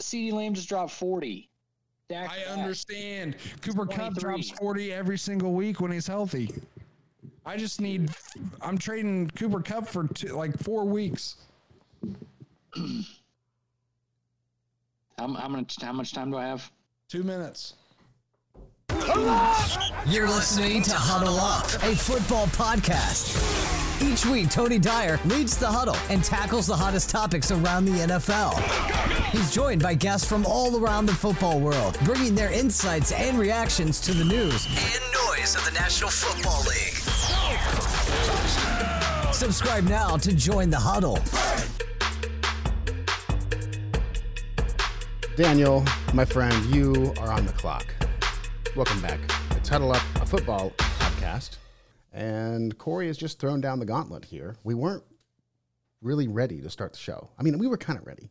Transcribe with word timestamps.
CeeDee 0.00 0.32
Lamb 0.32 0.54
just 0.54 0.68
dropped 0.68 0.92
40. 0.92 1.48
Dak 2.08 2.30
I 2.30 2.50
understand. 2.50 3.36
Cooper 3.60 3.84
Kupp 3.84 4.14
drops 4.14 4.50
40 4.50 4.92
every 4.92 5.18
single 5.18 5.52
week 5.52 5.80
when 5.80 5.92
he's 5.92 6.06
healthy. 6.06 6.50
I 7.44 7.56
just 7.56 7.80
need. 7.80 8.10
I'm 8.60 8.78
trading 8.78 9.30
Cooper 9.30 9.60
Kupp 9.60 9.86
for 9.88 10.06
two, 10.08 10.34
like 10.34 10.58
four 10.58 10.84
weeks. 10.84 11.36
how, 15.18 15.32
how 15.34 15.48
much? 15.48 15.80
How 15.80 15.92
much 15.92 16.12
time 16.14 16.30
do 16.30 16.38
I 16.38 16.46
have? 16.46 16.70
Two 17.08 17.22
minutes. 17.22 17.74
You're 20.06 20.28
listening 20.28 20.82
to 20.82 20.94
Huddle 20.94 21.38
Up, 21.38 21.66
a 21.82 21.94
football 21.94 22.46
podcast. 22.48 24.02
Each 24.02 24.24
week, 24.26 24.50
Tony 24.50 24.78
Dyer 24.78 25.18
leads 25.24 25.56
the 25.56 25.66
huddle 25.66 25.96
and 26.08 26.22
tackles 26.22 26.66
the 26.66 26.76
hottest 26.76 27.10
topics 27.10 27.50
around 27.50 27.84
the 27.84 27.92
NFL. 27.92 28.54
He's 29.30 29.52
joined 29.52 29.82
by 29.82 29.94
guests 29.94 30.26
from 30.26 30.46
all 30.46 30.82
around 30.82 31.04
the 31.04 31.14
football 31.14 31.60
world, 31.60 31.98
bringing 32.04 32.34
their 32.34 32.50
insights 32.50 33.12
and 33.12 33.38
reactions 33.38 34.00
to 34.00 34.14
the 34.14 34.24
news 34.24 34.64
and 34.64 35.02
noise 35.12 35.54
of 35.54 35.66
the 35.66 35.72
National 35.72 36.08
Football 36.08 36.62
League. 36.62 36.94
Subscribe 39.34 39.84
now 39.84 40.16
to 40.16 40.34
join 40.34 40.70
the 40.70 40.78
huddle. 40.78 41.18
Daniel, 45.36 45.84
my 46.14 46.24
friend, 46.24 46.64
you 46.74 47.12
are 47.20 47.30
on 47.30 47.44
the 47.44 47.52
clock. 47.52 47.94
Welcome 48.74 49.02
back. 49.02 49.20
It's 49.50 49.68
Huddle 49.68 49.92
Up, 49.92 50.02
a 50.22 50.26
football 50.26 50.70
podcast. 50.78 51.58
And 52.14 52.78
Corey 52.78 53.08
has 53.08 53.18
just 53.18 53.38
thrown 53.38 53.60
down 53.60 53.78
the 53.78 53.84
gauntlet 53.84 54.24
here. 54.24 54.56
We 54.64 54.72
weren't 54.72 55.04
really 56.00 56.28
ready 56.28 56.62
to 56.62 56.70
start 56.70 56.94
the 56.94 56.98
show. 56.98 57.28
I 57.38 57.42
mean, 57.42 57.58
we 57.58 57.66
were 57.66 57.76
kind 57.76 57.98
of 57.98 58.06
ready, 58.06 58.30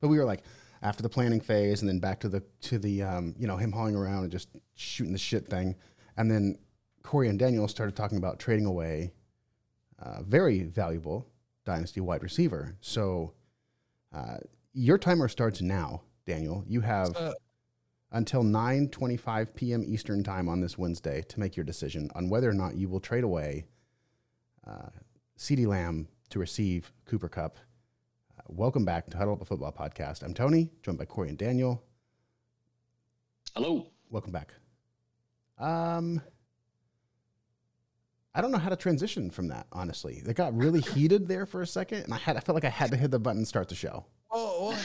but 0.00 0.08
we 0.08 0.18
were 0.18 0.24
like 0.24 0.42
after 0.82 1.02
the 1.02 1.08
planning 1.08 1.40
phase, 1.40 1.82
and 1.82 1.88
then 1.88 1.98
back 1.98 2.20
to 2.20 2.28
the 2.28 2.42
to 2.62 2.78
the 2.78 3.02
um, 3.02 3.34
you 3.38 3.46
know 3.46 3.56
him 3.56 3.72
hauling 3.72 3.94
around 3.94 4.24
and 4.24 4.32
just 4.32 4.48
shooting 4.74 5.12
the 5.12 5.18
shit 5.18 5.46
thing, 5.46 5.74
and 6.16 6.30
then 6.30 6.58
Corey 7.02 7.28
and 7.28 7.38
Daniel 7.38 7.68
started 7.68 7.96
talking 7.96 8.18
about 8.18 8.38
trading 8.38 8.66
away 8.66 9.12
uh, 9.98 10.22
very 10.22 10.62
valuable 10.64 11.26
dynasty 11.64 12.00
wide 12.00 12.22
receiver. 12.22 12.76
So 12.80 13.34
uh, 14.14 14.38
your 14.72 14.98
timer 14.98 15.28
starts 15.28 15.60
now, 15.60 16.02
Daniel. 16.26 16.64
You 16.66 16.80
have. 16.80 17.16
Uh, 17.16 17.32
until 18.12 18.42
9:25 18.42 19.54
p.m. 19.54 19.84
Eastern 19.86 20.24
Time 20.24 20.48
on 20.48 20.60
this 20.60 20.76
Wednesday 20.76 21.22
to 21.28 21.38
make 21.38 21.56
your 21.56 21.62
decision 21.62 22.10
on 22.16 22.28
whether 22.28 22.50
or 22.50 22.54
not 22.54 22.74
you 22.74 22.88
will 22.88 22.98
trade 22.98 23.22
away 23.22 23.66
uh, 24.66 24.88
CeeDee 25.38 25.66
Lamb 25.66 26.08
to 26.30 26.38
receive 26.38 26.92
Cooper 27.06 27.28
Kupp. 27.28 27.56
Welcome 28.52 28.84
back 28.84 29.06
to 29.10 29.16
Huddle 29.16 29.34
Up 29.34 29.42
a 29.42 29.44
Football 29.44 29.72
Podcast. 29.72 30.24
I'm 30.24 30.34
Tony, 30.34 30.70
joined 30.82 30.98
by 30.98 31.04
Corey 31.04 31.28
and 31.28 31.38
Daniel. 31.38 31.84
Hello. 33.54 33.86
Welcome 34.10 34.32
back. 34.32 34.52
Um, 35.56 36.20
I 38.34 38.40
don't 38.40 38.50
know 38.50 38.58
how 38.58 38.70
to 38.70 38.76
transition 38.76 39.30
from 39.30 39.46
that. 39.48 39.68
Honestly, 39.70 40.20
it 40.26 40.34
got 40.34 40.56
really 40.56 40.80
heated 40.80 41.28
there 41.28 41.46
for 41.46 41.62
a 41.62 41.66
second, 41.66 42.02
and 42.02 42.12
I 42.12 42.16
had 42.16 42.36
I 42.36 42.40
felt 42.40 42.54
like 42.54 42.64
I 42.64 42.70
had 42.70 42.90
to 42.90 42.96
hit 42.96 43.12
the 43.12 43.20
button 43.20 43.38
and 43.38 43.48
start 43.48 43.68
the 43.68 43.76
show. 43.76 44.04
Oh, 44.32 44.70
well, 44.70 44.78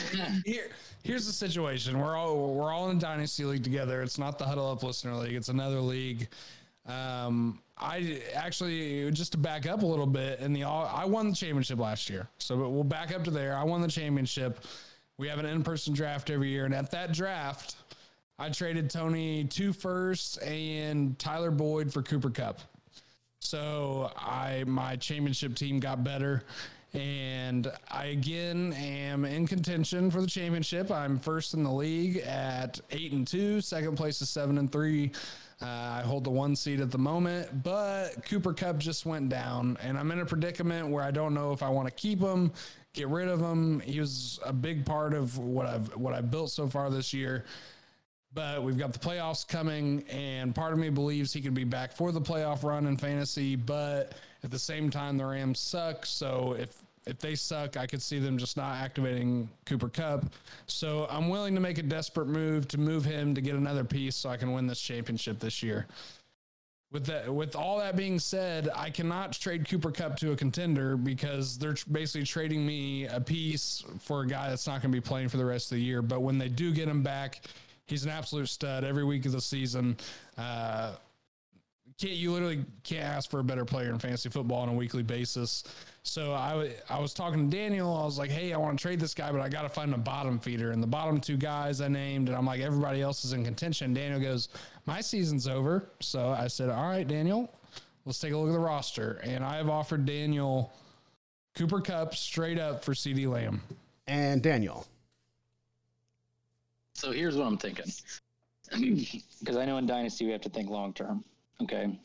here, 0.46 0.70
here's 1.04 1.26
the 1.26 1.34
situation. 1.34 1.98
We're 1.98 2.16
all 2.16 2.54
we're 2.54 2.72
all 2.72 2.92
in 2.92 3.00
dynasty 3.00 3.46
league 3.46 3.64
together. 3.64 4.04
It's 4.04 4.20
not 4.20 4.38
the 4.38 4.46
huddle 4.46 4.70
up 4.70 4.84
listener 4.84 5.16
league. 5.16 5.34
It's 5.34 5.50
another 5.50 5.80
league. 5.80 6.28
Um, 6.86 7.60
I 7.78 8.22
actually 8.34 9.12
just 9.12 9.34
to 9.34 9.38
back 9.38 9.68
up 9.68 9.84
a 9.84 9.86
little 9.86 10.06
bit 10.06 10.40
in 10.40 10.54
the 10.54 10.64
I 10.64 11.06
won 11.06 11.30
the 11.30 11.36
championship 11.36 11.80
last 11.80 12.10
year, 12.10 12.28
so 12.38 12.56
we'll 12.70 12.84
back 12.84 13.14
up 13.14 13.24
to 13.26 13.32
there. 13.32 13.56
I 13.56 13.64
won 13.64 13.82
the 13.82 13.88
championship. 13.88 14.64
We 15.18 15.28
have 15.28 15.40
an 15.40 15.46
in-person 15.46 15.94
draft 15.94 16.30
every 16.30 16.50
year, 16.50 16.66
and 16.66 16.74
at 16.74 16.92
that 16.92 17.14
draft, 17.14 17.76
I 18.40 18.50
traded 18.50 18.90
Tony 18.90 19.44
two 19.46 19.74
firsts 19.74 20.38
and 20.38 21.18
Tyler 21.20 21.52
Boyd 21.52 21.92
for 21.92 22.02
Cooper 22.02 22.30
Kupp. 22.30 22.60
So 23.40 24.12
I 24.18 24.64
my 24.66 24.96
championship 24.96 25.56
team 25.56 25.80
got 25.80 26.04
better 26.04 26.44
and 26.94 27.72
I 27.92 28.06
again 28.06 28.74
am 28.74 29.26
in 29.26 29.46
contention 29.46 30.10
for 30.10 30.22
the 30.22 30.28
championship. 30.28 30.90
I'm 30.90 31.20
first 31.20 31.54
in 31.54 31.64
the 31.64 31.72
league 31.72 32.18
at 32.18 32.80
eight 32.92 33.12
and 33.12 33.28
two. 33.28 33.62
Second 33.62 33.98
place 33.98 34.22
is 34.22 34.30
seven 34.30 34.58
and 34.58 34.72
three. 34.72 35.12
Uh, 35.62 35.66
I 35.66 36.02
hold 36.02 36.26
the 36.26 36.30
one 36.30 36.56
seed 36.56 36.82
at 36.82 36.92
the 36.92 36.98
moment, 36.98 37.64
but 37.64 38.26
Cooper 38.26 38.54
Kupp 38.54 38.78
just 38.78 39.06
went 39.06 39.30
down, 39.30 39.78
and 39.82 39.98
I'm 39.98 40.12
in 40.12 40.20
a 40.20 40.26
predicament 40.26 40.90
where 40.90 41.04
I 41.04 41.12
don't 41.12 41.34
know 41.34 41.54
if 41.54 41.64
I 41.64 41.70
want 41.70 41.88
to 41.88 41.94
keep 41.94 42.20
him, 42.20 42.52
get 42.94 43.08
rid 43.08 43.30
of 43.30 43.40
him. 43.40 43.80
He 43.80 44.00
was 44.00 44.38
a 44.46 44.52
big 44.52 44.86
part 44.86 45.14
of 45.14 45.38
what 45.38 45.66
I've 45.66 45.96
what 45.96 46.14
I've 46.14 46.30
built 46.30 46.52
so 46.52 46.68
far 46.68 46.90
this 46.90 47.14
year. 47.14 47.46
But 48.34 48.64
we've 48.64 48.78
got 48.78 48.92
the 48.92 49.00
playoffs 49.00 49.48
coming, 49.48 50.04
and 50.10 50.54
part 50.54 50.74
of 50.74 50.80
me 50.80 50.90
believes 50.90 51.32
he 51.32 51.40
could 51.40 51.54
be 51.54 51.64
back 51.64 51.94
for 51.94 52.12
the 52.12 52.20
playoff 52.20 52.64
run 52.64 52.86
in 52.86 52.98
fantasy. 52.98 53.56
But 53.56 54.12
at 54.44 54.52
the 54.52 54.60
same 54.60 54.90
time, 54.90 55.18
the 55.18 55.26
Rams 55.26 55.60
suck. 55.60 56.06
So 56.06 56.54
if 56.60 56.85
if 57.08 57.20
they 57.20 57.36
suck, 57.36 57.78
I 57.78 57.86
could 57.86 58.02
see 58.02 58.20
them 58.20 58.38
just 58.38 58.58
not 58.58 58.76
activating 58.76 59.50
Cooper 59.66 59.90
Kupp. 59.90 60.26
So 60.68 61.08
I'm 61.10 61.30
willing 61.30 61.54
to 61.56 61.62
make 61.62 61.78
a 61.78 61.84
desperate 61.84 62.28
move 62.28 62.68
to 62.70 62.80
move 62.80 63.06
him 63.06 63.36
to 63.36 63.42
get 63.42 63.56
another 63.56 63.84
piece 63.84 64.16
so 64.16 64.30
I 64.30 64.38
can 64.38 64.52
win 64.54 64.66
this 64.68 64.82
championship 64.82 65.40
this 65.40 65.62
year. 65.62 65.86
With 66.92 67.06
that, 67.08 67.34
with 67.34 67.56
all 67.56 67.80
that 67.80 67.96
being 67.96 68.20
said, 68.20 68.70
I 68.74 68.90
cannot 68.90 69.34
trade 69.34 69.68
Cooper 69.68 69.92
Kupp 69.92 70.18
to 70.18 70.32
a 70.32 70.36
contender 70.36 70.96
because 70.96 71.58
they're 71.58 71.76
basically 71.92 72.26
trading 72.26 72.66
me 72.66 73.06
a 73.06 73.20
piece 73.20 73.84
for 74.00 74.22
a 74.22 74.28
guy 74.28 74.50
that's 74.50 74.66
not 74.66 74.82
going 74.82 74.92
to 74.92 74.96
be 74.96 75.02
playing 75.02 75.30
for 75.30 75.38
the 75.38 75.46
rest 75.46 75.72
of 75.72 75.78
the 75.78 75.84
year. 75.84 76.02
But 76.02 76.22
when 76.22 76.38
they 76.38 76.48
do 76.48 76.72
get 76.72 76.88
him 76.88 77.04
back, 77.04 77.42
he's 77.86 78.06
an 78.06 78.12
absolute 78.12 78.48
stud 78.48 78.84
every 78.84 79.04
week 79.04 79.26
of 79.26 79.32
the 79.32 79.42
season. 79.42 79.98
Uh, 80.38 80.92
can't 81.98 82.14
you 82.14 82.32
literally 82.32 82.66
can't 82.84 83.04
ask 83.04 83.30
for 83.30 83.40
a 83.40 83.44
better 83.44 83.64
player 83.64 83.90
in 83.90 84.00
fantasy 84.00 84.30
football 84.30 84.60
on 84.60 84.70
a 84.70 84.74
weekly 84.74 85.04
basis. 85.04 85.64
So 86.04 86.34
I, 86.34 86.76
I 86.90 87.00
was 87.00 87.14
talking 87.14 87.50
to 87.50 87.58
Daniel. 87.58 87.96
I 87.96 88.06
was 88.06 88.20
like, 88.20 88.30
hey, 88.30 88.54
I 88.54 88.58
want 88.58 88.78
to 88.78 88.82
trade 88.82 89.00
this 89.00 89.14
guy, 89.14 89.32
but 89.32 89.42
I 89.42 89.50
got 89.50 89.64
to 89.64 89.70
find 89.70 89.94
a 89.94 89.98
bottom 89.98 90.38
feeder. 90.40 90.72
And 90.72 90.84
the 90.84 90.88
bottom 90.88 91.20
two 91.20 91.38
guys 91.38 91.82
I 91.82 91.88
named, 91.88 92.28
and 92.28 92.38
I'm 92.38 92.46
like, 92.46 92.62
everybody 92.62 93.02
else 93.02 93.24
is 93.26 93.34
in 93.34 93.44
contention. 93.44 93.94
Daniel 93.94 94.20
goes, 94.20 94.50
my 94.86 95.02
season's 95.02 95.48
over. 95.48 95.90
So 96.02 96.30
I 96.30 96.48
said, 96.48 96.70
all 96.70 96.88
right, 96.88 97.08
Daniel, 97.08 97.52
let's 98.06 98.20
take 98.20 98.34
a 98.34 98.38
look 98.38 98.50
at 98.50 98.54
the 98.54 98.60
roster. 98.60 99.22
And 99.24 99.44
I 99.44 99.56
have 99.56 99.70
offered 99.70 100.06
Daniel 100.06 100.74
Cooper 101.56 101.82
Kupp 101.82 102.14
straight 102.14 102.60
up 102.60 102.84
for 102.84 102.94
CeeDee 102.94 103.28
Lamb. 103.28 103.62
And 104.08 104.44
Daniel. 104.44 104.86
So 106.94 107.12
here's 107.12 107.36
what 107.36 107.48
I'm 107.48 107.58
thinking. 107.58 107.92
Because 109.40 109.58
I 109.58 109.66
know 109.66 109.78
in 109.78 109.86
Dynasty 109.86 110.26
we 110.26 110.32
have 110.32 110.42
to 110.42 110.50
think 110.50 110.70
long 110.70 110.92
term. 110.92 111.24
Okay. 111.62 112.00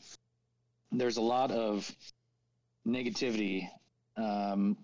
There's 0.91 1.17
a 1.17 1.21
lot 1.21 1.51
of 1.51 1.93
negativity 2.87 3.69
um, 4.17 4.77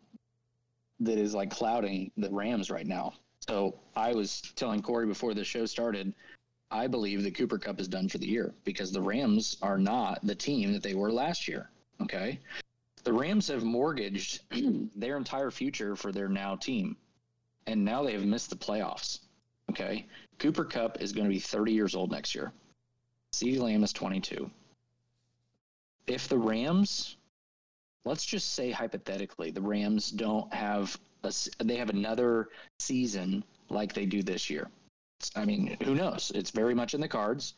that 0.99 1.17
is 1.17 1.33
like 1.33 1.51
clouding 1.51 2.11
the 2.17 2.29
Rams 2.29 2.69
right 2.69 2.87
now. 2.87 3.13
So 3.47 3.79
I 3.95 4.13
was 4.13 4.41
telling 4.55 4.81
Corey 4.81 5.05
before 5.05 5.33
the 5.33 5.43
show 5.43 5.65
started, 5.65 6.13
I 6.69 6.87
believe 6.87 7.23
the 7.23 7.31
Cooper 7.31 7.57
Kupp 7.57 7.79
is 7.79 7.87
done 7.87 8.09
for 8.09 8.17
the 8.17 8.27
year 8.27 8.53
because 8.65 8.91
the 8.91 9.01
Rams 9.01 9.57
are 9.61 9.77
not 9.77 10.19
the 10.25 10.35
team 10.35 10.73
that 10.73 10.83
they 10.83 10.95
were 10.95 11.11
last 11.11 11.47
year. 11.47 11.69
Okay. 12.01 12.39
The 13.03 13.13
Rams 13.13 13.47
have 13.47 13.63
mortgaged 13.63 14.41
their 14.95 15.17
entire 15.17 15.51
future 15.51 15.95
for 15.95 16.11
their 16.11 16.27
now 16.27 16.55
team. 16.55 16.97
And 17.67 17.83
now 17.83 18.03
they 18.03 18.13
have 18.13 18.25
missed 18.25 18.49
the 18.49 18.55
playoffs. 18.55 19.19
Okay. 19.69 20.05
Cooper 20.39 20.65
Kupp 20.65 21.01
is 21.01 21.13
going 21.13 21.25
to 21.25 21.33
be 21.33 21.39
30 21.39 21.71
years 21.71 21.95
old 21.95 22.11
next 22.11 22.35
year. 22.35 22.51
CeeDee 23.33 23.59
Lamb 23.59 23.83
is 23.83 23.93
22. 23.93 24.49
If 26.07 26.27
the 26.27 26.37
Rams 26.37 27.17
let's 28.07 28.25
just 28.25 28.53
say 28.53 28.71
hypothetically 28.71 29.51
the 29.51 29.61
Rams 29.61 30.09
don't 30.11 30.51
have 30.53 30.97
a, 31.23 31.33
they 31.63 31.75
have 31.75 31.89
another 31.89 32.49
season 32.79 33.43
like 33.69 33.93
they 33.93 34.05
do 34.05 34.23
this 34.23 34.49
year. 34.49 34.69
I 35.35 35.45
mean, 35.45 35.77
who 35.83 35.93
knows? 35.93 36.31
It's 36.33 36.51
very 36.51 36.73
much 36.73 36.93
in 36.93 37.01
the 37.01 37.07
cards. 37.07 37.55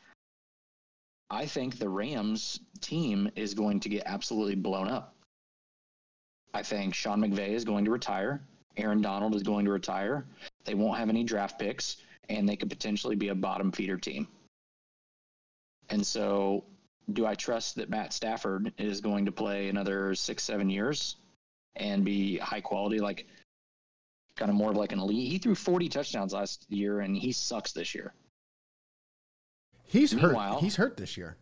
I 1.29 1.45
think 1.45 1.77
the 1.77 1.89
Rams 1.89 2.61
team 2.81 3.29
is 3.35 3.53
going 3.53 3.79
to 3.81 3.89
get 3.89 4.03
absolutely 4.05 4.55
blown 4.55 4.87
up. 4.87 5.13
I 6.53 6.63
think 6.63 6.95
Sean 6.95 7.21
McVay 7.21 7.49
is 7.49 7.63
going 7.63 7.85
to 7.85 7.91
retire. 7.91 8.41
Aaron 8.77 9.01
Donald 9.01 9.35
is 9.35 9.43
going 9.43 9.65
to 9.65 9.71
retire. 9.71 10.25
They 10.65 10.73
won't 10.73 10.97
have 10.97 11.09
any 11.09 11.23
draft 11.23 11.59
picks, 11.59 11.97
and 12.29 12.49
they 12.49 12.55
could 12.55 12.69
potentially 12.69 13.15
be 13.15 13.27
a 13.27 13.35
bottom 13.35 13.71
feeder 13.71 13.97
team. 13.97 14.27
And 15.89 16.05
so 16.05 16.65
do 17.13 17.25
I 17.25 17.35
trust 17.35 17.75
that 17.75 17.89
Matt 17.89 18.13
Stafford 18.13 18.71
is 18.77 19.01
going 19.01 19.25
to 19.25 19.31
play 19.31 19.69
another 19.69 20.13
six, 20.15 20.43
seven 20.43 20.69
years 20.69 21.17
and 21.75 22.05
be 22.05 22.37
high 22.37 22.61
quality, 22.61 22.99
like 22.99 23.25
kind 24.35 24.49
of 24.49 24.55
more 24.55 24.71
of 24.71 24.77
like 24.77 24.91
an 24.91 24.99
elite? 24.99 25.31
He 25.31 25.37
threw 25.37 25.55
40 25.55 25.89
touchdowns 25.89 26.33
last 26.33 26.65
year 26.69 26.99
and 26.99 27.15
he 27.15 27.31
sucks 27.31 27.71
this 27.71 27.95
year. 27.95 28.13
He's 29.83 30.13
Meanwhile, 30.13 30.55
hurt. 30.55 30.63
He's 30.63 30.75
hurt 30.75 30.97
this 30.97 31.17
year. 31.17 31.37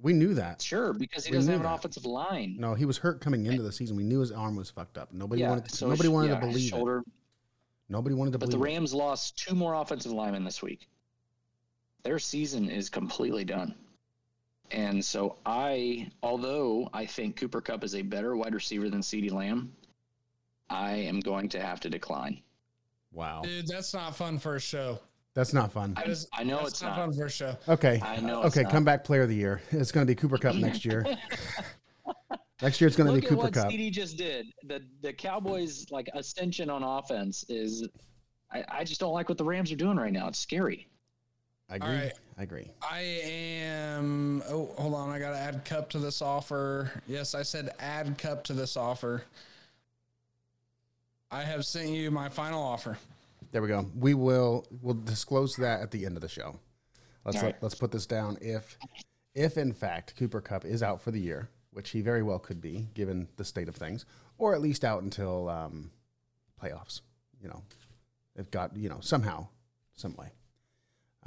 We 0.00 0.12
knew 0.12 0.34
that. 0.34 0.62
Sure, 0.62 0.92
because 0.92 1.24
he 1.24 1.32
we 1.32 1.38
doesn't 1.38 1.50
have 1.50 1.60
an 1.62 1.66
that. 1.66 1.74
offensive 1.74 2.04
line. 2.04 2.56
No, 2.58 2.74
he 2.74 2.84
was 2.84 2.98
hurt 2.98 3.20
coming 3.20 3.46
into 3.46 3.62
the 3.62 3.72
season. 3.72 3.96
We 3.96 4.04
knew 4.04 4.20
his 4.20 4.30
arm 4.30 4.54
was 4.54 4.70
fucked 4.70 4.96
up. 4.98 5.12
Nobody 5.12 5.40
yeah, 5.40 5.48
wanted 5.48 5.64
to, 5.64 5.76
so 5.76 5.88
nobody 5.88 6.08
wanted 6.08 6.28
yeah, 6.28 6.40
to 6.40 6.46
believe 6.46 6.68
shoulder, 6.68 6.98
it. 6.98 7.04
Nobody 7.88 8.14
wanted 8.14 8.32
to 8.32 8.38
But 8.38 8.50
the 8.50 8.58
believe. 8.58 8.74
it. 8.74 8.76
Rams 8.76 8.94
lost 8.94 9.38
two 9.38 9.54
more 9.54 9.74
offensive 9.74 10.12
linemen 10.12 10.44
this 10.44 10.62
week. 10.62 10.86
Their 12.08 12.18
season 12.18 12.70
is 12.70 12.88
completely 12.88 13.44
done. 13.44 13.74
And 14.70 15.04
so 15.04 15.36
I, 15.44 16.10
although 16.22 16.88
I 16.94 17.04
think 17.04 17.36
Cooper 17.36 17.60
Kupp 17.60 17.84
is 17.84 17.94
a 17.94 18.00
better 18.00 18.34
wide 18.34 18.54
receiver 18.54 18.88
than 18.88 19.02
CeeDee 19.02 19.30
Lamb, 19.30 19.74
I 20.70 20.92
am 20.92 21.20
going 21.20 21.50
to 21.50 21.60
have 21.60 21.80
to 21.80 21.90
decline. 21.90 22.40
Wow, 23.12 23.42
Dude, 23.42 23.66
that's 23.68 23.92
not 23.92 24.16
fun 24.16 24.38
for 24.38 24.56
a 24.56 24.60
show. 24.60 25.00
that's 25.34 25.52
not 25.52 25.70
fun. 25.70 25.92
I, 25.98 26.04
That 26.04 26.08
is- 26.10 26.28
I 26.32 26.44
know 26.44 26.56
that's 26.60 26.70
it's 26.70 26.82
not, 26.82 26.96
not. 26.96 27.08
fun 27.08 27.12
for 27.12 27.26
a 27.26 27.30
show. 27.30 27.54
Okay, 27.68 28.00
I 28.02 28.16
know 28.20 28.40
it's 28.42 28.56
Okay, 28.56 28.62
not. 28.62 28.72
comeback 28.72 29.04
player 29.04 29.20
of 29.24 29.28
the 29.28 29.36
year. 29.36 29.60
It's 29.70 29.92
going 29.92 30.06
to 30.06 30.10
be 30.10 30.14
Cooper 30.14 30.38
Kupp 30.38 30.54
next 30.54 30.86
year. 30.86 31.04
next 32.62 32.80
year 32.80 32.88
it's 32.88 32.96
going 32.96 33.08
to 33.08 33.20
be 33.20 33.22
at 33.22 33.28
Cooper 33.28 33.42
what 33.42 33.52
Cup. 33.52 33.68
CeeDee 33.70 33.92
just 33.92 34.16
did. 34.16 34.46
The 34.64 34.82
the 35.02 35.12
Cowboys 35.12 35.84
like 35.90 36.08
ascension 36.14 36.70
on 36.70 36.82
offense 36.82 37.44
is. 37.50 37.86
I, 38.50 38.64
I 38.66 38.84
just 38.84 38.98
don't 38.98 39.12
like 39.12 39.28
what 39.28 39.36
the 39.36 39.44
Rams 39.44 39.70
are 39.72 39.76
doing 39.76 39.98
right 39.98 40.10
now. 40.12 40.26
It's 40.28 40.38
scary. 40.38 40.88
I 41.70 41.76
agree. 41.76 41.88
right. 41.88 42.12
I 42.38 42.42
agree. 42.42 42.70
I 42.82 43.00
am. 43.00 44.42
Oh, 44.48 44.72
hold 44.78 44.94
on. 44.94 45.10
I 45.10 45.18
got 45.18 45.32
to 45.32 45.38
add 45.38 45.64
cup 45.64 45.90
to 45.90 45.98
this 45.98 46.22
offer. 46.22 46.90
Yes, 47.06 47.34
I 47.34 47.42
said 47.42 47.70
add 47.78 48.16
cup 48.16 48.44
to 48.44 48.52
this 48.52 48.76
offer. 48.76 49.22
I 51.30 51.42
have 51.42 51.66
sent 51.66 51.90
you 51.90 52.10
my 52.10 52.28
final 52.28 52.62
offer. 52.62 52.96
There 53.52 53.60
we 53.60 53.68
go. 53.68 53.86
We 53.98 54.14
will 54.14 54.66
we'll 54.82 54.94
disclose 54.94 55.56
that 55.56 55.80
at 55.80 55.90
the 55.90 56.06
end 56.06 56.16
of 56.16 56.22
the 56.22 56.28
show. 56.28 56.58
Let's 57.24 57.36
let, 57.36 57.44
right. 57.44 57.56
let's 57.60 57.74
put 57.74 57.90
this 57.90 58.06
down. 58.06 58.38
If 58.40 58.78
if 59.34 59.58
in 59.58 59.72
fact 59.72 60.14
Cooper 60.16 60.40
Kupp 60.40 60.64
is 60.64 60.82
out 60.82 61.02
for 61.02 61.10
the 61.10 61.20
year, 61.20 61.50
which 61.72 61.90
he 61.90 62.00
very 62.00 62.22
well 62.22 62.38
could 62.38 62.60
be 62.60 62.88
given 62.94 63.28
the 63.36 63.44
state 63.44 63.68
of 63.68 63.76
things, 63.76 64.06
or 64.38 64.54
at 64.54 64.60
least 64.60 64.84
out 64.84 65.02
until 65.02 65.48
um, 65.48 65.90
playoffs. 66.62 67.02
You 67.42 67.48
know, 67.48 67.62
if 68.36 68.50
got 68.50 68.76
you 68.76 68.88
know 68.88 69.00
somehow, 69.00 69.48
some 69.96 70.14
way, 70.16 70.28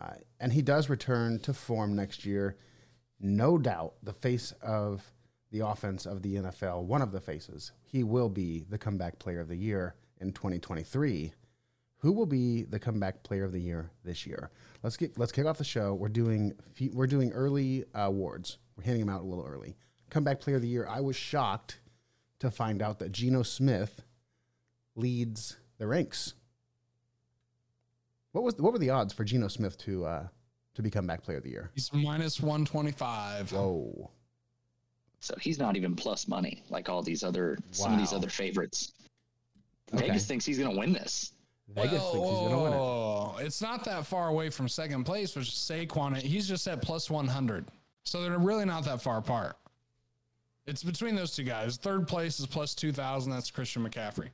uh, 0.01 0.13
and 0.39 0.53
he 0.53 0.61
does 0.61 0.89
return 0.89 1.39
to 1.39 1.53
form 1.53 1.95
next 1.95 2.25
year. 2.25 2.57
No 3.19 3.57
doubt, 3.57 3.93
the 4.01 4.13
face 4.13 4.53
of 4.61 5.13
the 5.51 5.59
offense 5.59 6.05
of 6.05 6.21
the 6.21 6.35
NFL, 6.35 6.83
one 6.83 7.01
of 7.01 7.11
the 7.11 7.19
faces, 7.19 7.71
he 7.83 8.03
will 8.03 8.29
be 8.29 8.65
the 8.69 8.77
comeback 8.77 9.19
player 9.19 9.41
of 9.41 9.47
the 9.47 9.57
year 9.57 9.95
in 10.19 10.31
2023 10.31 11.33
who 12.01 12.11
will 12.11 12.25
be 12.25 12.63
the 12.63 12.79
comeback 12.79 13.21
player 13.21 13.43
of 13.43 13.51
the 13.51 13.59
year 13.59 13.91
this 14.03 14.25
year? 14.25 14.49
Let's 14.81 14.97
get 14.97 15.17
let's 15.19 15.31
kick 15.31 15.45
off 15.45 15.59
the 15.59 15.63
show. 15.63 15.93
We're 15.93 16.09
doing 16.09 16.53
we're 16.93 17.07
doing 17.07 17.31
early 17.31 17.85
uh, 17.95 18.01
awards. 18.01 18.57
We're 18.75 18.85
handing 18.85 19.05
them 19.05 19.15
out 19.15 19.21
a 19.21 19.25
little 19.25 19.45
early. 19.45 19.77
Comeback 20.09 20.39
player 20.39 20.55
of 20.55 20.63
the 20.63 20.67
year. 20.67 20.87
I 20.89 20.99
was 20.99 21.15
shocked 21.15 21.79
to 22.39 22.49
find 22.49 22.81
out 22.81 22.99
that 22.99 23.11
Geno 23.11 23.43
Smith 23.43 24.03
leads 24.95 25.57
the 25.77 25.87
ranks. 25.87 26.33
What 28.31 28.43
was 28.43 28.55
what 28.57 28.71
were 28.73 28.79
the 28.79 28.89
odds 28.89 29.13
for 29.13 29.23
Geno 29.23 29.47
Smith 29.47 29.77
to 29.79 30.05
uh, 30.05 30.27
to 30.75 30.81
be 30.81 30.89
comeback 30.89 31.23
player 31.23 31.37
of 31.37 31.43
the 31.43 31.49
year? 31.49 31.71
He's 31.73 31.91
minus 31.93 32.39
125. 32.39 33.51
Whoa, 33.51 34.09
So 35.19 35.35
he's 35.41 35.59
not 35.59 35.75
even 35.75 35.95
plus 35.95 36.27
money 36.27 36.63
like 36.69 36.89
all 36.89 37.01
these 37.01 37.23
other 37.23 37.57
some 37.71 37.93
of 37.93 37.99
these 37.99 38.13
other 38.13 38.29
favorites. 38.29 38.93
Okay. 39.93 40.07
Vegas 40.07 40.25
thinks 40.25 40.45
he's 40.45 40.57
going 40.57 40.71
to 40.71 40.79
win 40.79 40.93
this. 40.93 41.33
Vegas 41.67 41.91
Well, 42.01 42.11
thinks 42.13 42.29
he's 42.29 42.37
going 42.37 42.51
to 42.51 43.37
win 43.37 43.43
it. 43.43 43.47
It's 43.47 43.61
not 43.61 43.83
that 43.85 44.05
far 44.05 44.29
away 44.29 44.49
from 44.49 44.69
second 44.69 45.03
place, 45.03 45.35
which 45.35 45.49
is 45.49 45.53
Saquon. 45.53 46.15
He's 46.15 46.47
just 46.47 46.65
at 46.67 46.81
plus 46.81 47.09
100. 47.09 47.65
So 48.03 48.21
they're 48.21 48.39
really 48.39 48.65
not 48.65 48.85
that 48.85 49.01
far 49.01 49.17
apart. 49.17 49.57
It's 50.65 50.83
between 50.83 51.15
those 51.15 51.35
two 51.35 51.43
guys. 51.43 51.77
Third 51.77 52.07
place 52.07 52.39
is 52.39 52.45
plus 52.45 52.73
2,000. 52.75 53.31
That's 53.31 53.51
Christian 53.51 53.83
McCaffrey. 53.87 54.29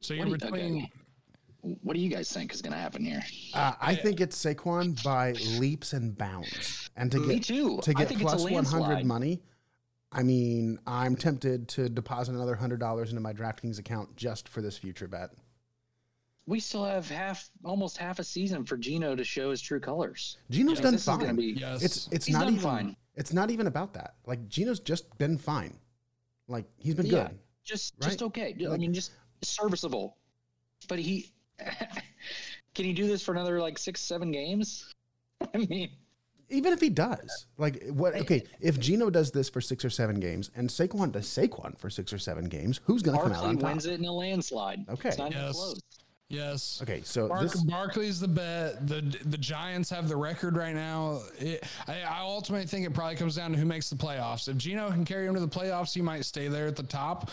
So 0.00 0.14
you're 0.14 0.26
What 0.26 0.38
do 0.40 0.46
between. 0.46 0.88
Okay. 1.64 1.76
What 1.82 1.94
do 1.94 2.00
you 2.00 2.08
guys 2.10 2.30
think 2.30 2.52
is 2.52 2.60
going 2.62 2.72
to 2.72 2.78
happen 2.78 3.04
here? 3.04 3.22
Uh, 3.54 3.72
I 3.80 3.94
think 3.94 4.20
it's 4.20 4.42
Saquon 4.42 5.02
by 5.02 5.32
leaps 5.58 5.92
and 5.92 6.16
bounds, 6.16 6.90
and 6.96 7.10
to 7.12 7.18
Me 7.18 7.34
get 7.36 7.44
too. 7.44 7.80
to 7.82 7.90
I 7.90 7.94
get 7.94 8.08
think 8.08 8.20
it's 8.22 8.32
a 8.32 8.36
plus 8.36 8.50
one 8.50 8.64
hundred 8.64 9.04
money. 9.04 9.42
I 10.12 10.22
mean, 10.22 10.78
I'm 10.86 11.16
tempted 11.16 11.66
to 11.68 11.88
deposit 11.88 12.34
another 12.34 12.54
hundred 12.54 12.80
dollars 12.80 13.10
into 13.10 13.20
my 13.20 13.32
DraftKings 13.32 13.78
account 13.78 14.14
just 14.16 14.48
for 14.48 14.62
this 14.62 14.76
future 14.78 15.08
bet. 15.08 15.30
We 16.46 16.60
still 16.60 16.84
have 16.84 17.08
half, 17.08 17.48
almost 17.64 17.96
half 17.96 18.18
a 18.18 18.24
season 18.24 18.64
for 18.64 18.76
Geno 18.76 19.16
to 19.16 19.24
show 19.24 19.50
his 19.50 19.62
true 19.62 19.80
colors. 19.80 20.36
Geno's 20.50 20.78
Yes, 20.80 21.04
done 21.06 21.18
fine. 21.18 21.36
be- 21.36 21.54
Yes. 21.58 21.82
It's 21.82 22.08
it's 22.12 22.26
He's 22.26 22.34
not 22.36 22.48
even 22.48 22.60
fine. 22.60 22.96
it's 23.16 23.32
not 23.32 23.50
even 23.50 23.66
about 23.66 23.94
that. 23.94 24.14
Like 24.26 24.46
Geno's 24.48 24.78
just 24.80 25.16
been 25.18 25.38
fine. 25.38 25.78
Like 26.46 26.66
he's 26.76 26.94
been 26.94 27.06
Yeah. 27.06 27.28
good. 27.28 27.38
Just, 27.64 27.94
Right? 27.98 28.08
just 28.10 28.22
okay. 28.22 28.54
I 28.70 28.76
mean, 28.76 28.92
just 28.92 29.12
serviceable. 29.42 30.18
But 30.86 30.98
he, 30.98 31.32
can 32.74 32.84
he 32.84 32.92
do 32.92 33.06
this 33.06 33.22
for 33.22 33.32
another 33.32 33.60
like 33.60 33.78
six, 33.78 34.00
seven 34.00 34.30
games? 34.32 34.92
I 35.54 35.58
mean, 35.58 35.90
Even 36.50 36.72
if 36.72 36.80
he 36.80 36.90
does, 36.90 37.46
like 37.58 37.84
what? 37.88 38.14
Okay, 38.14 38.44
if 38.60 38.78
Geno 38.78 39.10
does 39.10 39.30
this 39.30 39.48
for 39.48 39.60
six 39.60 39.84
or 39.84 39.90
seven 39.90 40.20
games, 40.20 40.50
and 40.56 40.68
Saquon 40.68 41.12
does 41.12 41.26
Saquon 41.26 41.78
for 41.78 41.90
six 41.90 42.12
or 42.12 42.18
seven 42.18 42.46
games, 42.46 42.80
who's 42.84 43.02
going 43.02 43.16
to 43.16 43.22
come 43.22 43.32
out 43.32 43.44
on 43.44 43.56
top? 43.58 43.70
wins 43.70 43.86
it 43.86 43.98
in 43.98 44.04
a 44.06 44.12
landslide. 44.12 44.84
Okay. 44.88 45.08
It's 45.10 45.18
not 45.18 45.30
even 45.32 45.42
Yes. 45.42 45.54
close. 45.54 45.80
Yes. 46.28 46.80
Okay, 46.82 47.02
so 47.04 47.28
Bark, 47.28 47.42
this 47.42 47.62
Barkley's 47.64 48.18
the 48.18 48.26
bet. 48.28 48.86
The 48.88 49.02
the 49.26 49.36
Giants 49.36 49.90
have 49.90 50.08
the 50.08 50.16
record 50.16 50.56
right 50.56 50.74
now. 50.74 51.20
It, 51.38 51.62
I, 51.86 52.00
I 52.00 52.20
ultimately 52.20 52.66
think 52.66 52.86
it 52.86 52.94
probably 52.94 53.16
comes 53.16 53.36
down 53.36 53.52
to 53.52 53.58
who 53.58 53.66
makes 53.66 53.90
the 53.90 53.96
playoffs. 53.96 54.48
If 54.48 54.56
Geno 54.56 54.90
can 54.90 55.04
carry 55.04 55.26
him 55.26 55.34
to 55.34 55.40
the 55.40 55.46
playoffs, 55.46 55.92
he 55.94 56.00
might 56.00 56.24
stay 56.24 56.48
there 56.48 56.66
at 56.66 56.76
the 56.76 56.82
top. 56.82 57.30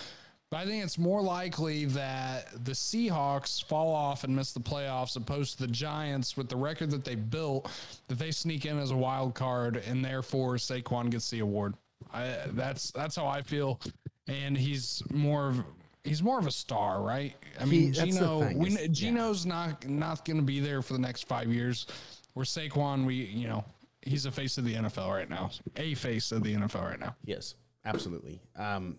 But 0.52 0.58
I 0.58 0.66
think 0.66 0.84
it's 0.84 0.98
more 0.98 1.22
likely 1.22 1.86
that 1.86 2.66
the 2.66 2.74
Seahawks 2.74 3.64
fall 3.64 3.96
off 3.96 4.26
and 4.26 4.36
miss 4.36 4.52
the 4.52 4.60
playoffs, 4.60 5.16
opposed 5.16 5.58
to 5.58 5.66
the 5.66 5.72
Giants 5.72 6.36
with 6.36 6.50
the 6.50 6.58
record 6.58 6.92
that 6.92 7.06
they 7.06 7.16
built, 7.16 7.72
that 8.10 8.20
they 8.20 8.32
sneak 8.32 8.66
in 8.66 8.78
as 8.78 8.92
a 8.92 8.96
wild 8.98 9.34
card, 9.34 9.78
and 9.88 10.04
therefore 10.04 10.56
Saquon 10.56 11.10
gets 11.10 11.30
the 11.30 11.40
award. 11.40 11.76
I, 12.14 12.36
that's 12.48 12.92
that's 12.92 13.16
how 13.16 13.28
I 13.28 13.42
feel, 13.42 13.80
and 14.28 14.58
he's 14.58 15.02
more 15.10 15.48
of 15.48 15.64
he's 16.04 16.22
more 16.22 16.38
of 16.38 16.48
a 16.48 16.52
star, 16.52 17.02
right? 17.02 17.34
I 17.60 17.64
mean, 17.64 17.94
that's 17.94 18.00
the 18.00 18.06
Geno, 18.20 18.42
thing 18.42 18.60
we, 18.60 18.68
is- 18.70 18.76
kn- 18.78 18.94
Geno's 18.94 19.46
not 19.46 19.88
not 19.88 20.26
going 20.26 20.38
to 20.38 20.44
be 20.44 20.60
there 20.60 20.82
for 20.82 20.92
the 20.94 21.00
next 21.00 21.28
five 21.30 21.48
years. 21.54 21.88
Where 22.34 22.46
Saquon, 22.46 23.06
we 23.06 23.16
you 23.16 23.48
know 23.48 23.64
he's 24.02 24.26
a 24.26 24.32
face 24.32 24.58
of 24.58 24.66
the 24.66 24.74
NFL 24.74 25.10
right 25.16 25.30
now, 25.30 25.52
a 25.78 25.94
face 25.94 26.34
of 26.34 26.44
the 26.44 26.54
NFL 26.56 26.84
right 26.90 27.00
now. 27.00 27.16
yes, 27.24 27.56
absolutely. 27.86 28.42
Um, 28.58 28.98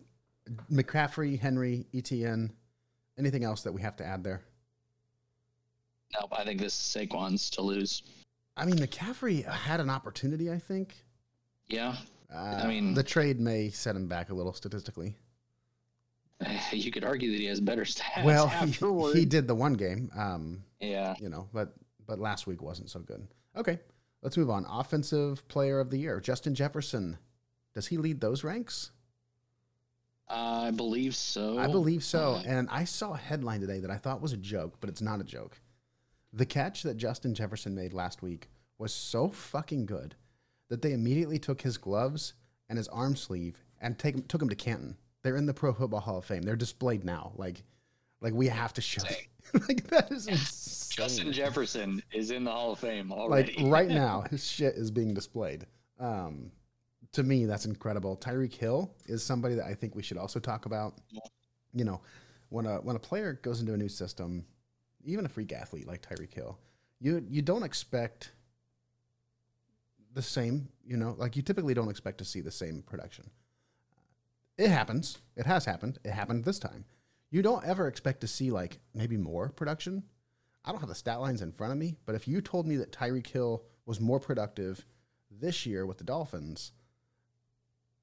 McCaffrey, 0.71 1.39
Henry, 1.39 1.87
ETN, 1.95 2.51
anything 3.19 3.45
else 3.45 3.63
that 3.63 3.73
we 3.73 3.81
have 3.83 3.97
to 3.97 4.05
add 4.05 4.25
there? 4.25 4.43
Nope, 6.21 6.33
I 6.37 6.45
think 6.45 6.61
this 6.61 6.75
is 6.75 7.09
Saquon's 7.09 7.49
to 7.51 7.63
lose. 7.63 8.03
I 8.57 8.65
mean, 8.67 8.77
McCaffrey 8.77 9.45
had 9.45 9.81
an 9.81 9.89
opportunity. 9.89 10.51
I 10.51 10.59
think. 10.59 10.95
Yeah, 11.69 11.97
Uh, 12.33 12.67
mean- 12.67 12.95
the 12.95 13.03
trade 13.03 13.41
may 13.41 13.71
set 13.71 13.97
him 13.97 14.09
back 14.09 14.31
a 14.31 14.35
little 14.35 14.53
statistically. 14.53 15.17
you 16.73 16.91
could 16.91 17.05
argue 17.05 17.31
that 17.31 17.39
he 17.39 17.47
has 17.47 17.61
better 17.61 17.85
stats. 17.85 18.25
well, 18.25 18.49
he, 18.49 19.21
he 19.21 19.25
did 19.25 19.47
the 19.47 19.55
one 19.55 19.75
game, 19.75 20.11
um, 20.17 20.65
Yeah, 20.81 21.15
you 21.21 21.29
know, 21.29 21.49
but 21.53 21.75
but 22.07 22.19
last 22.19 22.47
week 22.47 22.61
wasn't 22.61 22.91
so 22.91 23.01
good. 23.01 23.27
Okay, 23.57 23.79
let's 24.23 24.37
move 24.37 24.51
on. 24.51 24.67
Offensive 24.69 25.47
Player 25.49 25.79
of 25.79 25.91
the 25.91 25.99
Year, 25.99 26.21
Justin 26.21 26.55
Jefferson. 26.55 27.17
Does 27.75 27.87
he 27.87 27.97
lead 27.97 28.21
those 28.21 28.45
ranks? 28.45 28.91
I 30.33 30.71
believe 30.71 31.15
so. 31.15 31.59
I 31.59 31.67
believe 31.67 32.03
so. 32.03 32.35
Uh, 32.35 32.43
And 32.47 32.69
I 32.71 32.85
saw 32.85 33.13
a 33.13 33.19
headline 33.19 33.61
today 33.61 33.81
that 33.81 33.91
I 33.91 33.97
thought 33.97 34.21
was 34.23 34.33
a 34.33 34.37
joke, 34.39 34.77
but 34.81 34.89
it's 34.89 35.03
not 35.03 35.21
a 35.21 35.25
joke. 35.25 35.61
The 36.33 36.47
catch 36.47 36.83
that 36.85 36.97
Justin 36.97 37.35
Jefferson 37.35 37.75
made 37.75 37.93
last 37.93 38.23
week 38.23 38.49
was 38.79 38.93
so 38.93 39.29
fucking 39.29 39.87
good 39.87 40.15
that 40.69 40.81
they 40.81 40.93
immediately 40.93 41.39
took 41.39 41.61
his 41.61 41.77
gloves 41.77 42.33
and 42.69 42.79
his 42.79 42.89
arm 42.89 43.15
sleeve 43.17 43.63
and 43.81 43.99
take, 43.99 44.27
took 44.29 44.41
him 44.41 44.49
to 44.49 44.57
Canton. 44.57 44.97
They're 45.23 45.37
in 45.37 45.47
the 45.47 45.55
Pro 45.55 45.73
Football 45.75 46.01
Hall 46.01 46.19
of 46.19 46.25
Fame. 46.25 46.43
They're 46.43 46.57
displayed 46.57 47.05
now. 47.05 47.33
Like, 47.37 47.63
like 48.23 48.33
we 48.33 48.49
have 48.49 48.73
to 48.75 48.81
show. 48.81 49.03
It. 49.09 49.27
like 49.69 49.87
that 49.89 50.11
is 50.11 50.27
insane. 50.27 50.97
Justin 50.97 51.33
Jefferson 51.33 52.03
is 52.13 52.31
in 52.31 52.45
the 52.45 52.51
Hall 52.51 52.73
of 52.73 52.79
Fame 52.79 53.13
already. 53.13 53.55
like 53.59 53.73
right 53.73 53.89
now, 54.03 54.25
his 54.31 54.47
shit 54.47 54.75
is 54.77 54.91
being 54.91 55.13
displayed. 55.13 55.67
Um, 56.01 56.51
to 57.13 57.23
me, 57.23 57.45
that's 57.45 57.67
incredible. 57.67 58.17
Tyreek 58.17 58.55
Hill 58.55 58.95
is 59.07 59.23
somebody 59.23 59.55
that 59.55 59.67
I 59.67 59.75
think 59.75 59.95
we 59.95 60.03
should 60.03 60.17
also 60.17 60.41
talk 60.41 60.67
about. 60.67 60.95
You 61.75 61.85
know, 61.85 62.01
when 62.49 62.67
a 62.67 62.77
when 62.77 62.97
a 62.97 63.01
player 63.01 63.39
goes 63.43 63.61
into 63.61 63.75
a 63.75 63.77
new 63.77 63.89
system, 63.89 64.45
even 65.05 65.25
a 65.27 65.29
freak 65.29 65.53
athlete 65.53 65.87
like 65.87 66.03
Tyreek 66.03 66.33
Hill, 66.35 66.59
you 67.01 67.25
you 67.29 67.43
don't 67.43 67.63
expect 67.63 68.33
the 70.15 70.23
same. 70.23 70.69
You 70.85 70.97
know, 70.97 71.15
like 71.19 71.37
you 71.37 71.43
typically 71.43 71.75
don't 71.75 71.91
expect 71.91 72.19
to 72.19 72.25
see 72.25 72.41
the 72.41 72.51
same 72.51 72.83
production. 72.83 73.31
It 74.59 74.69
happens. 74.69 75.19
It 75.37 75.47
has 75.47 75.65
happened. 75.65 75.99
It 76.05 76.13
happened 76.13 76.45
this 76.45 76.59
time. 76.59 76.85
You 77.31 77.41
don't 77.41 77.65
ever 77.65 77.89
expect 77.89 78.21
to 78.21 78.27
see 78.27 78.51
like 78.51 78.79
maybe 78.95 79.17
more 79.17 79.49
production. 79.49 80.03
I 80.65 80.71
don't 80.71 80.81
have 80.81 80.89
the 80.89 80.95
stat 80.95 81.21
lines 81.21 81.43
in 81.43 81.53
front 81.53 81.73
of 81.73 81.79
me, 81.79 81.97
but 82.07 82.15
if 82.15 82.29
you 82.29 82.41
told 82.41 82.67
me 82.67 82.77
that 82.77 82.93
Tyreek 82.93 83.27
Hill 83.27 83.65
was 83.85 84.01
more 84.01 84.21
productive 84.21 84.85
this 85.31 85.67
year 85.67 85.87
with 85.87 85.99
the 85.99 86.05
Dolphins 86.05 86.73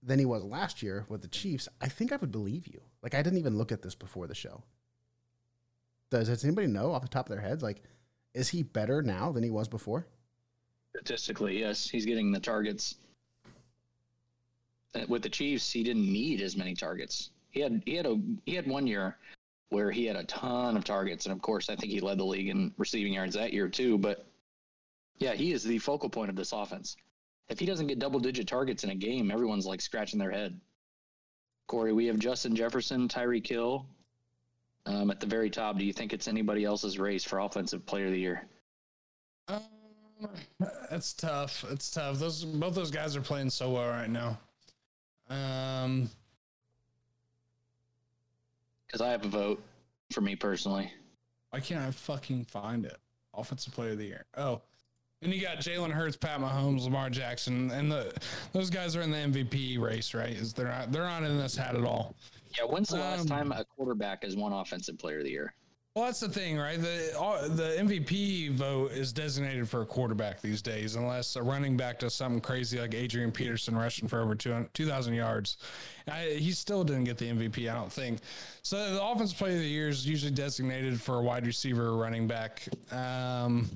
than 0.01 0.19
he 0.19 0.25
was 0.25 0.43
last 0.43 0.81
year 0.81 1.05
with 1.09 1.21
the 1.21 1.27
Chiefs, 1.27 1.67
I 1.81 1.87
think 1.87 2.11
I 2.11 2.17
would 2.17 2.31
believe 2.31 2.67
you. 2.67 2.81
Like 3.03 3.15
I 3.15 3.21
didn't 3.21 3.39
even 3.39 3.57
look 3.57 3.71
at 3.71 3.81
this 3.81 3.95
before 3.95 4.27
the 4.27 4.35
show. 4.35 4.63
Does, 6.09 6.27
does 6.27 6.43
anybody 6.43 6.67
know 6.67 6.91
off 6.91 7.01
the 7.01 7.07
top 7.07 7.29
of 7.29 7.35
their 7.35 7.45
heads? 7.45 7.61
Like, 7.61 7.83
is 8.33 8.49
he 8.49 8.63
better 8.63 9.01
now 9.01 9.31
than 9.31 9.43
he 9.43 9.49
was 9.49 9.67
before? 9.67 10.07
Statistically, 10.95 11.59
yes, 11.59 11.87
he's 11.87 12.05
getting 12.05 12.31
the 12.31 12.39
targets. 12.39 12.95
Uh, 14.95 15.01
With 15.07 15.21
the 15.21 15.29
Chiefs, 15.29 15.71
he 15.71 15.83
didn't 15.83 16.11
need 16.11 16.41
as 16.41 16.57
many 16.57 16.73
targets. 16.73 17.29
He 17.51 17.59
had 17.61 17.81
he 17.85 17.95
had 17.95 18.05
a 18.05 18.19
he 18.45 18.55
had 18.55 18.67
one 18.67 18.87
year 18.87 19.17
where 19.69 19.91
he 19.91 20.05
had 20.05 20.15
a 20.15 20.23
ton 20.23 20.75
of 20.77 20.83
targets, 20.83 21.25
and 21.25 21.33
of 21.33 21.41
course, 21.41 21.69
I 21.69 21.75
think 21.75 21.91
he 21.91 21.99
led 21.99 22.17
the 22.17 22.25
league 22.25 22.49
in 22.49 22.73
receiving 22.77 23.13
yards 23.13 23.35
that 23.35 23.53
year 23.53 23.67
too. 23.67 23.97
But 23.97 24.25
yeah, 25.19 25.33
he 25.33 25.51
is 25.51 25.63
the 25.63 25.77
focal 25.77 26.09
point 26.09 26.29
of 26.29 26.35
this 26.35 26.53
offense. 26.53 26.95
If 27.49 27.59
he 27.59 27.65
doesn't 27.65 27.87
get 27.87 27.99
double 27.99 28.19
digit 28.19 28.47
targets 28.47 28.83
in 28.83 28.91
a 28.91 28.95
game, 28.95 29.31
everyone's 29.31 29.65
like 29.65 29.81
scratching 29.81 30.19
their 30.19 30.31
head. 30.31 30.59
Corey, 31.67 31.93
we 31.93 32.05
have 32.07 32.19
Justin 32.19 32.55
Jefferson, 32.55 33.07
Tyreek 33.07 33.47
Hill 33.47 33.85
um, 34.85 35.09
at 35.11 35.19
the 35.19 35.25
very 35.27 35.49
top. 35.49 35.77
Do 35.77 35.85
you 35.85 35.93
think 35.93 36.13
it's 36.13 36.27
anybody 36.27 36.63
else's 36.63 36.97
race 36.99 37.23
for 37.23 37.39
offensive 37.39 37.85
player 37.85 38.05
of 38.07 38.11
the 38.11 38.19
year? 38.19 38.47
Um, 39.47 39.61
that's 40.89 41.13
tough. 41.13 41.63
It's 41.71 41.89
tough. 41.91 42.17
Those 42.19 42.43
both 42.43 42.75
those 42.75 42.91
guys 42.91 43.15
are 43.15 43.21
playing 43.21 43.49
so 43.49 43.71
well 43.71 43.87
right 43.87 44.09
now. 44.09 44.37
Um, 45.29 46.09
Because 48.87 49.01
I 49.01 49.09
have 49.09 49.23
a 49.25 49.29
vote 49.29 49.61
for 50.11 50.21
me 50.21 50.35
personally. 50.35 50.91
why 51.51 51.59
can't 51.59 51.81
I 51.81 51.91
fucking 51.91 52.45
find 52.45 52.85
it? 52.85 52.97
Offensive 53.35 53.73
player 53.73 53.91
of 53.91 53.99
the 53.99 54.05
year. 54.05 54.25
Oh, 54.35 54.61
and 55.21 55.33
you 55.33 55.41
got 55.41 55.57
Jalen 55.57 55.91
Hurts, 55.91 56.15
Pat 56.17 56.39
Mahomes, 56.39 56.83
Lamar 56.83 57.09
Jackson, 57.09 57.71
and 57.71 57.91
the 57.91 58.13
those 58.53 58.69
guys 58.69 58.95
are 58.95 59.01
in 59.01 59.11
the 59.11 59.17
MVP 59.17 59.79
race, 59.79 60.13
right? 60.13 60.29
Is 60.31 60.53
they're 60.53 60.67
not 60.67 60.91
they're 60.91 61.03
not 61.03 61.23
in 61.23 61.37
this 61.37 61.55
hat 61.55 61.75
at 61.75 61.83
all. 61.83 62.15
Yeah, 62.57 62.65
when's 62.65 62.89
the 62.89 62.97
last 62.97 63.21
Um, 63.21 63.27
time 63.27 63.51
a 63.51 63.63
quarterback 63.65 64.23
has 64.23 64.35
won 64.35 64.53
offensive 64.53 64.97
player 64.97 65.19
of 65.19 65.25
the 65.25 65.31
year? 65.31 65.53
Well, 65.95 66.05
that's 66.05 66.19
the 66.19 66.29
thing, 66.29 66.57
right? 66.57 66.79
The 66.79 67.17
all, 67.17 67.41
the 67.49 67.75
MVP 67.77 68.51
vote 68.51 68.91
is 68.91 69.11
designated 69.11 69.67
for 69.67 69.81
a 69.81 69.85
quarterback 69.85 70.39
these 70.39 70.61
days, 70.61 70.95
unless 70.95 71.35
a 71.35 71.43
running 71.43 71.75
back 71.75 71.99
does 71.99 72.13
something 72.13 72.39
crazy 72.41 72.79
like 72.79 72.93
Adrian 72.93 73.31
Peterson 73.31 73.75
rushing 73.75 74.07
for 74.07 74.21
over 74.21 74.35
200 74.35 74.73
2,000 74.73 75.13
yards. 75.15 75.57
I, 76.07 76.37
he 76.39 76.51
still 76.51 76.83
didn't 76.83 77.03
get 77.05 77.17
the 77.17 77.25
MVP, 77.25 77.69
I 77.69 77.73
don't 77.73 77.91
think. 77.91 78.19
So 78.61 78.93
the 78.93 79.03
offensive 79.03 79.37
player 79.37 79.55
of 79.55 79.59
the 79.59 79.67
year 79.67 79.89
is 79.89 80.07
usually 80.07 80.31
designated 80.31 81.01
for 81.01 81.15
a 81.15 81.21
wide 81.21 81.45
receiver 81.45 81.87
or 81.87 81.97
running 81.97 82.27
back. 82.27 82.67
Um, 82.91 83.67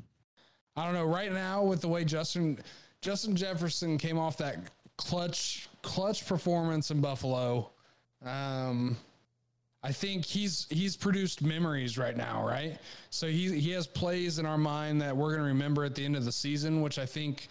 I 0.76 0.86
don't 0.86 0.94
know. 0.94 1.06
Right 1.06 1.32
now, 1.32 1.64
with 1.64 1.82
the 1.82 1.88
way 1.88 2.04
Justin 2.04 2.60
Justin 3.02 3.36
Jefferson 3.36 3.98
came 3.98 4.18
off 4.18 4.38
that 4.38 4.58
clutch 4.98 5.68
clutch 5.82 6.26
performance 6.26 6.90
in 6.92 7.02
Buffalo, 7.02 7.70
um, 8.26 8.98
I 9.84 9.92
think 9.92 10.26
he's 10.26 10.66
he's 10.70 10.96
produced 10.96 11.42
memories 11.42 11.98
right 11.98 12.16
now, 12.16 12.46
right? 12.48 12.78
So 13.10 13.28
he 13.28 13.60
he 13.60 13.72
has 13.72 13.86
plays 13.86 14.40
in 14.40 14.46
our 14.46 14.58
mind 14.58 15.02
that 15.02 15.16
we're 15.16 15.32
going 15.32 15.42
to 15.42 15.48
remember 15.48 15.84
at 15.84 15.94
the 15.94 16.06
end 16.06 16.16
of 16.16 16.26
the 16.26 16.32
season, 16.32 16.82
which 16.82 16.98
I 16.98 17.06
think 17.06 17.50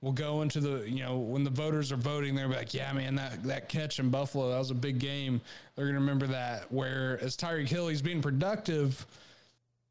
will 0.00 0.12
go 0.12 0.42
into 0.42 0.60
the 0.60 0.88
you 0.88 1.02
know 1.02 1.18
when 1.18 1.44
the 1.44 1.50
voters 1.50 1.92
are 1.92 1.96
voting, 1.96 2.34
they're 2.34 2.48
like, 2.48 2.72
yeah, 2.72 2.92
man, 2.92 3.14
that 3.16 3.42
that 3.44 3.68
catch 3.68 3.98
in 3.98 4.08
Buffalo 4.08 4.50
that 4.50 4.58
was 4.58 4.70
a 4.70 4.74
big 4.74 4.98
game. 4.98 5.40
They're 5.76 5.84
going 5.84 5.94
to 5.94 6.00
remember 6.00 6.26
that. 6.28 6.66
Whereas 6.70 7.36
Tyreek 7.36 7.68
Hill, 7.68 7.88
he's 7.88 8.02
being 8.02 8.22
productive, 8.22 9.06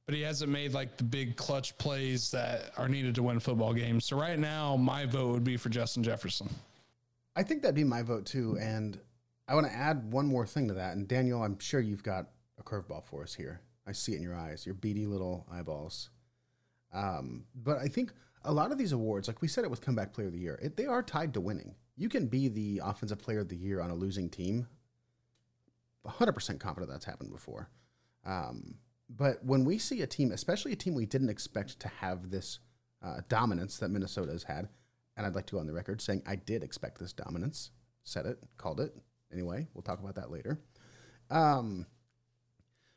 but 0.06 0.16
he 0.16 0.22
hasn't 0.22 0.52
made 0.52 0.74
like 0.74 0.98
the 0.98 1.04
big 1.04 1.36
clutch 1.38 1.78
plays 1.78 2.32
that 2.32 2.72
are 2.78 2.90
needed 2.90 3.16
to 3.16 3.24
win 3.24 3.40
football 3.40 3.74
games. 3.74 4.06
So 4.06 4.20
right 4.20 4.38
now, 4.38 4.76
my 4.76 5.06
vote 5.06 5.32
would 5.32 5.44
be 5.44 5.58
for 5.58 5.70
Justin 5.70 6.04
Jefferson. 6.04 6.50
I 7.36 7.44
think 7.44 7.62
that'd 7.62 7.76
be 7.76 7.84
my 7.84 8.02
vote 8.02 8.26
too. 8.26 8.58
And 8.60 9.00
I 9.48 9.56
want 9.56 9.68
to 9.68 9.74
add 9.74 10.12
one 10.12 10.26
more 10.26 10.46
thing 10.46 10.68
to 10.68 10.74
that. 10.76 10.96
And 10.96 11.08
Daniel, 11.08 11.42
I'm 11.42 11.58
sure 11.60 11.80
you've 11.80 12.04
got 12.04 12.28
a 12.60 12.64
curveball 12.64 13.04
for 13.06 13.24
us 13.24 13.34
here. 13.34 13.62
I 13.88 13.92
see 13.92 14.14
it 14.14 14.18
in 14.18 14.24
your 14.24 14.36
eyes, 14.36 14.66
your 14.66 14.76
beady 14.76 15.06
little 15.06 15.46
eyeballs. 15.52 16.10
Um, 16.94 17.46
but 17.56 17.78
I 17.78 17.88
think 17.88 18.14
a 18.46 18.54
lot 18.54 18.72
of 18.72 18.78
these 18.78 18.92
awards, 18.92 19.28
like 19.28 19.42
we 19.42 19.48
said 19.48 19.64
it 19.64 19.72
with 19.72 19.82
Comeback 19.82 20.14
Player 20.14 20.28
of 20.28 20.34
the 20.34 20.40
Year, 20.40 20.60
it, 20.62 20.78
they 20.78 20.86
are 20.86 21.02
tied 21.02 21.34
to 21.34 21.42
winning. 21.42 21.76
You 21.96 22.10
can 22.10 22.28
be 22.28 22.48
the 22.48 22.82
Offensive 22.84 23.20
Player 23.20 23.40
of 23.40 23.50
the 23.50 23.56
Year 23.56 23.82
on 23.82 23.90
a 23.90 23.96
losing 23.96 24.30
team. 24.30 24.68
100% 26.06 26.60
confident 26.60 26.92
that's 26.92 27.06
happened 27.06 27.32
before. 27.32 27.70
Um, 28.26 28.76
but 29.16 29.44
when 29.46 29.66
we 29.66 29.78
see 29.78 30.02
a 30.02 30.08
team, 30.08 30.32
especially 30.32 30.72
a 30.72 30.78
team 30.78 30.96
we 30.96 31.06
didn't 31.06 31.30
expect 31.30 31.80
to 31.80 31.88
have 31.88 32.32
this 32.32 32.60
uh, 33.04 33.22
dominance 33.30 33.78
that 33.78 33.90
Minnesota 33.90 34.32
has 34.32 34.44
had, 34.44 34.70
and 35.16 35.26
I'd 35.26 35.36
like 35.36 35.46
to 35.48 35.54
go 35.54 35.60
on 35.60 35.68
the 35.68 35.74
record 35.74 36.02
saying 36.02 36.24
I 36.26 36.36
did 36.36 36.64
expect 36.64 37.00
this 37.00 37.14
dominance, 37.14 37.72
said 38.04 38.26
it, 38.26 38.40
called 38.58 38.80
it. 38.80 38.96
Anyway, 39.32 39.68
we'll 39.74 39.84
talk 39.84 40.00
about 40.00 40.16
that 40.16 40.32
later. 40.32 40.60
Um, 41.30 41.86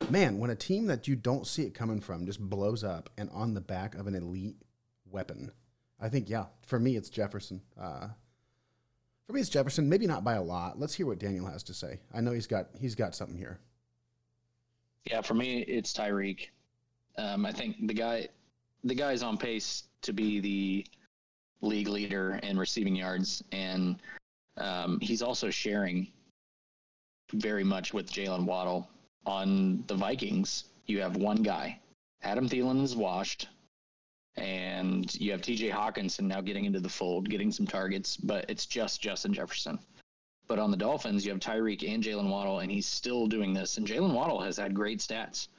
man, 0.09 0.39
when 0.39 0.49
a 0.49 0.55
team 0.55 0.87
that 0.87 1.07
you 1.07 1.15
don't 1.15 1.45
see 1.45 1.63
it 1.63 1.73
coming 1.73 2.01
from 2.01 2.25
just 2.25 2.39
blows 2.39 2.83
up 2.83 3.09
and 3.17 3.29
on 3.31 3.53
the 3.53 3.61
back 3.61 3.95
of 3.95 4.07
an 4.07 4.15
elite 4.15 4.61
weapon, 5.05 5.51
I 5.99 6.09
think 6.09 6.29
yeah, 6.29 6.45
for 6.65 6.79
me 6.79 6.95
it's 6.95 7.09
Jefferson. 7.09 7.61
Uh, 7.79 8.07
for 9.25 9.33
me 9.33 9.41
it's 9.41 9.49
Jefferson. 9.49 9.89
Maybe 9.89 10.07
not 10.07 10.23
by 10.23 10.33
a 10.33 10.43
lot. 10.43 10.79
Let's 10.79 10.95
hear 10.95 11.05
what 11.05 11.19
Daniel 11.19 11.47
has 11.47 11.63
to 11.63 11.73
say. 11.73 11.99
I 12.13 12.21
know 12.21 12.31
he's 12.31 12.47
got 12.47 12.69
he's 12.79 12.95
got 12.95 13.15
something 13.15 13.37
here. 13.37 13.59
Yeah, 15.09 15.21
for 15.21 15.35
me, 15.35 15.59
it's 15.61 15.93
Tyreek. 15.93 16.49
Um, 17.17 17.45
I 17.45 17.51
think 17.53 17.87
the 17.87 17.93
guy, 17.93 18.27
the 18.83 18.93
guy's 18.93 19.23
on 19.23 19.37
pace 19.37 19.83
to 20.01 20.11
be 20.11 20.41
the 20.41 20.85
league 21.61 21.87
leader 21.87 22.39
in 22.43 22.59
receiving 22.59 22.93
yards, 22.95 23.41
and 23.53 24.01
um, 24.57 24.99
he's 24.99 25.21
also 25.21 25.49
sharing 25.49 26.11
very 27.33 27.63
much 27.63 27.93
with 27.93 28.11
Jaylen 28.11 28.45
Waddle 28.45 28.89
on 29.25 29.83
the 29.87 29.95
Vikings. 29.95 30.65
You 30.87 30.99
have 31.01 31.15
one 31.15 31.41
guy, 31.41 31.79
Adam 32.23 32.49
Thielen 32.49 32.83
is 32.83 32.95
washed, 32.95 33.47
and 34.35 35.13
you 35.15 35.31
have 35.31 35.41
T.J. 35.41 35.69
Hockenson 35.69 36.23
now 36.23 36.41
getting 36.41 36.65
into 36.65 36.81
the 36.81 36.89
fold, 36.89 37.29
getting 37.29 37.51
some 37.51 37.65
targets, 37.65 38.17
but 38.17 38.45
it's 38.49 38.65
just 38.65 39.01
Justin 39.01 39.33
Jefferson. 39.33 39.79
But 40.47 40.59
on 40.59 40.71
the 40.71 40.77
Dolphins, 40.77 41.25
you 41.25 41.31
have 41.31 41.41
Tyreek 41.41 41.87
and 41.87 42.03
Jaylen 42.03 42.29
Waddle, 42.29 42.59
and 42.59 42.71
he's 42.71 42.85
still 42.85 43.27
doing 43.27 43.53
this. 43.53 43.77
And 43.77 43.87
Jaylen 43.87 44.13
Waddle 44.13 44.41
has 44.41 44.57
had 44.57 44.73
great 44.73 44.99
stats. 44.99 45.49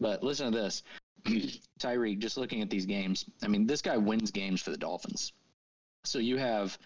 But 0.00 0.22
listen 0.22 0.50
to 0.50 0.58
this 0.58 0.82
Tyreek, 1.80 2.18
just 2.18 2.38
looking 2.38 2.62
at 2.62 2.70
these 2.70 2.86
games, 2.86 3.26
I 3.42 3.48
mean, 3.48 3.66
this 3.66 3.82
guy 3.82 3.96
wins 3.96 4.30
games 4.30 4.62
for 4.62 4.70
the 4.70 4.76
Dolphins. 4.76 5.32
So 6.04 6.18
you 6.18 6.38
have 6.38 6.78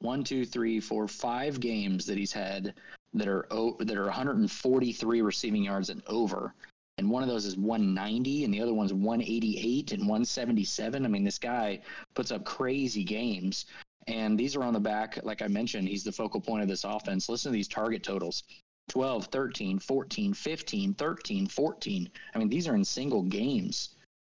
one, 0.00 0.24
two, 0.24 0.46
three, 0.46 0.80
four, 0.80 1.06
five 1.06 1.60
games 1.60 2.06
that 2.06 2.16
he's 2.16 2.32
had 2.32 2.74
that 3.12 3.28
are 3.28 3.46
that 3.80 3.96
are 3.96 4.04
143 4.04 5.22
receiving 5.22 5.64
yards 5.64 5.90
and 5.90 6.02
over. 6.06 6.54
And 6.98 7.10
one 7.10 7.22
of 7.22 7.28
those 7.28 7.46
is 7.46 7.56
190, 7.56 8.44
and 8.44 8.52
the 8.52 8.60
other 8.60 8.74
one's 8.74 8.92
188 8.92 9.92
and 9.92 10.02
177. 10.02 11.04
I 11.04 11.08
mean, 11.08 11.24
this 11.24 11.38
guy 11.38 11.80
puts 12.14 12.30
up 12.30 12.44
crazy 12.44 13.04
games. 13.04 13.66
And 14.06 14.38
these 14.38 14.56
are 14.56 14.64
on 14.64 14.72
the 14.72 14.80
back, 14.80 15.18
like 15.24 15.42
I 15.42 15.48
mentioned, 15.48 15.88
he's 15.88 16.04
the 16.04 16.12
focal 16.12 16.40
point 16.40 16.62
of 16.62 16.68
this 16.68 16.84
offense. 16.84 17.28
Listen 17.28 17.52
to 17.52 17.56
these 17.56 17.68
target 17.68 18.02
totals 18.02 18.44
12, 18.88 19.26
13, 19.26 19.78
14, 19.78 20.34
15, 20.34 20.94
13, 20.94 21.46
14. 21.46 22.10
I 22.34 22.38
mean, 22.38 22.48
these 22.48 22.66
are 22.66 22.74
in 22.74 22.84
single 22.84 23.22
games. 23.22 23.90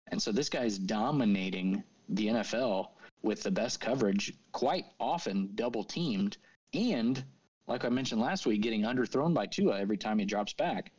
And 0.08 0.22
so 0.22 0.32
this 0.32 0.50
guy's 0.50 0.77
dominating 0.77 1.84
the 2.10 2.27
NFL 2.27 2.89
with 3.22 3.44
the 3.44 3.51
best 3.51 3.80
coverage, 3.80 4.34
quite 4.51 4.86
often 5.00 5.51
double 5.56 5.84
teamed. 5.84 6.38
And 6.74 7.24
like 7.68 7.86
I 7.86 7.89
mentioned 7.89 8.20
last 8.20 8.46
week, 8.46 8.62
getting 8.62 8.82
underthrown 8.82 9.34
by 9.34 9.46
Tua 9.46 9.80
every 9.80 9.98
time 9.98 10.20
he 10.20 10.25
drops 10.25 10.53
back. 10.53 10.91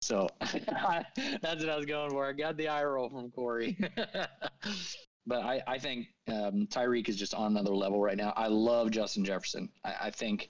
So 0.00 0.28
that's 0.40 1.60
what 1.60 1.68
I 1.68 1.76
was 1.76 1.86
going 1.86 2.10
for. 2.10 2.26
I 2.26 2.32
got 2.32 2.56
the 2.56 2.68
eye 2.68 2.84
roll 2.84 3.10
from 3.10 3.30
Corey. 3.30 3.76
but 5.28 5.44
I, 5.44 5.62
I 5.66 5.78
think 5.78 6.08
um, 6.26 6.66
Tyreek 6.66 7.08
is 7.08 7.16
just 7.16 7.34
on 7.34 7.52
another 7.52 7.74
level 7.74 8.00
right 8.00 8.16
now. 8.16 8.32
I 8.34 8.46
love 8.48 8.90
Justin 8.90 9.24
Jefferson. 9.24 9.68
I, 9.84 9.94
I 10.04 10.10
think, 10.10 10.48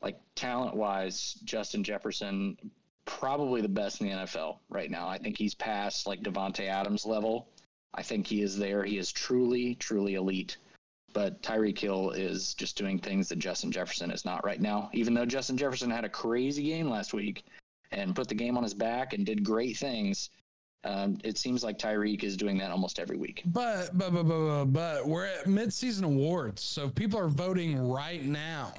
like 0.00 0.16
talent 0.36 0.76
wise, 0.76 1.34
Justin 1.44 1.82
Jefferson 1.82 2.56
probably 3.04 3.60
the 3.60 3.68
best 3.68 4.00
in 4.00 4.08
the 4.08 4.14
NFL 4.14 4.58
right 4.68 4.90
now. 4.90 5.08
I 5.08 5.18
think 5.18 5.36
he's 5.36 5.54
past 5.54 6.06
like 6.06 6.22
Davante 6.22 6.68
Adams 6.68 7.04
level. 7.04 7.48
I 7.94 8.02
think 8.02 8.26
he 8.26 8.42
is 8.42 8.56
there. 8.56 8.84
He 8.84 8.96
is 8.96 9.12
truly, 9.12 9.74
truly 9.74 10.14
elite. 10.14 10.56
But 11.12 11.42
Tyreek 11.42 11.78
Hill 11.78 12.10
is 12.10 12.54
just 12.54 12.76
doing 12.76 12.98
things 12.98 13.28
that 13.28 13.38
Justin 13.38 13.70
Jefferson 13.70 14.10
is 14.10 14.24
not 14.24 14.44
right 14.44 14.60
now. 14.60 14.88
Even 14.92 15.14
though 15.14 15.26
Justin 15.26 15.56
Jefferson 15.56 15.90
had 15.90 16.04
a 16.04 16.08
crazy 16.08 16.62
game 16.62 16.88
last 16.88 17.12
week 17.12 17.44
and 17.90 18.16
put 18.16 18.28
the 18.28 18.34
game 18.34 18.56
on 18.56 18.62
his 18.62 18.74
back 18.74 19.12
and 19.12 19.26
did 19.26 19.44
great 19.44 19.76
things, 19.76 20.30
um, 20.84 21.18
it 21.24 21.38
seems 21.38 21.64
like 21.64 21.78
Tyreek 21.78 22.22
is 22.24 22.36
doing 22.36 22.58
that 22.58 22.70
almost 22.70 22.98
every 22.98 23.16
week. 23.16 23.42
But 23.46 23.96
but 23.96 24.12
but 24.12 24.24
but 24.24 24.64
but, 24.66 25.06
we're 25.08 25.26
at 25.26 25.44
midseason 25.46 26.04
awards, 26.04 26.62
so 26.62 26.88
people 26.88 27.18
are 27.18 27.28
voting 27.28 27.78
right 27.88 28.22
now. 28.24 28.72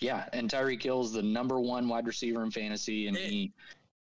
Yeah, 0.00 0.28
and 0.32 0.50
Tyreek 0.50 0.82
Hill 0.82 1.02
is 1.02 1.12
the 1.12 1.22
number 1.22 1.58
one 1.60 1.88
wide 1.88 2.06
receiver 2.06 2.42
in 2.42 2.50
fantasy, 2.50 3.06
and 3.06 3.16
It- 3.16 3.30
he 3.30 3.52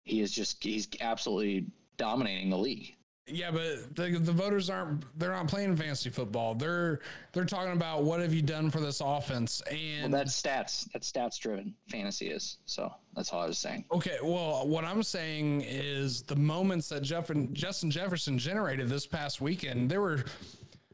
he 0.05 0.21
is 0.21 0.31
just 0.31 0.63
he's 0.63 0.87
absolutely 1.01 1.65
dominating 1.97 2.49
the 2.49 2.57
league. 2.57 2.95
Yeah, 3.25 3.51
but 3.51 3.95
the 3.95 4.19
the 4.19 4.33
voters 4.33 4.69
aren't 4.69 5.05
they're 5.17 5.31
not 5.31 5.47
playing 5.47 5.77
fantasy 5.77 6.09
football. 6.09 6.55
They're 6.55 6.99
they're 7.31 7.45
talking 7.45 7.71
about 7.71 8.03
what 8.03 8.19
have 8.19 8.33
you 8.33 8.41
done 8.41 8.69
for 8.69 8.81
this 8.81 8.99
offense 8.99 9.61
Well, 9.71 9.79
and 10.03 10.13
that's 10.13 10.39
stats. 10.41 10.91
That's 10.91 11.09
stats 11.09 11.39
driven. 11.39 11.73
Fantasy 11.89 12.27
is. 12.27 12.57
So 12.65 12.93
that's 13.15 13.31
all 13.31 13.41
I 13.41 13.45
was 13.45 13.57
saying. 13.57 13.85
Okay, 13.93 14.17
well, 14.21 14.67
what 14.67 14.83
I'm 14.83 15.03
saying 15.03 15.61
is 15.61 16.23
the 16.23 16.35
moments 16.35 16.89
that 16.89 17.01
Jeff 17.01 17.29
and 17.29 17.55
Justin 17.55 17.89
Jefferson 17.89 18.37
generated 18.37 18.89
this 18.89 19.07
past 19.07 19.39
weekend, 19.39 19.89
there 19.89 20.01
were 20.01 20.25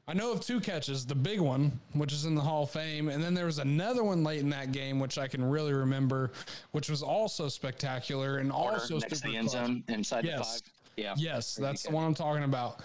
I 0.08 0.14
know 0.14 0.32
of 0.32 0.42
two 0.42 0.60
catches, 0.60 1.06
the 1.06 1.14
big 1.16 1.40
one, 1.40 1.80
which 1.94 2.14
is 2.14 2.26
in 2.26 2.34
the 2.36 2.42
Hall 2.42 2.64
of 2.64 2.72
Fame, 2.72 3.10
and 3.10 3.24
then 3.24 3.34
there 3.36 3.46
was 3.46 3.60
another 3.60 4.04
one 4.04 4.24
late 4.24 4.40
in 4.40 4.50
that 4.50 4.72
game, 4.72 5.00
which 5.00 5.18
I 5.20 5.28
can 5.28 5.44
really 5.44 5.72
remember, 5.74 6.32
which 6.72 6.90
was 6.90 7.02
also 7.04 7.48
spectacular 7.48 8.38
and 8.38 8.52
also 8.52 8.96
Order 8.96 9.06
next 9.08 9.22
to 9.22 9.28
the 9.28 9.38
end 9.38 9.50
zone 9.52 9.84
inside 9.88 10.24
the 10.24 10.30
Yes. 10.30 10.62
five. 10.62 10.72
Yeah. 11.00 11.14
Yes, 11.18 11.56
Crazy 11.56 11.66
that's 11.66 11.84
the 11.84 11.92
one 11.92 12.06
I'm 12.06 12.14
talking 12.14 12.44
about. 12.44 12.82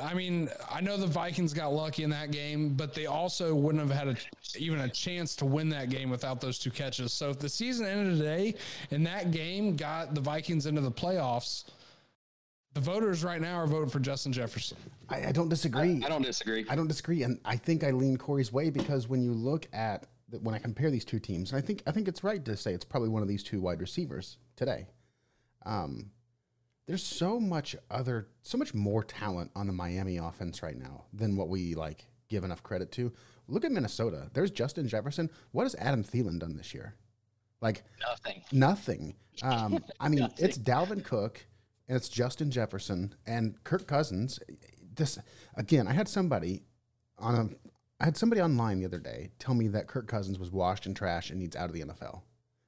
I 0.00 0.14
mean, 0.14 0.48
I 0.70 0.80
know 0.80 0.96
the 0.96 1.08
Vikings 1.08 1.52
got 1.52 1.72
lucky 1.72 2.04
in 2.04 2.10
that 2.10 2.30
game, 2.30 2.74
but 2.74 2.94
they 2.94 3.06
also 3.06 3.52
wouldn't 3.52 3.82
have 3.82 3.96
had 3.96 4.08
a, 4.08 4.16
even 4.56 4.78
a 4.80 4.88
chance 4.88 5.34
to 5.36 5.44
win 5.44 5.68
that 5.70 5.90
game 5.90 6.08
without 6.08 6.40
those 6.40 6.60
two 6.60 6.70
catches. 6.70 7.12
So 7.12 7.30
if 7.30 7.40
the 7.40 7.48
season 7.48 7.86
ended 7.86 8.18
today 8.18 8.54
and 8.92 9.04
that 9.06 9.32
game 9.32 9.74
got 9.74 10.14
the 10.14 10.20
Vikings 10.20 10.66
into 10.66 10.80
the 10.80 10.92
playoffs, 10.92 11.64
the 12.74 12.80
voters 12.80 13.24
right 13.24 13.40
now 13.40 13.56
are 13.56 13.66
voting 13.66 13.90
for 13.90 13.98
Justin 13.98 14.32
Jefferson. 14.32 14.78
I, 15.08 15.26
I 15.26 15.32
don't 15.32 15.48
disagree. 15.48 16.00
I 16.04 16.08
don't 16.08 16.22
disagree. 16.22 16.64
I 16.68 16.76
don't 16.76 16.88
disagree, 16.88 17.22
and 17.24 17.38
I 17.44 17.56
think 17.56 17.84
I 17.84 17.90
lean 17.90 18.16
Corey's 18.16 18.52
way 18.52 18.70
because 18.70 19.08
when 19.08 19.22
you 19.22 19.32
look 19.32 19.66
at 19.72 20.06
the, 20.28 20.38
when 20.38 20.54
I 20.54 20.58
compare 20.58 20.90
these 20.90 21.04
two 21.04 21.18
teams, 21.18 21.52
and 21.52 21.58
I 21.58 21.60
think 21.60 21.82
I 21.86 21.90
think 21.90 22.08
it's 22.08 22.24
right 22.24 22.42
to 22.44 22.56
say 22.56 22.72
it's 22.72 22.84
probably 22.84 23.10
one 23.10 23.20
of 23.20 23.28
these 23.28 23.42
two 23.42 23.60
wide 23.60 23.80
receivers 23.80 24.38
today. 24.56 24.86
Um, 25.66 26.10
there's 26.86 27.04
so 27.04 27.38
much 27.38 27.76
other, 27.90 28.28
so 28.42 28.58
much 28.58 28.74
more 28.74 29.04
talent 29.04 29.50
on 29.54 29.66
the 29.66 29.72
Miami 29.72 30.16
offense 30.16 30.62
right 30.62 30.76
now 30.76 31.04
than 31.12 31.36
what 31.36 31.48
we 31.48 31.74
like 31.74 32.06
give 32.28 32.44
enough 32.44 32.62
credit 32.62 32.90
to. 32.92 33.12
Look 33.48 33.64
at 33.64 33.72
Minnesota. 33.72 34.30
There's 34.32 34.50
Justin 34.50 34.88
Jefferson. 34.88 35.30
What 35.52 35.64
has 35.64 35.74
Adam 35.76 36.02
Thielen 36.02 36.38
done 36.38 36.56
this 36.56 36.74
year? 36.74 36.94
Like 37.60 37.84
Nothing. 38.00 38.42
Nothing. 38.52 39.14
Um, 39.42 39.84
I 40.00 40.08
mean, 40.08 40.28
it's 40.38 40.58
Dalvin 40.58 41.04
Cook 41.04 41.44
and 41.88 41.96
it's 41.96 42.08
Justin 42.08 42.50
Jefferson 42.50 43.14
and 43.26 43.62
Kirk 43.64 43.86
Cousins. 43.86 44.38
This 44.94 45.18
again, 45.56 45.86
I 45.86 45.92
had 45.92 46.08
somebody 46.08 46.64
on 47.18 47.34
a, 47.34 47.48
I 48.00 48.06
had 48.06 48.16
somebody 48.16 48.40
online 48.40 48.80
the 48.80 48.86
other 48.86 48.98
day 48.98 49.30
tell 49.38 49.54
me 49.54 49.68
that 49.68 49.86
Kirk 49.86 50.08
Cousins 50.08 50.38
was 50.38 50.50
washed 50.50 50.86
in 50.86 50.94
trash 50.94 51.30
and 51.30 51.38
needs 51.38 51.54
out 51.54 51.66
of 51.66 51.72
the 51.72 51.82
NFL, 51.82 52.22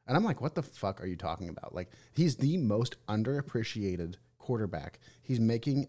and 0.07 0.17
I'm 0.17 0.25
like, 0.25 0.41
what 0.41 0.55
the 0.55 0.63
fuck 0.63 1.01
are 1.03 1.07
you 1.07 1.17
talking 1.17 1.49
about? 1.49 1.75
Like, 1.75 1.91
he's 2.13 2.37
the 2.37 2.57
most 2.59 2.97
underappreciated 3.07 4.17
quarterback. 4.39 4.99
He's 5.23 5.41
making 5.41 5.89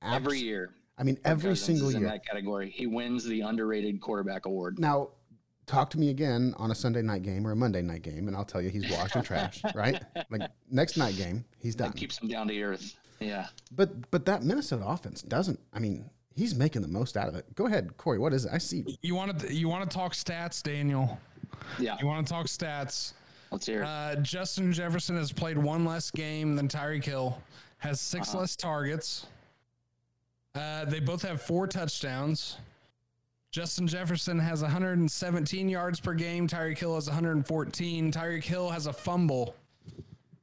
abs- 0.00 0.16
Every 0.16 0.38
year. 0.38 0.70
I 0.98 1.04
mean, 1.04 1.18
every 1.24 1.50
Cousins 1.50 1.62
single 1.66 1.88
is 1.88 1.94
in 1.94 2.00
year. 2.02 2.10
that 2.10 2.24
category. 2.26 2.70
He 2.70 2.86
wins 2.86 3.24
the 3.24 3.40
underrated 3.40 4.00
quarterback 4.00 4.46
award. 4.46 4.78
Now, 4.78 5.08
talk 5.66 5.90
to 5.90 5.98
me 5.98 6.10
again 6.10 6.54
on 6.58 6.70
a 6.70 6.74
Sunday 6.74 7.02
night 7.02 7.22
game 7.22 7.46
or 7.46 7.52
a 7.52 7.56
Monday 7.56 7.82
night 7.82 8.02
game, 8.02 8.28
and 8.28 8.36
I'll 8.36 8.44
tell 8.44 8.60
you 8.60 8.68
he's 8.70 8.90
washed 8.90 9.16
in 9.16 9.22
trash, 9.22 9.62
right? 9.74 10.00
Like 10.30 10.50
next 10.70 10.96
night 10.96 11.16
game, 11.16 11.44
he's 11.58 11.74
done. 11.74 11.90
That 11.90 11.96
keeps 11.96 12.18
him 12.18 12.28
down 12.28 12.48
to 12.48 12.62
earth. 12.62 12.94
Yeah. 13.20 13.46
But 13.74 14.10
but 14.10 14.26
that 14.26 14.42
Minnesota 14.42 14.84
offense 14.86 15.22
doesn't. 15.22 15.58
I 15.72 15.78
mean, 15.78 16.10
he's 16.34 16.54
making 16.54 16.82
the 16.82 16.88
most 16.88 17.16
out 17.16 17.28
of 17.28 17.34
it. 17.36 17.52
Go 17.54 17.66
ahead, 17.66 17.96
Corey. 17.96 18.18
What 18.18 18.32
is 18.34 18.44
it? 18.44 18.50
I 18.52 18.58
see. 18.58 18.84
You 19.00 19.14
want 19.14 19.38
to 19.40 19.52
you 19.52 19.68
want 19.68 19.88
to 19.90 19.94
talk 19.96 20.12
stats, 20.12 20.62
Daniel? 20.62 21.18
Yeah. 21.78 21.96
You 22.00 22.06
want 22.06 22.26
to 22.26 22.32
talk 22.32 22.46
stats? 22.46 23.14
Let's 23.52 23.66
hear 23.66 23.82
it. 23.82 23.86
Uh, 23.86 24.16
Justin 24.16 24.72
Jefferson 24.72 25.16
has 25.16 25.30
played 25.30 25.58
one 25.58 25.84
less 25.84 26.10
game 26.10 26.56
than 26.56 26.68
Tyreek 26.68 27.04
Hill, 27.04 27.38
has 27.78 28.00
6 28.00 28.34
less 28.34 28.56
targets. 28.56 29.26
Uh, 30.54 30.86
they 30.86 31.00
both 31.00 31.22
have 31.22 31.42
four 31.42 31.66
touchdowns. 31.66 32.56
Justin 33.50 33.86
Jefferson 33.86 34.38
has 34.38 34.62
117 34.62 35.68
yards 35.68 36.00
per 36.00 36.14
game. 36.14 36.48
Tyreek 36.48 36.78
Hill 36.78 36.94
has 36.94 37.06
114. 37.06 38.10
Tyreek 38.10 38.42
Hill 38.42 38.70
has 38.70 38.86
a 38.86 38.92
fumble, 38.92 39.54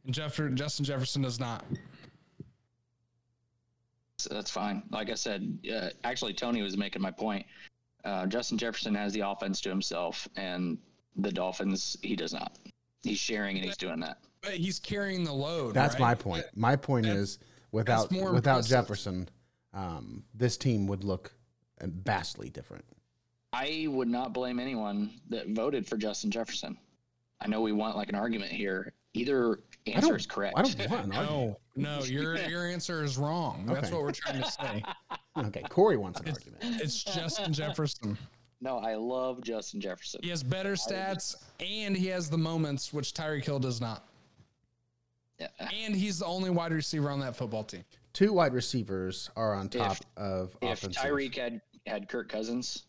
and 0.06 0.14
Jeff- 0.14 0.40
Justin 0.54 0.86
Jefferson 0.86 1.24
does 1.24 1.40
not. 1.40 1.66
So 4.20 4.34
that's 4.34 4.52
fine. 4.52 4.84
Like 4.92 5.10
I 5.10 5.16
said, 5.16 5.58
uh, 5.74 5.90
actually, 6.04 6.34
Tony 6.34 6.62
was 6.62 6.78
making 6.78 7.02
my 7.02 7.10
point. 7.10 7.46
Uh, 8.06 8.28
Justin 8.28 8.58
Jefferson 8.58 8.94
has 8.94 9.14
the 9.14 9.22
offense 9.22 9.62
to 9.62 9.70
himself, 9.70 10.28
and 10.36 10.78
the 11.16 11.32
Dolphins, 11.32 11.98
he 12.04 12.16
does 12.16 12.34
not. 12.34 12.58
He's 13.04 13.20
sharing 13.20 13.58
and 13.58 13.66
he's 13.66 13.78
doing 13.78 14.00
that. 14.02 14.18
But 14.42 14.54
he's 14.54 14.80
carrying 14.80 15.24
the 15.24 15.34
load. 15.34 15.74
That's 15.74 15.96
right? 15.96 16.02
my 16.02 16.16
point. 16.16 16.46
My 16.56 16.76
point 16.76 17.06
is 17.06 17.40
without 17.72 18.12
more 18.12 18.32
without 18.34 18.58
impressive. 18.58 18.70
Jefferson, 18.70 19.30
um, 19.74 20.24
this 20.34 20.58
team 20.58 20.88
would 20.88 21.04
look 21.04 21.34
vastly 21.82 22.50
different. 22.50 22.86
I 23.52 23.88
would 23.90 24.08
not 24.08 24.34
blame 24.34 24.60
anyone 24.60 25.12
that 25.30 25.50
voted 25.50 25.88
for 25.88 25.98
Justin 25.98 26.30
Jefferson. 26.32 26.78
I 27.42 27.48
know 27.48 27.62
we 27.62 27.72
want 27.72 27.98
like 27.98 28.10
an 28.10 28.16
argument 28.16 28.52
here. 28.52 28.94
Either 29.14 29.62
answer 29.88 30.16
is 30.16 30.28
correct. 30.28 30.58
I 30.58 30.62
don't 30.62 30.90
want 30.90 31.06
an 31.06 31.12
argument. 31.16 31.58
No, 31.76 32.00
no, 32.00 32.04
your 32.04 32.38
your 32.50 32.68
answer 32.68 33.04
is 33.04 33.18
wrong. 33.18 33.66
That's 33.66 33.88
Okay. 33.88 33.94
what 33.94 34.04
we're 34.04 34.12
trying 34.12 34.42
to 34.42 34.52
say. 34.52 34.84
Okay, 35.38 35.62
Corey 35.70 35.96
wants 35.96 36.20
an 36.20 36.30
argument. 36.30 36.82
It's 36.82 37.02
Justin 37.02 37.54
Jefferson. 37.54 38.18
No, 38.62 38.78
I 38.78 38.96
love 38.96 39.42
Justin 39.42 39.80
Jefferson. 39.82 40.22
He 40.24 40.30
has 40.30 40.44
better 40.44 40.74
stats 40.74 41.36
and 41.60 41.96
he 41.96 42.08
has 42.08 42.30
the 42.30 42.38
moments, 42.38 42.92
which 42.94 43.14
Tyreek 43.14 43.46
Hill 43.46 43.60
does 43.60 43.80
not. 43.80 44.06
Yeah. 45.40 45.48
And 45.60 45.96
he's 45.96 46.20
the 46.20 46.26
only 46.26 46.50
wide 46.50 46.74
receiver 46.74 47.10
on 47.10 47.20
that 47.22 47.36
football 47.36 47.64
team. 47.64 47.84
Two 48.12 48.34
wide 48.34 48.54
receivers 48.54 49.30
are 49.36 49.54
on 49.54 49.70
top 49.70 49.94
If- 49.94 50.02
of 50.18 50.58
If 50.62 50.80
offensive. 50.84 51.02
Tyreek 51.04 51.36
had 51.36 51.62
had 51.88 52.10
Kirk 52.10 52.28
Cousins, 52.30 52.84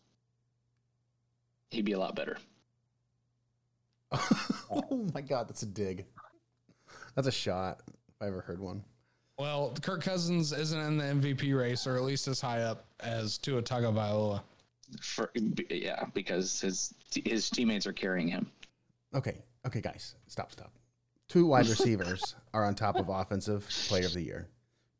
he'd 1.69 1.85
be 1.85 1.93
a 1.93 1.99
lot 1.99 2.15
better. 2.15 2.37
oh 4.69 5.07
my 5.13 5.21
god, 5.21 5.47
that's 5.47 5.63
a 5.63 5.67
dig. 5.67 6.05
That's 7.15 7.27
a 7.27 7.31
shot. 7.31 7.81
If 7.87 8.21
I 8.21 8.27
ever 8.27 8.41
heard 8.41 8.59
one. 8.59 8.83
Well, 9.39 9.73
Kirk 9.81 10.03
Cousins 10.03 10.51
isn't 10.51 10.79
in 10.79 10.97
the 10.97 11.03
MVP 11.05 11.57
race, 11.57 11.87
or 11.87 11.95
at 11.95 12.03
least 12.03 12.27
as 12.27 12.39
high 12.41 12.61
up 12.61 12.85
as 12.99 13.37
Tua 13.37 13.61
Tagovailoa. 13.61 14.41
For 14.99 15.31
yeah, 15.69 16.05
because 16.13 16.59
his 16.59 16.93
his 17.13 17.49
teammates 17.49 17.85
are 17.87 17.93
carrying 17.93 18.27
him. 18.27 18.51
Okay, 19.13 19.43
okay, 19.65 19.81
guys, 19.81 20.15
stop, 20.27 20.51
stop. 20.51 20.71
Two 21.27 21.45
wide 21.45 21.67
receivers 21.67 22.35
are 22.53 22.65
on 22.65 22.75
top 22.75 22.97
of 22.97 23.09
offensive 23.09 23.67
player 23.87 24.05
of 24.05 24.13
the 24.13 24.21
year. 24.21 24.47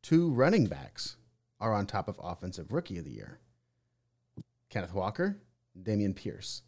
Two 0.01 0.29
running 0.31 0.65
backs 0.65 1.17
are 1.59 1.73
on 1.73 1.85
top 1.85 2.07
of 2.07 2.19
offensive 2.21 2.71
rookie 2.71 2.97
of 2.97 3.05
the 3.05 3.11
year. 3.11 3.39
Kenneth 4.69 4.93
Walker, 4.93 5.37
Dameon 5.81 6.15
Pierce. 6.15 6.63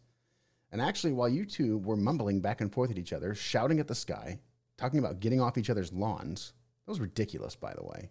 And 0.70 0.80
actually, 0.80 1.12
while 1.12 1.28
you 1.28 1.44
two 1.44 1.78
were 1.78 1.96
mumbling 1.96 2.40
back 2.40 2.60
and 2.60 2.72
forth 2.72 2.90
at 2.90 2.98
each 2.98 3.12
other, 3.12 3.34
shouting 3.34 3.80
at 3.80 3.88
the 3.88 3.94
sky, 3.94 4.40
talking 4.76 4.98
about 4.98 5.20
getting 5.20 5.40
off 5.40 5.56
each 5.56 5.70
other's 5.70 5.92
lawns, 5.92 6.52
that 6.84 6.90
was 6.90 7.00
ridiculous, 7.00 7.56
by 7.56 7.72
the 7.74 7.84
way. 7.84 8.10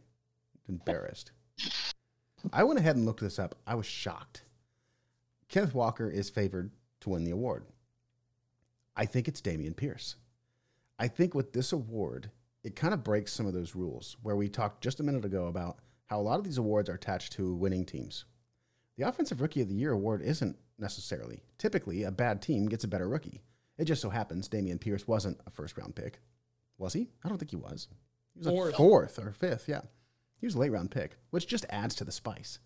Embarrassed. 0.67 1.31
I 2.51 2.63
went 2.63 2.79
ahead 2.79 2.95
and 2.95 3.05
looked 3.05 3.19
this 3.19 3.37
up. 3.39 3.55
I 3.67 3.75
was 3.75 3.85
shocked. 3.85 4.43
Kenneth 5.53 5.75
Walker 5.75 6.09
is 6.09 6.31
favored 6.31 6.71
to 7.01 7.09
win 7.11 7.25
the 7.25 7.29
award. 7.29 7.67
I 8.95 9.05
think 9.05 9.27
it's 9.27 9.39
Dameon 9.39 9.75
Pierce. 9.75 10.15
I 10.97 11.07
think 11.07 11.35
with 11.35 11.53
this 11.53 11.71
award, 11.71 12.31
it 12.63 12.75
kind 12.75 12.91
of 12.91 13.03
breaks 13.03 13.31
some 13.31 13.45
of 13.45 13.53
those 13.53 13.75
rules 13.75 14.17
where 14.23 14.35
we 14.35 14.49
talked 14.49 14.81
just 14.81 14.99
a 14.99 15.03
minute 15.03 15.25
ago 15.25 15.45
about 15.45 15.77
how 16.07 16.19
a 16.19 16.23
lot 16.23 16.39
of 16.39 16.43
these 16.43 16.57
awards 16.57 16.89
are 16.89 16.95
attached 16.95 17.33
to 17.33 17.53
winning 17.53 17.85
teams. 17.85 18.25
The 18.97 19.07
Offensive 19.07 19.41
Rookie 19.41 19.61
of 19.61 19.69
the 19.69 19.75
Year 19.75 19.91
award 19.91 20.23
isn't 20.23 20.57
necessarily. 20.79 21.43
Typically, 21.59 22.01
a 22.01 22.09
bad 22.09 22.41
team 22.41 22.65
gets 22.67 22.83
a 22.83 22.87
better 22.87 23.07
rookie. 23.07 23.43
It 23.77 23.85
just 23.85 24.01
so 24.01 24.09
happens 24.09 24.49
Dameon 24.49 24.81
Pierce 24.81 25.07
wasn't 25.07 25.39
a 25.45 25.51
first 25.51 25.77
round 25.77 25.93
pick. 25.95 26.19
Was 26.79 26.93
he? 26.93 27.09
I 27.23 27.29
don't 27.29 27.37
think 27.37 27.51
he 27.51 27.57
was. 27.57 27.89
He 28.33 28.39
was 28.39 28.47
Fourth. 28.47 28.73
a 28.73 28.77
fourth 28.77 29.19
or 29.19 29.31
fifth, 29.31 29.69
yeah. 29.69 29.81
He 30.39 30.47
was 30.47 30.55
a 30.55 30.59
late 30.59 30.71
round 30.71 30.89
pick, 30.89 31.15
which 31.29 31.45
just 31.45 31.67
adds 31.69 31.93
to 31.93 32.03
the 32.03 32.11
spice. 32.11 32.57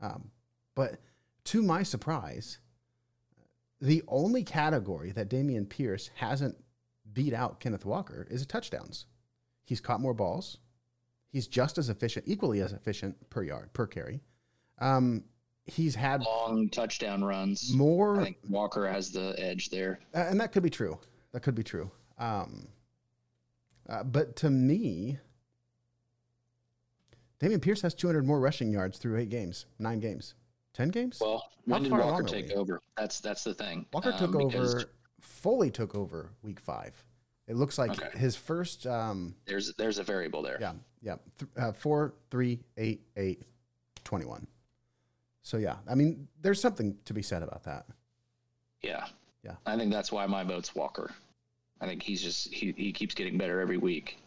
Um, 0.00 0.30
but 0.76 1.00
to 1.44 1.62
my 1.62 1.82
surprise, 1.82 2.58
the 3.80 4.02
only 4.08 4.44
category 4.44 5.12
that 5.12 5.30
Dameon 5.30 5.68
Pierce 5.68 6.10
hasn't 6.16 6.56
beat 7.12 7.32
out 7.32 7.60
Kenneth 7.60 7.84
Walker 7.84 8.26
is 8.30 8.44
touchdowns. 8.46 9.06
He's 9.64 9.80
caught 9.80 10.00
more 10.00 10.14
balls. 10.14 10.58
He's 11.30 11.46
just 11.46 11.78
as 11.78 11.88
efficient, 11.88 12.26
equally 12.28 12.60
as 12.60 12.72
efficient 12.72 13.30
per 13.30 13.42
yard, 13.42 13.72
per 13.72 13.86
carry. 13.86 14.20
Um, 14.78 15.24
he's 15.64 15.94
had 15.94 16.22
Long 16.22 16.68
touchdown 16.68 17.22
runs. 17.22 17.70
I 17.72 17.76
more, 17.76 18.22
think 18.22 18.38
Walker 18.48 18.86
has 18.88 19.10
the 19.12 19.34
edge 19.38 19.70
there. 19.70 20.00
and 20.12 20.40
that 20.40 20.52
could 20.52 20.62
be 20.62 20.70
true. 20.70 20.98
That 21.32 21.40
could 21.40 21.54
be 21.54 21.62
true. 21.62 21.90
Um, 22.18 22.68
uh, 23.88 24.02
but 24.02 24.36
to 24.36 24.50
me, 24.50 25.18
Dameon 27.40 27.62
Pierce 27.62 27.82
has 27.82 27.94
200 27.94 28.26
more 28.26 28.40
rushing 28.40 28.72
yards 28.72 28.98
through 28.98 29.18
eight 29.18 29.30
games, 29.30 29.66
nine 29.78 30.00
games, 30.00 30.34
10 30.74 30.88
games? 30.90 31.18
Well, 31.20 31.48
when 31.64 31.82
did 31.82 31.92
Walker 31.92 32.22
take 32.22 32.48
we? 32.48 32.54
over? 32.54 32.80
That's 32.96 33.20
that's 33.20 33.44
the 33.44 33.54
thing. 33.54 33.86
Walker 33.92 34.12
Um, 34.12 34.18
took 34.18 34.32
because 34.48 34.74
over, 34.76 34.84
fully 35.20 35.70
took 35.70 35.94
over 35.94 36.30
week 36.42 36.60
five. 36.60 36.94
It 37.46 37.56
looks 37.56 37.78
like 37.78 37.90
Okay. 37.90 38.16
his 38.18 38.36
first, 38.36 38.86
um, 38.86 39.34
There's 39.46 39.74
there's 39.74 39.98
a 39.98 40.04
variable 40.04 40.42
there. 40.42 40.58
yeah, 40.60 40.72
yeah, 41.02 41.16
th- 41.38 41.50
uh, 41.56 41.72
four, 41.72 42.14
three, 42.30 42.60
eight, 42.76 43.02
eight, 43.16 43.42
21. 44.04 44.46
So 45.42 45.56
yeah, 45.56 45.76
I 45.88 45.94
mean, 45.94 46.28
there's 46.40 46.60
something 46.60 46.96
to 47.06 47.12
be 47.14 47.22
said 47.22 47.42
about 47.42 47.64
that. 47.64 47.86
Yeah. 48.82 49.06
Yeah. 49.42 49.56
I 49.66 49.76
think 49.76 49.90
that's 49.90 50.12
why 50.12 50.26
my 50.26 50.44
vote's 50.44 50.74
Walker. 50.74 51.10
I 51.80 51.86
think 51.86 52.02
he's 52.02 52.22
just 52.22 52.52
he, 52.52 52.72
he 52.76 52.92
keeps 52.92 53.14
getting 53.14 53.38
better 53.38 53.60
every 53.60 53.78
week. 53.78 54.18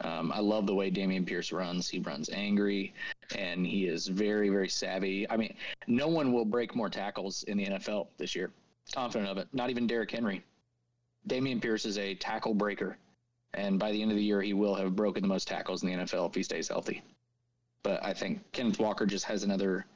Um, 0.00 0.32
I 0.32 0.40
love 0.40 0.66
the 0.66 0.74
way 0.74 0.90
Dameon 0.90 1.26
Pierce 1.26 1.52
runs. 1.52 1.88
He 1.88 2.00
runs 2.00 2.30
angry, 2.30 2.94
and 3.36 3.66
he 3.66 3.86
is 3.86 4.06
very 4.08 4.48
very 4.48 4.68
savvy. 4.68 5.28
I 5.30 5.36
mean, 5.36 5.54
no 5.86 6.08
one 6.08 6.32
will 6.32 6.44
break 6.44 6.74
more 6.74 6.90
tackles 6.90 7.42
in 7.44 7.56
the 7.56 7.66
NFL 7.66 8.08
this 8.18 8.34
year. 8.34 8.50
Confident 8.92 9.30
of 9.30 9.38
it. 9.38 9.48
Not 9.52 9.70
even 9.70 9.86
Derrick 9.86 10.10
Henry. 10.10 10.44
Dameon 11.28 11.62
Pierce 11.62 11.84
is 11.84 11.98
a 11.98 12.14
tackle 12.14 12.54
breaker, 12.54 12.98
and 13.54 13.78
by 13.78 13.92
the 13.92 14.02
end 14.02 14.10
of 14.10 14.16
the 14.16 14.24
year, 14.24 14.42
he 14.42 14.54
will 14.54 14.74
have 14.74 14.96
broken 14.96 15.22
the 15.22 15.28
most 15.28 15.46
tackles 15.46 15.82
in 15.82 15.88
the 15.88 16.04
NFL 16.04 16.28
if 16.28 16.34
he 16.34 16.42
stays 16.42 16.68
healthy. 16.68 17.02
But 17.82 18.04
I 18.04 18.12
think 18.12 18.40
Kenneth 18.52 18.78
Walker 18.78 19.06
just 19.06 19.24
has 19.26 19.42
another. 19.42 19.86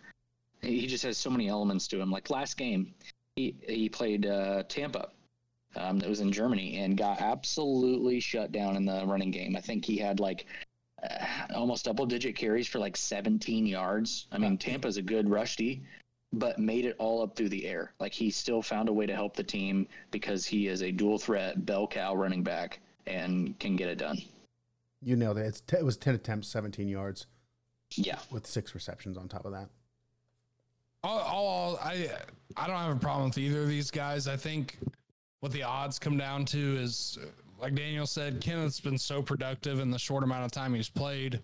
He 0.62 0.86
just 0.86 1.04
has 1.04 1.18
so 1.18 1.30
many 1.30 1.48
elements 1.48 1.86
to 1.88 2.00
him. 2.00 2.10
Like 2.10 2.30
last 2.30 2.56
game, 2.56 2.94
he 3.34 3.54
he 3.68 3.88
played 3.88 4.26
uh, 4.26 4.64
Tampa. 4.68 5.10
Um, 5.74 5.98
that 5.98 6.08
was 6.08 6.20
in 6.20 6.32
Germany 6.32 6.78
and 6.78 6.96
got 6.96 7.20
absolutely 7.20 8.18
shut 8.18 8.50
down 8.50 8.76
in 8.76 8.86
the 8.86 9.04
running 9.04 9.30
game. 9.30 9.54
I 9.56 9.60
think 9.60 9.84
he 9.84 9.98
had 9.98 10.20
like 10.20 10.46
almost 11.55 11.85
double 11.85 12.07
digit 12.07 12.37
carries 12.37 12.66
for 12.66 12.79
like 12.79 12.97
17 12.97 13.66
yards. 13.66 14.27
I 14.33 14.38
mean, 14.38 14.57
Tampa's 14.59 14.97
a 14.97 15.03
good 15.03 15.29
rush 15.29 15.57
D, 15.57 15.83
but 16.33 16.59
made 16.59 16.85
it 16.85 16.97
all 16.99 17.23
up 17.23 17.37
through 17.37 17.49
the 17.51 17.66
air. 17.66 17.92
Like 18.01 18.12
he 18.12 18.31
still 18.31 18.62
found 18.62 18.88
a 18.88 18.92
way 18.92 19.07
to 19.07 19.14
help 19.14 19.35
the 19.37 19.42
team 19.45 19.87
because 20.11 20.45
he 20.47 20.69
is 20.69 20.83
a 20.83 20.90
dual 20.92 21.19
threat 21.19 21.64
bell 21.66 21.87
cow 21.87 22.14
running 22.14 22.42
back 22.42 22.81
and 23.07 23.59
can 23.59 23.77
get 23.77 23.88
it 23.88 23.99
done. 23.99 24.19
You 25.03 25.16
nailed 25.16 25.38
it. 25.38 25.47
It's 25.47 25.61
t- 25.61 25.77
it 25.77 25.85
was 25.85 25.97
10 25.97 26.14
attempts, 26.14 26.49
17 26.49 26.88
yards 26.88 27.27
Yeah. 27.95 28.19
with 28.31 28.47
six 28.47 28.75
receptions 28.75 29.16
on 29.16 29.29
top 29.29 29.45
of 29.45 29.53
that. 29.53 29.69
All, 31.05 31.21
all, 31.21 31.77
I 31.83 32.09
I 32.57 32.66
don't 32.66 32.77
have 32.77 32.97
a 32.97 32.99
problem 32.99 33.29
with 33.29 33.38
either 33.38 33.62
of 33.62 33.69
these 33.69 33.90
guys. 33.92 34.27
I 34.27 34.37
think 34.37 34.79
what 35.40 35.53
the 35.53 35.62
odds 35.62 35.99
come 36.01 36.16
down 36.16 36.45
to 36.47 36.59
is, 36.77 37.19
uh, 37.23 37.27
like 37.66 37.74
Daniel 37.74 38.07
said, 38.07 38.40
Kenneth's 38.40 38.79
been 38.79 38.96
so 38.96 39.20
productive 39.20 39.81
in 39.81 39.90
the 39.90 39.98
short 39.98 40.22
amount 40.22 40.44
of 40.44 40.52
time 40.52 40.72
he's 40.72 40.88
played, 40.88 41.40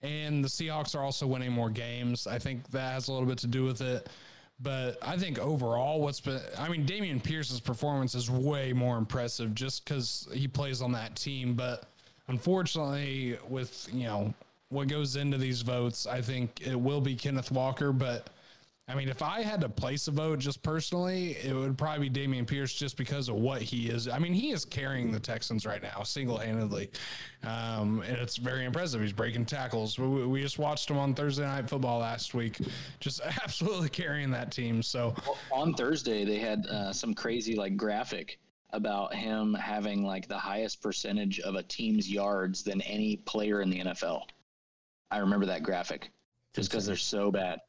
and 0.00 0.42
the 0.42 0.48
Seahawks 0.48 0.96
are 0.96 1.02
also 1.02 1.26
winning 1.26 1.52
more 1.52 1.68
games. 1.68 2.26
I 2.26 2.38
think 2.38 2.70
that 2.70 2.94
has 2.94 3.08
a 3.08 3.12
little 3.12 3.28
bit 3.28 3.36
to 3.38 3.46
do 3.46 3.66
with 3.66 3.82
it. 3.82 4.08
But 4.60 4.96
I 5.06 5.18
think 5.18 5.38
overall, 5.38 6.00
what's 6.00 6.20
been, 6.20 6.40
I 6.58 6.70
mean, 6.70 6.86
Dameon 6.86 7.22
Pierce's 7.22 7.60
performance 7.60 8.14
is 8.14 8.30
way 8.30 8.72
more 8.72 8.96
impressive 8.96 9.54
just 9.54 9.84
because 9.84 10.26
he 10.32 10.48
plays 10.48 10.80
on 10.80 10.92
that 10.92 11.14
team. 11.16 11.52
But 11.52 11.84
unfortunately, 12.28 13.36
with, 13.46 13.86
you 13.92 14.04
know, 14.04 14.32
what 14.70 14.88
goes 14.88 15.16
into 15.16 15.36
these 15.36 15.60
votes, 15.60 16.06
I 16.06 16.22
think 16.22 16.66
it 16.66 16.80
will 16.80 17.02
be 17.02 17.14
Kenneth 17.14 17.50
Walker. 17.50 17.92
But 17.92 18.30
I 18.88 18.94
mean, 18.94 19.08
if 19.08 19.20
I 19.20 19.42
had 19.42 19.60
to 19.62 19.68
place 19.68 20.06
a 20.06 20.12
vote 20.12 20.38
just 20.38 20.62
personally, 20.62 21.36
it 21.42 21.52
would 21.52 21.76
probably 21.76 22.08
be 22.08 22.20
Dameon 22.20 22.46
Pierce 22.46 22.72
just 22.72 22.96
because 22.96 23.28
of 23.28 23.34
what 23.34 23.60
he 23.60 23.88
is. 23.88 24.06
I 24.06 24.20
mean, 24.20 24.32
he 24.32 24.50
is 24.52 24.64
carrying 24.64 25.10
the 25.10 25.18
Texans 25.18 25.66
right 25.66 25.82
now 25.82 26.04
single 26.04 26.38
handedly. 26.38 26.90
Um, 27.42 28.04
and 28.06 28.16
it's 28.16 28.36
very 28.36 28.64
impressive. 28.64 29.00
He's 29.00 29.12
breaking 29.12 29.46
tackles. 29.46 29.98
We, 29.98 30.26
we 30.26 30.40
just 30.40 30.60
watched 30.60 30.88
him 30.88 30.98
on 30.98 31.14
Thursday 31.14 31.42
Night 31.42 31.68
Football 31.68 31.98
last 31.98 32.32
week, 32.32 32.58
just 33.00 33.20
absolutely 33.42 33.88
carrying 33.88 34.30
that 34.30 34.52
team. 34.52 34.84
So, 34.84 35.16
on 35.50 35.74
Thursday 35.74 36.24
they 36.24 36.38
had 36.38 36.64
uh, 36.66 36.92
some 36.92 37.12
crazy 37.12 37.56
like 37.56 37.76
graphic 37.76 38.38
about 38.70 39.12
him 39.12 39.54
having 39.54 40.04
like 40.04 40.28
the 40.28 40.38
highest 40.38 40.80
percentage 40.80 41.40
of 41.40 41.56
a 41.56 41.62
team's 41.64 42.08
yards 42.08 42.62
than 42.62 42.80
any 42.82 43.16
player 43.16 43.62
in 43.62 43.70
the 43.70 43.80
NFL. 43.80 44.22
I 45.10 45.18
remember 45.18 45.46
that 45.46 45.64
graphic 45.64 46.10
just 46.54 46.70
because 46.70 46.86
they're 46.86 46.96
so 46.96 47.32
bad. 47.32 47.60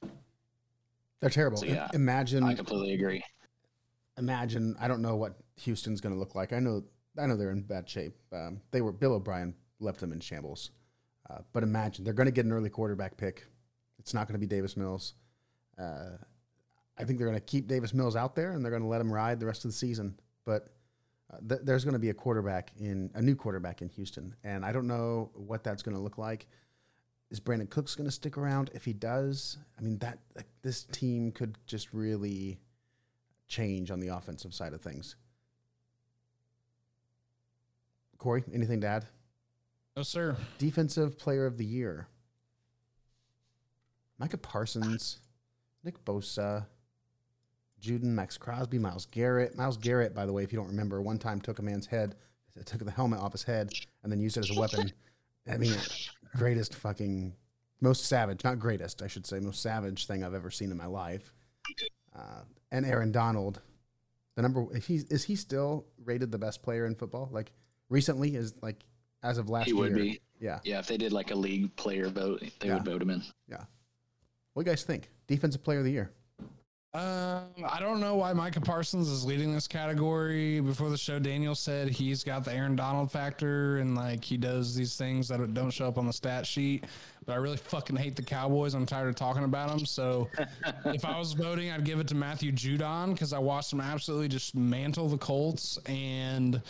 They're 1.20 1.30
terrible. 1.30 1.58
So, 1.58 1.66
yeah, 1.66 1.90
imagine, 1.94 2.44
I 2.44 2.54
completely 2.54 2.94
agree. 2.94 3.24
imagine. 4.18 4.76
I 4.80 4.88
don't 4.88 5.02
know 5.02 5.16
what 5.16 5.34
Houston's 5.62 6.02
going 6.02 6.14
to 6.14 6.20
look 6.20 6.36
like. 6.36 6.54
I 6.54 6.60
know, 6.60 6.84
I 7.18 7.26
know 7.26 7.36
they're 7.36 7.52
in 7.52 7.64
bad 7.64 7.90
shape. 7.90 8.16
Um, 8.32 8.62
they 8.72 8.82
were 8.82 8.92
Bill 8.92 9.14
O'Brien 9.14 9.56
left 9.80 10.00
them 10.00 10.12
in 10.12 10.20
shambles. 10.20 10.72
Uh, 11.30 11.40
but 11.54 11.64
imagine 11.64 12.04
they're 12.04 12.14
going 12.14 12.28
to 12.28 12.32
get 12.32 12.46
an 12.46 12.52
early 12.52 12.70
quarterback 12.70 13.18
pick. 13.18 13.46
It's 14.00 14.14
not 14.14 14.28
going 14.28 14.34
to 14.34 14.40
be 14.40 14.48
Davis 14.48 14.78
Mills. 14.78 15.16
Uh, 15.78 16.18
I 16.98 17.04
think 17.04 17.20
they're 17.20 17.28
going 17.28 17.40
to 17.40 17.46
keep 17.46 17.68
Davis 17.68 17.94
Mills 17.94 18.16
out 18.16 18.36
there 18.36 18.52
and 18.52 18.64
they're 18.64 18.72
going 18.72 18.84
to 18.84 18.88
let 18.88 19.02
him 19.02 19.12
ride 19.12 19.40
the 19.40 19.46
rest 19.46 19.66
of 19.66 19.72
the 19.72 19.78
season. 19.78 20.20
But 20.46 20.70
uh, 21.32 21.38
th- 21.48 21.62
there's 21.64 21.84
going 21.84 21.94
to 21.94 22.00
be 22.00 22.10
a 22.10 22.14
quarterback 22.14 22.72
in 22.80 23.12
a 23.14 23.22
new 23.22 23.36
quarterback 23.36 23.82
in 23.82 23.90
Houston, 23.90 24.36
and 24.44 24.64
I 24.64 24.72
don't 24.72 24.88
know 24.88 25.30
what 25.34 25.64
that's 25.64 25.84
going 25.84 25.96
to 25.96 26.02
look 26.02 26.18
like. 26.18 26.48
Is 27.30 27.40
Brandin 27.40 27.70
Cooks 27.70 27.96
going 27.96 28.08
to 28.08 28.12
stick 28.12 28.38
around? 28.38 28.70
If 28.74 28.86
he 28.86 28.94
does, 28.94 29.58
I 29.78 29.82
mean 29.82 29.98
that 30.00 30.20
like, 30.36 30.48
this 30.62 30.84
team 30.84 31.32
could 31.32 31.58
just 31.66 31.94
really 31.94 32.60
change 33.48 33.92
on 33.92 34.00
the 34.00 34.10
offensive 34.10 34.54
side 34.54 34.74
of 34.74 34.82
things. 34.82 35.16
Corey, 38.18 38.44
anything 38.54 38.82
to 38.82 38.88
add? 38.88 39.06
no, 39.96 40.04
sir. 40.04 40.38
Defensive 40.58 41.18
Player 41.18 41.46
of 41.46 41.58
the 41.58 41.66
Year: 41.66 42.08
Micah 44.20 44.38
Parsons, 44.38 45.20
Nick 45.84 46.04
Bosa, 46.06 46.66
Judon, 47.82 48.06
Maxx 48.06 48.38
Crosby, 48.38 48.80
Myles 48.80 49.06
Garrett. 49.06 49.56
Myles 49.56 49.78
Garrett, 49.78 50.16
by 50.16 50.26
the 50.26 50.34
way, 50.34 50.44
if 50.44 50.52
you 50.52 50.58
don't 50.58 50.68
remember, 50.68 51.02
one 51.02 51.20
time 51.20 51.42
took 51.42 51.60
a 51.60 51.62
man's 51.62 51.86
head, 51.86 52.16
took 52.66 52.84
the 52.84 52.92
helmet 52.92 53.20
off 53.20 53.34
his 53.34 53.44
head, 53.44 53.72
and 54.04 54.12
then 54.12 54.20
used 54.20 54.38
it 54.38 54.50
as 54.50 54.56
a 54.56 54.60
weapon. 54.60 54.92
I 55.50 55.58
mean, 55.58 55.76
greatest 56.38 56.76
fucking, 56.76 57.34
most 57.82 58.06
savage, 58.06 58.44
not 58.44 58.60
greatest, 58.60 59.02
I 59.02 59.08
should 59.08 59.26
say, 59.26 59.40
most 59.40 59.62
savage 59.62 60.06
thing 60.08 60.24
I've 60.24 60.34
ever 60.34 60.52
seen 60.52 60.72
in 60.72 60.78
my 60.78 60.86
life. 60.86 61.32
Uh, 62.16 62.42
and 62.72 62.86
Aaron 62.86 63.12
Donald, 63.12 63.62
the 64.36 64.42
number, 64.42 64.66
if 64.76 64.88
he's, 64.88 65.04
is 65.06 65.24
he 65.24 65.36
still 65.36 65.86
rated 66.04 66.32
the 66.32 66.38
best 66.38 66.62
player 66.64 66.86
in 66.86 66.96
football? 66.96 67.30
Like 67.32 67.52
recently, 67.90 68.36
is 68.36 68.54
like 68.62 68.84
as 69.24 69.38
of 69.38 69.50
last 69.50 69.66
He 69.66 69.72
year? 69.72 69.80
would 69.82 69.96
be. 69.96 70.20
Yeah. 70.40 70.60
Yeah, 70.64 70.80
if 70.80 70.88
they 70.88 70.98
did 70.98 71.12
like 71.12 71.32
a 71.32 71.36
league 71.36 71.76
player 71.76 72.10
vote, 72.10 72.42
they 72.60 72.68
Yeah. 72.68 72.76
would 72.76 72.86
vote 72.86 73.02
him 73.02 73.10
in. 73.10 73.24
Yeah. 73.50 73.64
What 74.54 74.64
do 74.64 74.70
you 74.70 74.76
guys 74.76 74.84
think? 74.84 75.10
Defensive 75.28 75.64
Player 75.64 75.80
of 75.80 75.86
the 75.86 75.92
Year. 75.92 76.12
Um, 76.98 77.44
I 77.70 77.80
don't 77.80 78.00
know 78.00 78.16
why 78.16 78.34
Micah 78.34 78.60
Parsons 78.60 79.08
is 79.08 79.24
leading 79.24 79.54
this 79.54 79.68
category. 79.68 80.60
Before 80.62 80.90
the 80.90 80.98
show, 80.98 81.20
Daniel 81.20 81.54
said 81.54 81.90
he's 81.90 82.24
got 82.24 82.44
the 82.44 82.52
Aaron 82.52 82.76
Donald 82.76 83.12
factor 83.12 83.78
and 83.78 83.96
like 83.96 84.24
he 84.24 84.36
does 84.36 84.74
these 84.74 84.96
things 84.98 85.28
that 85.28 85.54
don't 85.54 85.70
show 85.70 85.88
up 85.88 86.00
on 86.00 86.08
the 86.08 86.14
stat 86.14 86.48
sheet. 86.48 86.86
But 87.24 87.34
I 87.34 87.36
really 87.36 87.58
fucking 87.58 87.96
hate 87.96 88.16
the 88.16 88.24
Cowboys. 88.24 88.74
I'm 88.74 88.88
tired 88.88 89.10
of 89.10 89.16
talking 89.16 89.44
about 89.44 89.70
them. 89.70 89.86
So 89.86 90.28
if 90.86 91.06
I 91.06 91.20
was 91.20 91.34
voting, 91.34 91.70
I'd 91.70 91.86
give 91.86 92.00
it 92.00 92.08
to 92.08 92.16
Matthew 92.16 92.52
Judon 92.52 93.14
because 93.14 93.32
I 93.32 93.38
watched 93.38 93.72
him 93.72 93.82
absolutely 93.82 94.30
just 94.30 94.56
mantle 94.56 95.08
the 95.08 95.20
Colts 95.20 95.78
and. 95.86 96.64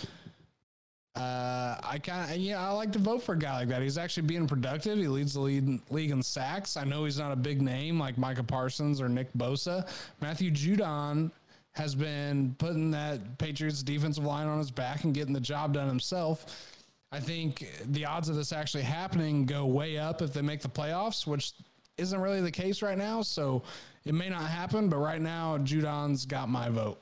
Uh, 1.17 1.77
I 1.83 1.99
kind 1.99 2.31
of 2.31 2.37
yeah, 2.37 2.65
I 2.65 2.71
like 2.71 2.91
to 2.93 2.99
vote 2.99 3.23
for 3.23 3.33
a 3.33 3.37
guy 3.37 3.59
like 3.59 3.69
that. 3.69 3.81
He's 3.81 3.97
actually 3.97 4.27
being 4.27 4.47
productive. 4.47 4.97
He 4.97 5.07
leads 5.07 5.33
the 5.33 5.41
lead, 5.41 5.79
league 5.89 6.11
in 6.11 6.21
sacks. 6.21 6.77
I 6.77 6.83
know 6.83 7.05
he's 7.05 7.17
not 7.17 7.31
a 7.31 7.35
big 7.35 7.61
name 7.61 7.99
like 7.99 8.17
Micah 8.17 8.43
Parsons 8.43 9.01
or 9.01 9.09
Nick 9.09 9.31
Bosa. 9.33 9.87
Matthew 10.21 10.51
Judon 10.51 11.31
has 11.73 11.95
been 11.95 12.55
putting 12.57 12.91
that 12.91 13.37
Patriots 13.37 13.83
defensive 13.83 14.23
line 14.23 14.47
on 14.47 14.57
his 14.57 14.71
back 14.71 15.03
and 15.03 15.13
getting 15.13 15.33
the 15.33 15.39
job 15.39 15.73
done 15.73 15.87
himself. 15.87 16.73
I 17.11 17.19
think 17.19 17.65
the 17.85 18.05
odds 18.05 18.29
of 18.29 18.35
this 18.35 18.51
actually 18.51 18.83
happening 18.83 19.45
go 19.45 19.65
way 19.65 19.97
up 19.97 20.21
if 20.21 20.33
they 20.33 20.41
make 20.41 20.61
the 20.61 20.69
playoffs, 20.69 21.25
which 21.25 21.53
isn't 21.97 22.19
really 22.19 22.41
the 22.41 22.51
case 22.51 22.81
right 22.81 22.97
now. 22.97 23.21
So 23.21 23.63
it 24.05 24.13
may 24.13 24.29
not 24.29 24.43
happen, 24.43 24.89
but 24.89 24.97
right 24.97 25.21
now 25.21 25.57
Judon's 25.57 26.25
got 26.25 26.49
my 26.49 26.69
vote. 26.69 26.99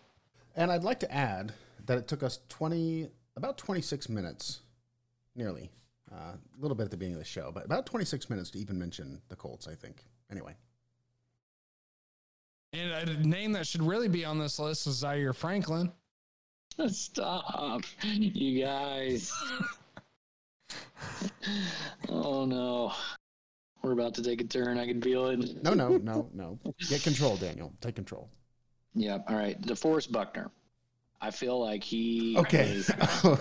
And 0.56 0.72
I'd 0.72 0.84
like 0.84 1.00
to 1.02 1.12
add 1.14 1.54
that 1.86 1.98
it 1.98 2.08
took 2.08 2.24
us 2.24 2.40
20, 2.50 3.10
about 3.38 3.58
26 3.58 4.10
minutes, 4.10 4.62
nearly, 5.36 5.70
uh, 6.12 6.34
a 6.34 6.62
little 6.62 6.76
bit 6.76 6.84
at 6.86 6.92
the 6.92 6.98
beginning 6.98 7.16
of 7.16 7.20
the 7.24 7.26
show, 7.26 7.52
but 7.54 7.66
about 7.66 7.86
26 7.86 8.30
minutes 8.30 8.50
to 8.52 8.60
even 8.60 8.78
mention 8.80 9.22
the 9.30 9.36
Colts, 9.36 9.68
I 9.68 9.76
think. 9.76 10.04
Anyway, 10.32 10.56
And 12.74 13.10
a 13.10 13.28
name 13.28 13.52
that 13.54 13.68
should 13.68 13.84
really 13.84 14.08
be 14.08 14.26
on 14.26 14.40
this 14.40 14.58
list 14.60 14.88
is 14.88 14.96
Zaire 14.96 15.34
Franklin. 15.34 15.92
Stop, 16.88 17.84
you 18.04 18.64
guys. 18.64 19.32
oh 22.10 22.46
no. 22.46 22.92
We're 23.82 23.92
about 23.92 24.16
to 24.16 24.24
take 24.24 24.42
a 24.42 24.46
turn. 24.46 24.80
I 24.80 24.88
can 24.88 25.00
feel 25.00 25.28
it. 25.28 25.64
no, 25.64 25.74
no, 25.76 25.98
no, 25.98 26.28
no. 26.34 26.60
Get 26.90 27.04
control, 27.04 27.38
Daniel. 27.38 27.72
Take 27.82 27.94
control. 27.96 28.30
Yeah. 28.96 29.20
All 29.30 29.36
right. 29.36 29.62
DeForest 29.62 30.12
Buckner. 30.12 30.50
I 31.22 31.32
feel 31.32 31.60
like 31.60 31.84
he. 31.84 32.36
Okay. 32.38 32.70
is- 32.70 32.92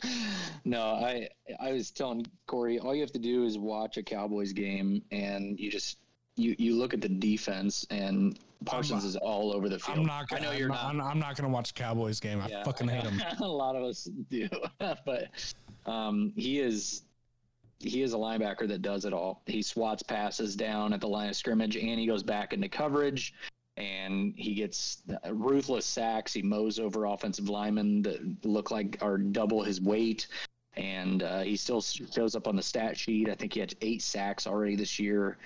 no, 0.64 0.82
I 0.82 1.28
I 1.60 1.72
was 1.72 1.90
telling 1.90 2.26
Corey, 2.46 2.78
all 2.78 2.94
you 2.94 3.00
have 3.00 3.12
to 3.12 3.18
do 3.18 3.44
is 3.44 3.58
watch 3.58 3.96
a 3.96 4.02
Cowboys 4.02 4.52
game, 4.52 5.02
and 5.10 5.58
you 5.58 5.70
just 5.70 5.98
you 6.36 6.54
you 6.58 6.76
look 6.76 6.94
at 6.94 7.00
the 7.00 7.08
defense, 7.08 7.86
and 7.90 8.38
Parsons 8.64 9.04
is 9.04 9.16
all 9.16 9.52
over 9.52 9.68
the 9.68 9.78
field. 9.78 9.98
I'm 9.98 10.06
not. 10.06 10.24
I 10.30 10.36
Gonna, 10.36 10.42
know 10.42 10.50
I'm 10.52 10.58
you're 10.58 10.68
not. 10.68 10.94
not. 10.94 11.04
I'm, 11.06 11.12
I'm 11.12 11.18
not 11.18 11.36
going 11.36 11.48
to 11.48 11.52
watch 11.54 11.74
Cowboys 11.74 12.20
game. 12.20 12.40
I 12.40 12.48
Yeah, 12.48 12.64
fucking 12.64 12.88
hate 12.88 13.04
him. 13.04 13.20
a 13.40 13.46
lot 13.46 13.76
of 13.76 13.82
us 13.82 14.04
do, 14.30 14.48
but 14.78 15.28
um, 15.86 16.32
he 16.36 16.60
is 16.60 17.02
he 17.80 18.02
is 18.02 18.12
a 18.12 18.16
linebacker 18.16 18.66
that 18.68 18.82
does 18.82 19.04
it 19.04 19.12
all. 19.12 19.42
He 19.46 19.62
swats 19.62 20.02
passes 20.02 20.56
down 20.56 20.92
at 20.92 21.00
the 21.00 21.08
line 21.08 21.28
of 21.28 21.36
scrimmage, 21.36 21.76
and 21.76 21.98
he 22.00 22.06
goes 22.06 22.22
back 22.22 22.52
into 22.52 22.68
coverage, 22.68 23.34
and 23.78 24.34
he 24.36 24.54
gets 24.54 25.02
ruthless 25.30 25.86
sacks. 25.86 26.32
He 26.32 26.42
mows 26.42 26.80
over 26.80 27.04
offensive 27.04 27.48
linemen 27.48 28.02
that 28.02 28.44
look 28.44 28.72
like 28.72 28.98
are 29.00 29.16
double 29.16 29.62
his 29.62 29.80
weight. 29.80 30.26
And 30.76 31.22
uh, 31.22 31.40
he 31.40 31.56
still 31.56 31.80
shows 31.80 32.34
up 32.36 32.46
on 32.46 32.54
the 32.54 32.62
stat 32.62 32.96
sheet. 32.96 33.28
I 33.28 33.34
think 33.34 33.54
he 33.54 33.60
had 33.60 33.74
eight 33.80 34.02
sacks 34.02 34.46
already 34.46 34.76
this 34.76 35.00
year, 35.00 35.38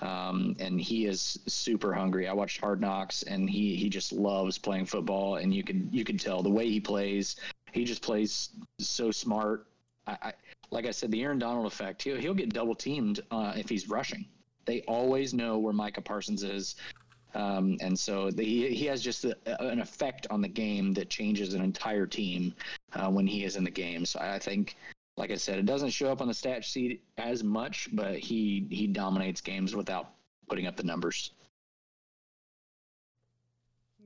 um, 0.00 0.56
and 0.58 0.80
he 0.80 1.06
is 1.06 1.38
super 1.46 1.92
hungry. 1.92 2.26
I 2.26 2.32
watched 2.32 2.60
Hard 2.60 2.80
Knocks, 2.80 3.22
and 3.22 3.48
he 3.48 3.76
he 3.76 3.88
just 3.88 4.12
loves 4.12 4.58
playing 4.58 4.86
football. 4.86 5.36
And 5.36 5.54
you 5.54 5.62
can 5.62 5.88
you 5.92 6.02
can 6.02 6.18
tell 6.18 6.42
the 6.42 6.50
way 6.50 6.68
he 6.68 6.80
plays. 6.80 7.36
He 7.70 7.84
just 7.84 8.02
plays 8.02 8.48
so 8.80 9.12
smart. 9.12 9.68
I, 10.08 10.16
I 10.22 10.32
like 10.72 10.86
I 10.86 10.90
said, 10.90 11.12
the 11.12 11.22
Aaron 11.22 11.38
Donald 11.38 11.66
effect. 11.66 12.02
He'll 12.02 12.16
he'll 12.16 12.34
get 12.34 12.52
double 12.52 12.74
teamed 12.74 13.20
uh, 13.30 13.52
if 13.56 13.68
he's 13.68 13.88
rushing. 13.88 14.26
They 14.64 14.80
always 14.88 15.32
know 15.32 15.58
where 15.58 15.72
Micah 15.72 16.02
Parsons 16.02 16.42
is. 16.42 16.74
Um, 17.34 17.76
and 17.80 17.98
so 17.98 18.30
the, 18.30 18.44
he, 18.44 18.74
he 18.74 18.86
has 18.86 19.02
just 19.02 19.24
a, 19.24 19.36
an 19.62 19.80
effect 19.80 20.26
on 20.30 20.40
the 20.40 20.48
game 20.48 20.92
that 20.94 21.10
changes 21.10 21.54
an 21.54 21.62
entire 21.62 22.06
team 22.06 22.54
uh, 22.94 23.08
when 23.08 23.26
he 23.26 23.44
is 23.44 23.56
in 23.56 23.64
the 23.64 23.70
game. 23.70 24.04
So 24.04 24.20
I 24.20 24.38
think, 24.38 24.76
like 25.16 25.30
I 25.30 25.36
said, 25.36 25.58
it 25.58 25.66
doesn't 25.66 25.90
show 25.90 26.10
up 26.10 26.20
on 26.20 26.28
the 26.28 26.34
stat 26.34 26.64
sheet 26.64 27.02
as 27.18 27.44
much, 27.44 27.88
but 27.92 28.18
he 28.18 28.66
he 28.70 28.86
dominates 28.86 29.40
games 29.40 29.76
without 29.76 30.12
putting 30.48 30.66
up 30.66 30.76
the 30.76 30.82
numbers. 30.82 31.32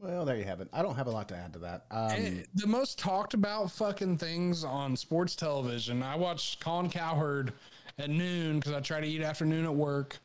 Well, 0.01 0.27
there 0.27 0.37
you 0.37 0.45
have 0.45 0.61
it. 0.61 0.69
I 0.73 0.83
don't 0.83 0.97
have 0.97 1.07
a 1.07 1.11
lot 1.11 1.29
to 1.29 1.37
add 1.37 1.55
to 1.55 1.59
that. 1.61 1.87
Um, 1.91 2.11
Eh, 2.11 2.43
the 2.55 2.67
most 2.67 2.99
talked 2.99 3.33
about 3.33 3.71
fucking 3.71 4.19
things 4.19 4.63
on 4.63 4.97
sports 4.97 5.35
television. 5.35 6.03
I 6.03 6.17
watched 6.17 6.61
Colin 6.61 6.91
Cowherd 6.91 7.55
at 7.99 8.11
noon 8.11 8.59
because 8.59 8.73
I 8.75 8.81
try 8.81 9.01
to 9.01 9.07
eat 9.07 9.23
afternoon 9.23 9.65
at 9.65 9.75
work. 9.75 10.19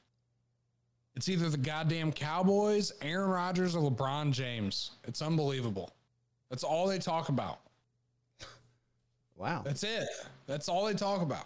It's 1.15 1.27
either 1.27 1.49
the 1.49 1.57
goddamn 1.57 2.11
Cowboys, 2.11 2.93
Aaron 3.01 3.29
Rodgers, 3.29 3.75
or 3.75 3.89
LeBron 3.91 4.31
James. 4.31 4.91
It's 5.05 5.21
unbelievable. 5.21 5.91
That's 6.49 6.63
all 6.63 6.87
they 6.87 6.97
talk 6.99 7.29
about. 7.29 7.59
wow. 9.35 9.61
That's 9.65 9.83
it. 9.83 10.07
That's 10.47 10.69
all 10.69 10.85
they 10.85 10.93
talk 10.93 11.21
about. 11.21 11.45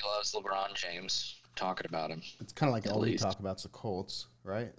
He 0.00 0.08
loves 0.08 0.32
LeBron 0.32 0.74
James. 0.74 1.34
Talking 1.56 1.86
about 1.88 2.10
him, 2.10 2.22
It's 2.40 2.52
kind 2.52 2.68
of 2.70 2.72
like 2.74 2.86
At 2.86 2.92
all 2.92 3.00
we 3.00 3.08
least. 3.10 3.24
talk 3.24 3.40
about's 3.40 3.64
the 3.64 3.68
Colts, 3.70 4.26
right? 4.44 4.72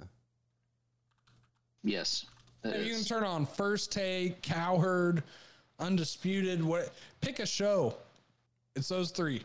yes. 1.84 2.26
it 2.64 2.86
You 2.86 2.94
can 2.96 3.04
turn 3.04 3.26
on 3.26 3.46
First 3.46 3.92
Take, 3.92 4.42
Cowherd, 4.42 5.24
Undisputed. 5.80 6.64
What? 6.64 6.94
Pick 7.20 7.40
a 7.40 7.46
show. 7.46 7.96
It's 8.78 8.88
those 8.88 9.12
three. 9.12 9.44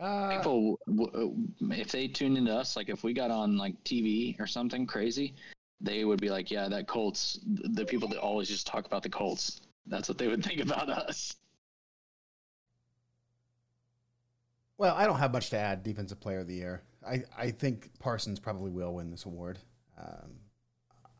Uh, 0.00 0.36
people 0.36 0.78
w- 0.86 1.10
uh, 1.12 1.74
if 1.74 1.90
they 1.90 2.06
tuned 2.06 2.38
into 2.38 2.54
us 2.54 2.76
like 2.76 2.88
if 2.88 3.02
we 3.02 3.12
got 3.12 3.32
on 3.32 3.56
like 3.56 3.74
tv 3.82 4.38
or 4.38 4.46
something 4.46 4.86
crazy 4.86 5.34
they 5.80 6.04
would 6.04 6.20
be 6.20 6.30
like 6.30 6.52
yeah 6.52 6.68
that 6.68 6.86
colts 6.86 7.40
the 7.44 7.84
people 7.84 8.06
that 8.08 8.18
always 8.18 8.46
just 8.46 8.64
talk 8.64 8.86
about 8.86 9.02
the 9.02 9.08
colts 9.08 9.60
that's 9.86 10.08
what 10.08 10.16
they 10.16 10.28
would 10.28 10.44
think 10.44 10.60
about 10.60 10.88
us 10.88 11.34
well, 14.78 14.94
I 14.94 15.06
don't 15.06 15.18
have 15.18 15.32
much 15.32 15.50
to 15.50 15.58
add. 15.58 15.82
Defensive 15.82 16.20
Player 16.20 16.38
of 16.38 16.46
the 16.46 16.54
Year. 16.54 16.82
I, 17.06 17.24
I 17.36 17.50
think 17.50 17.90
Parsons 17.98 18.38
probably 18.38 18.70
will 18.70 18.94
win 18.94 19.10
this 19.10 19.24
award. 19.24 19.58
Um, 20.00 20.38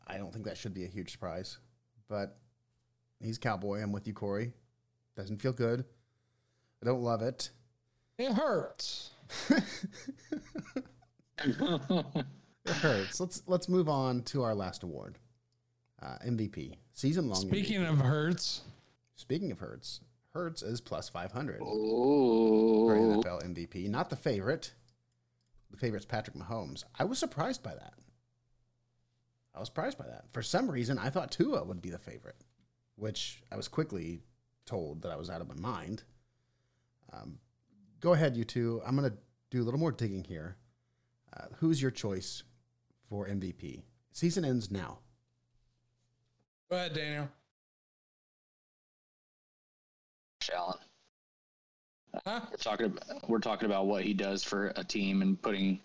I 0.07 0.17
don't 0.17 0.31
think 0.31 0.45
that 0.45 0.57
should 0.57 0.73
be 0.73 0.85
a 0.85 0.87
huge 0.87 1.11
surprise, 1.11 1.57
but 2.07 2.37
he's 3.21 3.37
Cowboy. 3.37 3.81
I'm 3.81 3.91
with 3.91 4.07
you, 4.07 4.13
Corey. 4.13 4.53
Doesn't 5.17 5.41
feel 5.41 5.51
good. 5.51 5.83
I 6.81 6.85
don't 6.85 7.01
love 7.01 7.21
it. 7.21 7.49
It 8.19 8.33
hurts. 8.33 9.11
It 11.45 11.53
hurts. 12.65 13.19
Let's 13.19 13.41
let's 13.47 13.69
move 13.69 13.87
on 13.87 14.23
to 14.23 14.43
our 14.43 14.53
last 14.53 14.83
award. 14.83 15.17
Uh, 16.01 16.17
MVP, 16.25 16.75
season 16.93 17.29
long. 17.29 17.39
Speaking 17.39 17.83
of 17.83 17.97
hurts, 17.97 18.61
speaking 19.15 19.51
of 19.51 19.59
Hurts, 19.59 20.01
Hurts 20.33 20.61
is 20.61 20.79
plus 20.81 21.09
five 21.09 21.31
hundred 21.31 21.59
for 21.59 22.95
NFL 22.95 23.43
MVP. 23.43 23.89
Not 23.89 24.09
the 24.09 24.15
favorite. 24.15 24.73
The 25.71 25.77
favorite's 25.77 26.05
Patrick 26.05 26.35
Mahomes. 26.35 26.83
I 26.97 27.05
was 27.05 27.19
surprised 27.19 27.63
by 27.63 27.73
that. 27.73 27.93
I 29.55 29.59
was 29.59 29.67
surprised 29.67 29.97
by 29.97 30.07
that. 30.07 30.25
For 30.31 30.41
some 30.41 30.69
reason, 30.69 30.97
I 30.97 31.09
thought 31.09 31.31
Tua 31.31 31.63
would 31.63 31.81
be 31.81 31.89
the 31.89 31.97
favorite, 31.97 32.43
which 32.95 33.41
I 33.51 33.55
was 33.55 33.67
quickly 33.67 34.21
told 34.65 35.01
that 35.01 35.11
I 35.11 35.15
was 35.15 35.29
out 35.29 35.41
of 35.41 35.47
my 35.47 35.55
mind. 35.55 36.03
Um, 37.11 37.39
go 37.99 38.13
ahead, 38.13 38.35
you 38.37 38.43
two. 38.43 38.81
I'm 38.85 38.95
going 38.95 39.09
to 39.09 39.17
do 39.51 39.61
a 39.61 39.65
little 39.65 39.79
more 39.79 39.91
digging 39.91 40.23
here. 40.23 40.57
Uh, 41.35 41.45
who's 41.57 41.81
your 41.81 41.91
choice 41.91 42.43
for 43.07 43.27
MVP? 43.27 43.83
Season 44.11 44.43
ends 44.43 44.71
now. 44.71 44.99
go 46.69 46.77
ahead, 46.77 46.93
Daniel. 46.93 47.29
allen 50.55 50.77
Huh? 52.25 52.41
we're 52.49 52.57
talking 52.57 52.85
about 52.87 53.29
we're 53.29 53.39
talking 53.39 53.67
about 53.67 53.85
what 53.85 54.03
he 54.03 54.13
does 54.13 54.43
for 54.43 54.73
a 54.75 54.83
team 54.83 55.21
and 55.21 55.39
putting 55.39 55.79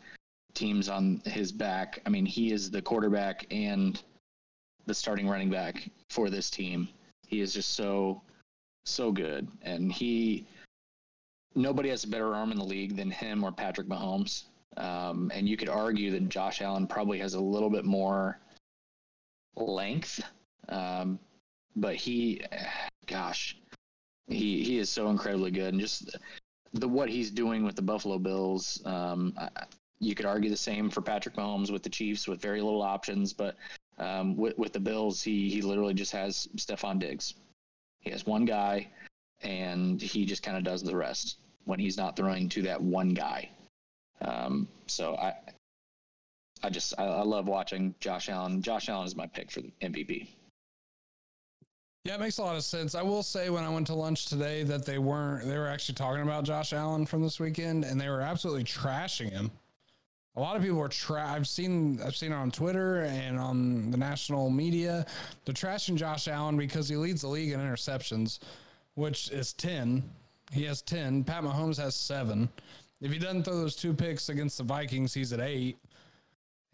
teams 0.55 0.89
on 0.89 1.21
his 1.27 1.53
back 1.53 2.01
i 2.07 2.09
mean 2.09 2.25
he 2.25 2.51
is 2.51 2.71
the 2.71 2.81
quarterback 2.81 3.47
and 3.51 4.03
the 4.87 4.95
starting 4.95 5.29
running 5.29 5.51
back 5.51 5.89
for 6.09 6.31
this 6.31 6.49
team 6.49 6.89
he 7.27 7.41
is 7.41 7.53
just 7.53 7.75
so 7.75 8.23
so 8.87 9.13
good 9.13 9.47
and 9.63 9.93
he 9.93 10.47
nobody 11.55 11.89
has 11.89 12.05
a 12.05 12.09
better 12.09 12.35
arm 12.35 12.51
in 12.51 12.59
the 12.59 12.65
league 12.65 12.97
than 12.97 13.11
him 13.11 13.45
or 13.45 13.53
patrick 13.53 13.89
mahomes 13.89 14.45
um, 14.77 15.31
and 15.35 15.49
you 15.49 15.57
could 15.57 15.69
argue 15.69 16.11
that 16.11 16.29
josh 16.29 16.61
allen 16.61 16.87
probably 16.87 17.19
has 17.19 17.35
a 17.35 17.41
little 17.41 17.71
bit 17.71 17.85
more 17.85 18.39
length 19.57 20.21
um, 20.69 21.19
but 21.77 21.95
he 21.95 22.41
gosh 23.07 23.57
he 24.27 24.65
he 24.65 24.79
is 24.79 24.89
so 24.89 25.09
incredibly 25.11 25.51
good 25.51 25.75
and 25.75 25.81
just 25.81 26.17
the 26.75 26.89
what 26.89 27.09
he's 27.09 27.31
doing 27.31 27.65
with 27.65 27.77
the 27.77 27.83
Buffalo 27.83 28.19
Bills. 28.19 28.83
Um, 28.85 29.35
you 30.01 30.15
could 30.15 30.27
argue 30.27 30.51
the 30.51 30.57
same 30.57 30.91
for 30.91 31.01
Patrick 31.01 31.37
Mahomes 31.37 31.71
with 31.71 31.83
the 31.83 31.89
Chiefs 31.89 32.29
with 32.29 32.43
very 32.43 32.61
little 32.61 32.83
options, 32.83 33.33
but 33.33 33.57
um, 33.99 34.37
with 34.37 34.59
with 34.59 34.73
the 34.73 34.81
Bills, 34.81 35.23
he 35.23 35.49
he 35.49 35.63
literally 35.63 35.95
just 35.95 36.13
has 36.13 36.49
Stefon 36.57 36.99
Diggs. 36.99 37.35
He 38.01 38.11
has 38.11 38.27
one 38.27 38.45
guy, 38.45 38.89
and 39.43 40.03
he 40.03 40.27
just 40.27 40.43
kind 40.43 40.57
of 40.57 40.65
does 40.65 40.83
the 40.83 40.97
rest 40.97 41.39
when 41.65 41.79
he's 41.79 41.97
not 41.97 42.17
throwing 42.17 42.49
to 42.51 42.63
that 42.63 42.81
one 42.81 43.15
guy. 43.15 43.49
Um, 44.21 44.69
so 44.87 45.17
I. 45.17 45.35
I 46.63 46.71
just 46.71 46.95
I, 46.97 47.05
I 47.05 47.23
love 47.23 47.47
watching 47.47 47.95
Josh 48.01 48.31
Allen. 48.31 48.63
Josh 48.63 48.89
Allen 48.89 49.07
is 49.07 49.15
my 49.15 49.27
pick 49.27 49.51
for 49.51 49.61
the 49.61 49.71
MVP. 49.83 50.29
Yeah, 52.05 52.17
it 52.17 52.21
makes 52.21 52.37
a 52.37 52.43
lot 52.43 52.55
of 52.55 52.65
sense. 52.65 52.95
I 52.95 53.01
will 53.01 53.23
say 53.23 53.49
when 53.49 53.65
I 53.65 53.71
went 53.71 53.87
to 53.87 53.95
lunch 53.95 54.27
today 54.27 54.63
that 54.65 54.85
they 54.85 54.99
weren't 54.99 55.47
they 55.47 55.57
were 55.57 55.69
actually 55.69 55.95
talking 55.95 56.23
about 56.23 56.45
Josh 56.45 56.75
Allen 56.75 57.07
from 57.07 57.23
this 57.23 57.41
weekend 57.41 57.85
and 57.85 57.99
they 57.99 58.11
were 58.11 58.21
absolutely 58.21 58.65
trashing 58.65 59.31
him. 59.31 59.51
A 60.37 60.41
lot 60.41 60.55
of 60.55 60.63
people 60.63 60.77
were 60.77 60.89
tra- 60.89 61.27
I've 61.27 61.49
seen 61.49 62.01
I've 62.05 62.15
seen 62.15 62.33
it 62.33 62.35
on 62.35 62.51
Twitter 62.51 63.03
and 63.05 63.39
on 63.39 63.91
the 63.91 63.97
national 63.97 64.51
media. 64.51 65.07
They're 65.47 65.55
trashing 65.55 65.97
Josh 65.97 66.29
Allen 66.29 66.59
because 66.59 66.91
he 66.91 66.97
leads 66.97 67.23
the 67.23 67.29
league 67.29 67.53
in 67.53 67.61
interceptions, 67.61 68.39
which 68.97 69.31
is 69.31 69.55
10. 69.55 70.03
He 70.55 70.65
has 70.65 70.83
10. 70.83 71.25
Pat 71.25 71.43
Mahomes 71.43 71.77
has 71.79 71.95
7. 71.97 72.49
If 73.01 73.13
he 73.13 73.19
doesn't 73.19 73.43
throw 73.43 73.57
those 73.57 73.75
two 73.75 73.93
picks 73.93 74.29
against 74.29 74.59
the 74.59 74.65
Vikings, 74.65 75.13
he's 75.13 75.33
at 75.33 75.41
8. 75.41 75.77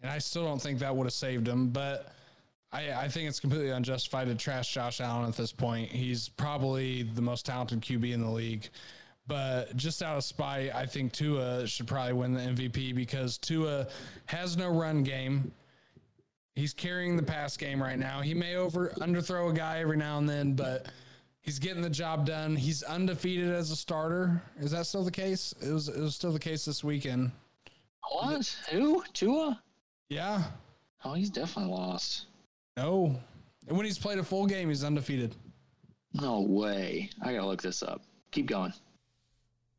And 0.01 0.11
I 0.11 0.19
still 0.19 0.45
don't 0.45 0.61
think 0.61 0.79
that 0.79 0.95
would 0.95 1.05
have 1.05 1.13
saved 1.13 1.47
him, 1.47 1.69
but 1.69 2.13
I, 2.71 2.91
I 2.91 3.07
think 3.07 3.27
it's 3.27 3.39
completely 3.39 3.69
unjustified 3.69 4.27
to 4.27 4.35
trash 4.35 4.73
Josh 4.73 5.01
Allen 5.01 5.27
at 5.27 5.35
this 5.35 5.51
point. 5.51 5.89
He's 5.89 6.29
probably 6.29 7.03
the 7.03 7.21
most 7.21 7.45
talented 7.45 7.81
QB 7.81 8.13
in 8.13 8.21
the 8.21 8.29
league. 8.29 8.69
But 9.27 9.75
just 9.75 10.01
out 10.01 10.17
of 10.17 10.23
spite, 10.23 10.73
I 10.73 10.85
think 10.85 11.13
Tua 11.13 11.67
should 11.67 11.87
probably 11.87 12.13
win 12.13 12.33
the 12.33 12.41
MVP 12.41 12.95
because 12.95 13.37
Tua 13.37 13.87
has 14.25 14.57
no 14.57 14.69
run 14.69 15.03
game. 15.03 15.51
He's 16.55 16.73
carrying 16.73 17.15
the 17.17 17.23
pass 17.23 17.55
game 17.55 17.81
right 17.81 17.97
now. 17.97 18.21
He 18.21 18.33
may 18.33 18.55
over 18.55 18.89
underthrow 18.97 19.49
a 19.49 19.53
guy 19.53 19.79
every 19.79 19.97
now 19.97 20.17
and 20.17 20.27
then, 20.27 20.53
but 20.53 20.87
he's 21.41 21.59
getting 21.59 21.81
the 21.81 21.89
job 21.89 22.25
done. 22.25 22.55
He's 22.55 22.83
undefeated 22.83 23.49
as 23.49 23.71
a 23.71 23.75
starter. 23.75 24.41
Is 24.59 24.71
that 24.71 24.85
still 24.85 25.03
the 25.03 25.11
case? 25.11 25.53
It 25.61 25.71
was 25.71 25.87
it 25.89 25.99
was 25.99 26.15
still 26.15 26.31
the 26.31 26.39
case 26.39 26.65
this 26.65 26.83
weekend. 26.83 27.31
What? 28.11 28.45
Who? 28.71 29.03
Tua? 29.13 29.61
Yeah. 30.09 30.43
Oh, 31.05 31.13
he's 31.13 31.29
definitely 31.29 31.71
lost. 31.73 32.25
No. 32.77 33.19
And 33.67 33.77
when 33.77 33.85
he's 33.85 33.97
played 33.99 34.17
a 34.19 34.23
full 34.23 34.45
game, 34.45 34.69
he's 34.69 34.83
undefeated. 34.83 35.35
No 36.13 36.41
way. 36.41 37.09
I 37.21 37.33
gotta 37.33 37.45
look 37.47 37.61
this 37.61 37.83
up. 37.83 38.01
Keep 38.31 38.47
going. 38.47 38.73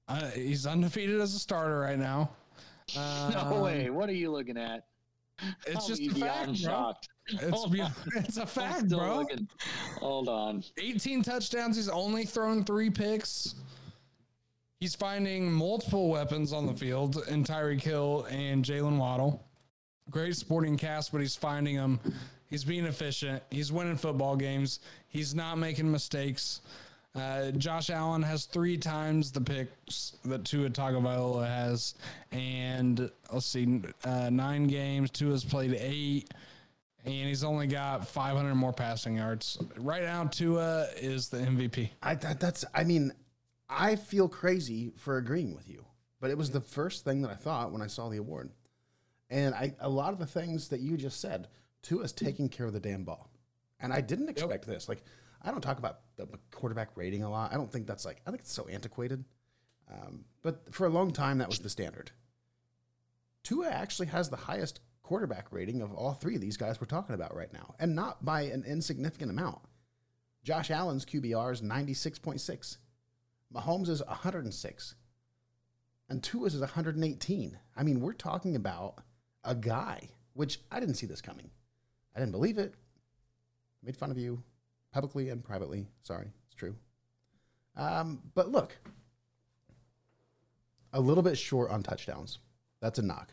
Uh, 0.08 0.28
he's 0.30 0.66
undefeated 0.66 1.20
as 1.20 1.34
a 1.34 1.38
starter 1.38 1.78
right 1.80 1.98
now. 1.98 2.30
No 2.96 3.38
Um, 3.40 3.60
way. 3.60 3.88
What 3.90 4.08
are 4.10 4.14
you 4.14 4.30
looking 4.30 4.58
at? 4.58 4.84
It's 5.66 5.76
I'll 5.76 5.88
just 5.88 6.02
a 6.02 6.14
fact, 6.14 6.62
bro. 6.62 6.92
It's 7.28 7.66
be- 7.66 7.80
on. 7.80 7.92
it's 8.16 8.36
a 8.36 8.46
fact, 8.46 8.88
bro. 8.88 9.18
looking. 9.18 9.48
Hold 9.98 10.28
on. 10.28 10.62
18 10.78 11.22
touchdowns. 11.22 11.76
He's 11.76 11.88
only 11.88 12.24
thrown 12.24 12.64
three 12.64 12.90
picks. 12.90 13.54
He's 14.80 14.94
finding 14.94 15.50
multiple 15.52 16.08
weapons 16.08 16.52
on 16.52 16.66
the 16.66 16.72
field 16.72 17.22
in 17.28 17.44
Tyreek 17.44 17.80
Hill 17.82 18.26
and 18.30 18.64
Jaylen 18.64 18.98
Waddle. 18.98 19.44
Great 20.10 20.34
sporting 20.34 20.76
cast, 20.76 21.12
but 21.12 21.20
he's 21.20 21.36
finding 21.36 21.76
them. 21.76 22.00
He's 22.46 22.64
being 22.64 22.84
efficient. 22.84 23.42
He's 23.50 23.72
winning 23.72 23.96
football 23.96 24.34
games. 24.36 24.80
He's 25.08 25.34
not 25.34 25.56
making 25.56 25.90
mistakes. 25.90 26.60
Uh, 27.14 27.50
Josh 27.50 27.90
Allen 27.90 28.22
has 28.22 28.46
three 28.46 28.78
times 28.78 29.32
the 29.32 29.40
picks 29.40 30.16
that 30.24 30.44
Tua 30.44 30.70
Tagovailoa 30.70 31.46
has, 31.46 31.94
and 32.30 33.10
let's 33.30 33.44
see, 33.44 33.82
uh, 34.04 34.30
nine 34.30 34.66
games. 34.66 35.10
Tua's 35.10 35.44
played 35.44 35.74
eight 35.74 36.32
and 37.04 37.28
he's 37.28 37.44
only 37.44 37.66
got 37.66 38.06
500 38.06 38.54
more 38.54 38.72
passing 38.72 39.16
yards. 39.16 39.58
Right 39.76 40.02
now, 40.02 40.24
Tua 40.24 40.86
is 40.96 41.28
the 41.28 41.38
MVP. 41.38 41.90
I 42.02 42.14
that, 42.16 42.40
that's 42.40 42.64
I 42.74 42.84
mean, 42.84 43.12
I 43.68 43.96
feel 43.96 44.28
crazy 44.28 44.92
for 44.96 45.16
agreeing 45.16 45.54
with 45.54 45.68
you, 45.68 45.84
but 46.20 46.30
it 46.30 46.38
was 46.38 46.50
the 46.50 46.60
first 46.60 47.04
thing 47.04 47.22
that 47.22 47.30
I 47.30 47.34
thought 47.34 47.72
when 47.72 47.82
I 47.82 47.88
saw 47.88 48.08
the 48.08 48.18
award. 48.18 48.50
And 49.30 49.54
I 49.54 49.74
a 49.80 49.88
lot 49.88 50.12
of 50.12 50.18
the 50.18 50.26
things 50.26 50.68
that 50.68 50.80
you 50.80 50.96
just 50.96 51.20
said, 51.20 51.48
Tua's 51.82 52.12
taking 52.12 52.48
care 52.48 52.66
of 52.66 52.72
the 52.72 52.80
damn 52.80 53.04
ball. 53.04 53.30
And 53.80 53.92
I 53.92 54.00
didn't 54.00 54.28
expect 54.28 54.66
this. 54.66 54.88
Like 54.88 55.02
I 55.44 55.50
don't 55.50 55.60
talk 55.60 55.78
about 55.78 56.00
the 56.16 56.28
quarterback 56.50 56.90
rating 56.96 57.22
a 57.22 57.30
lot. 57.30 57.52
I 57.52 57.56
don't 57.56 57.70
think 57.70 57.86
that's 57.86 58.04
like 58.04 58.20
I 58.26 58.30
think 58.30 58.42
it's 58.42 58.52
so 58.52 58.68
antiquated. 58.68 59.24
Um, 59.90 60.24
but 60.42 60.72
for 60.72 60.86
a 60.86 60.90
long 60.90 61.12
time 61.12 61.38
that 61.38 61.48
was 61.48 61.58
the 61.58 61.68
standard. 61.68 62.10
Tua 63.42 63.68
actually 63.68 64.06
has 64.06 64.30
the 64.30 64.36
highest 64.36 64.80
quarterback 65.02 65.48
rating 65.50 65.82
of 65.82 65.92
all 65.92 66.12
three 66.14 66.36
of 66.36 66.40
these 66.40 66.56
guys 66.56 66.80
we're 66.80 66.86
talking 66.86 67.14
about 67.14 67.36
right 67.36 67.52
now, 67.52 67.74
and 67.78 67.94
not 67.94 68.24
by 68.24 68.42
an 68.42 68.64
insignificant 68.66 69.30
amount. 69.30 69.58
Josh 70.44 70.70
Allen's 70.70 71.04
QBR 71.04 71.52
is 71.52 71.60
96.6. 71.60 72.78
Mahomes 73.54 73.88
is 73.88 74.02
106. 74.06 74.94
And 76.08 76.22
Tua's 76.22 76.54
is 76.54 76.60
118. 76.60 77.58
I 77.76 77.82
mean, 77.82 78.00
we're 78.00 78.12
talking 78.12 78.56
about 78.56 79.02
a 79.44 79.54
guy, 79.54 80.08
which 80.34 80.60
I 80.70 80.80
didn't 80.80 80.96
see 80.96 81.06
this 81.06 81.20
coming. 81.20 81.50
I 82.14 82.18
didn't 82.18 82.32
believe 82.32 82.58
it. 82.58 82.74
Made 83.82 83.96
fun 83.96 84.10
of 84.10 84.18
you 84.18 84.42
publicly 84.92 85.28
and 85.30 85.42
privately. 85.42 85.86
Sorry, 86.02 86.28
it's 86.46 86.54
true. 86.54 86.74
Um, 87.76 88.20
but 88.34 88.50
look, 88.50 88.76
a 90.92 91.00
little 91.00 91.22
bit 91.22 91.38
short 91.38 91.70
on 91.70 91.82
touchdowns. 91.82 92.38
That's 92.80 92.98
a 92.98 93.02
knock. 93.02 93.32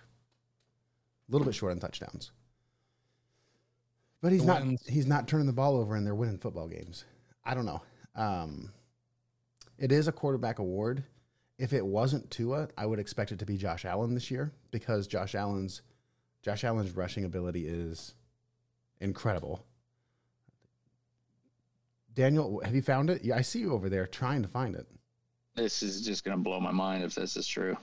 A 1.28 1.32
little 1.32 1.46
bit 1.46 1.56
short 1.56 1.72
on 1.72 1.80
touchdowns. 1.80 2.32
But 4.22 4.32
he's 4.32 4.42
The 4.42 4.48
not 4.48 4.62
wins. 4.62 4.86
he's 4.88 5.08
not 5.08 5.28
turning 5.28 5.48
the 5.48 5.54
ball 5.54 5.78
over 5.78 5.96
and 5.96 6.06
they're 6.06 6.16
winning 6.16 6.38
football 6.38 6.68
games. 6.68 7.06
I 7.46 7.54
don't 7.54 7.66
know. 7.66 7.82
Um, 8.16 8.72
it 9.78 9.92
is 9.92 10.08
a 10.08 10.12
quarterback 10.12 10.60
award. 10.60 11.04
If 11.58 11.74
it 11.74 11.86
wasn't 11.86 12.30
Tua, 12.32 12.70
I 12.78 12.86
would 12.86 13.00
expect 13.00 13.32
it 13.32 13.40
to 13.40 13.46
be 13.46 13.58
Josh 13.58 13.86
Allen 13.86 14.14
this 14.14 14.32
year 14.32 14.54
because 14.72 15.08
Josh 15.08 15.36
Allen's 15.36 15.82
Josh 16.42 16.64
Allen's 16.64 16.92
rushing 16.92 17.26
ability 17.26 17.68
is 17.68 18.14
incredible. 19.02 19.66
Daniel, 22.20 22.62
have 22.66 22.76
you 22.76 22.82
found 22.82 23.10
it? 23.10 23.24
Yeah, 23.24 23.38
I 23.38 23.42
see 23.42 23.60
you 23.60 23.72
over 23.72 23.88
there 23.88 24.06
trying 24.06 24.42
to 24.42 24.50
find 24.50 24.76
it. 24.76 24.86
This 25.56 25.82
is 25.82 26.06
just 26.06 26.26
going 26.26 26.36
to 26.36 26.44
blow 26.44 26.60
my 26.60 26.70
mind 26.70 27.02
if 27.06 27.16
this 27.16 27.38
is 27.38 27.48
true. 27.48 27.78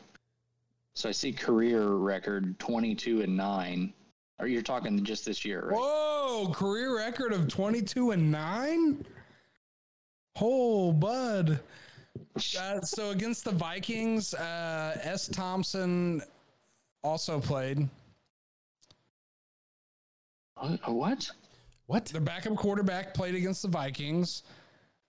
So 0.92 1.09
I 1.09 1.12
see 1.12 1.33
career 1.33 1.87
record 1.87 2.59
22 2.59 3.22
and 3.22 3.35
9. 3.35 3.94
Or 4.38 4.46
you're 4.46 4.61
talking 4.61 5.03
just 5.05 5.25
this 5.25 5.42
year, 5.42 5.68
right? 5.70 5.79
Whoa, 5.79 6.53
career 6.53 6.99
record 6.99 7.33
of 7.33 7.49
22 7.49 8.11
and 8.11 8.31
9? 8.31 9.07
Oh, 10.38 10.92
bud. 10.92 11.59
Uh, 12.37 12.81
so 12.83 13.12
against 13.12 13.42
the 13.42 13.53
Vikings, 13.53 14.35
uh, 14.35 14.99
S. 15.03 15.29
Thompson 15.29 16.20
also 17.03 17.40
played. 17.40 17.88
What? 20.85 21.31
What? 21.87 22.03
What? 22.03 22.05
The 22.07 22.20
backup 22.20 22.57
quarterback 22.57 23.14
played 23.14 23.35
against 23.35 23.62
the 23.62 23.68
Vikings. 23.68 24.42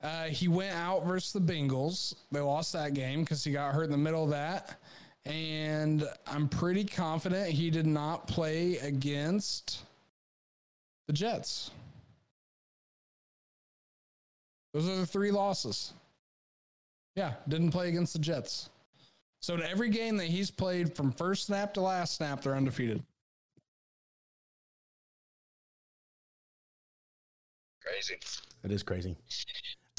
Uh, 0.02 0.26
he 0.26 0.48
went 0.48 0.76
out 0.76 1.06
versus 1.06 1.34
the 1.34 1.42
Bengals. 1.42 2.16
They 2.32 2.40
lost 2.40 2.74
that 2.74 2.94
game 2.94 3.22
because 3.22 3.44
he 3.44 3.52
got 3.52 3.74
hurt 3.74 3.86
in 3.86 3.92
the 3.92 3.98
middle 3.98 4.24
of 4.24 4.30
that. 4.30 4.80
And 5.26 6.08
I'm 6.26 6.48
pretty 6.48 6.86
confident 6.86 7.50
he 7.50 7.70
did 7.70 7.88
not 7.88 8.28
play 8.28 8.78
against 8.78 9.80
the 11.08 11.14
Jets. 11.14 11.72
Those 14.74 14.88
are 14.88 14.96
the 14.98 15.06
three 15.06 15.32
losses. 15.32 15.94
Yeah, 17.16 17.34
didn't 17.48 17.72
play 17.72 17.90
against 17.90 18.14
the 18.14 18.20
Jets. 18.20 18.70
So 19.42 19.56
in 19.56 19.64
every 19.64 19.90
game 19.90 20.18
that 20.18 20.28
he's 20.28 20.52
played 20.52 20.96
from 20.96 21.12
first 21.12 21.48
snap 21.48 21.74
to 21.74 21.82
last 21.82 22.16
snap, 22.16 22.42
they're 22.42 22.56
undefeated. 22.56 23.04
Crazy. 27.88 28.16
It 28.64 28.72
is 28.72 28.84
crazy. 28.84 29.16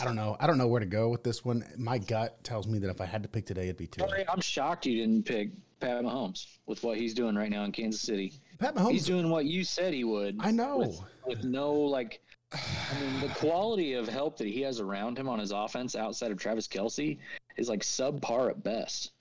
I 0.01 0.05
don't 0.05 0.14
know. 0.14 0.37
I 0.38 0.46
don't 0.46 0.59
know 0.59 0.68
where 0.68 0.81
to 0.81 0.87
go 0.87 1.09
with 1.09 1.24
this 1.24 1.44
one. 1.44 1.64
My 1.77 1.98
gut 1.98 2.42
tells 2.44 2.68
me 2.68 2.79
that 2.79 2.90
if 2.90 3.01
I 3.01 3.07
had 3.07 3.22
to 3.24 3.29
pick 3.29 3.46
today, 3.46 3.64
it'd 3.64 3.77
be 3.77 3.87
Tua. 3.87 4.09
Sorry, 4.09 4.24
I'm 4.29 4.40
shocked 4.40 4.87
you 4.87 4.96
didn't 5.01 5.24
pick 5.24 5.51
Pat 5.81 6.03
Mahomes 6.05 6.46
with 6.66 6.83
what 6.85 6.98
he's 6.98 7.14
doing 7.14 7.35
right 7.35 7.51
now 7.51 7.64
in 7.64 7.72
Kansas 7.72 8.01
City. 8.01 8.35
Pat 8.59 8.74
Mahomes, 8.74 8.92
He's 8.92 9.07
doing 9.07 9.31
what 9.31 9.46
you 9.46 9.64
said 9.64 9.92
he 9.94 10.05
would. 10.05 10.37
I 10.40 10.51
know. 10.51 10.79
With, 10.79 11.01
with 11.27 11.44
no, 11.44 11.72
like, 11.72 12.20
I 12.53 12.59
mean, 13.01 13.20
the 13.20 13.35
quality 13.35 13.94
of 13.94 14.09
help 14.09 14.37
that 14.38 14.46
he 14.46 14.61
has 14.62 14.81
around 14.81 15.18
him 15.18 15.29
on 15.29 15.38
his 15.38 15.51
offense 15.51 15.96
outside 15.96 16.31
of 16.31 16.38
Travis 16.38 16.68
Kelce 16.68 17.18
is 17.57 17.68
like 17.68 17.81
subpar 17.81 18.51
at 18.51 18.62
best. 18.62 19.12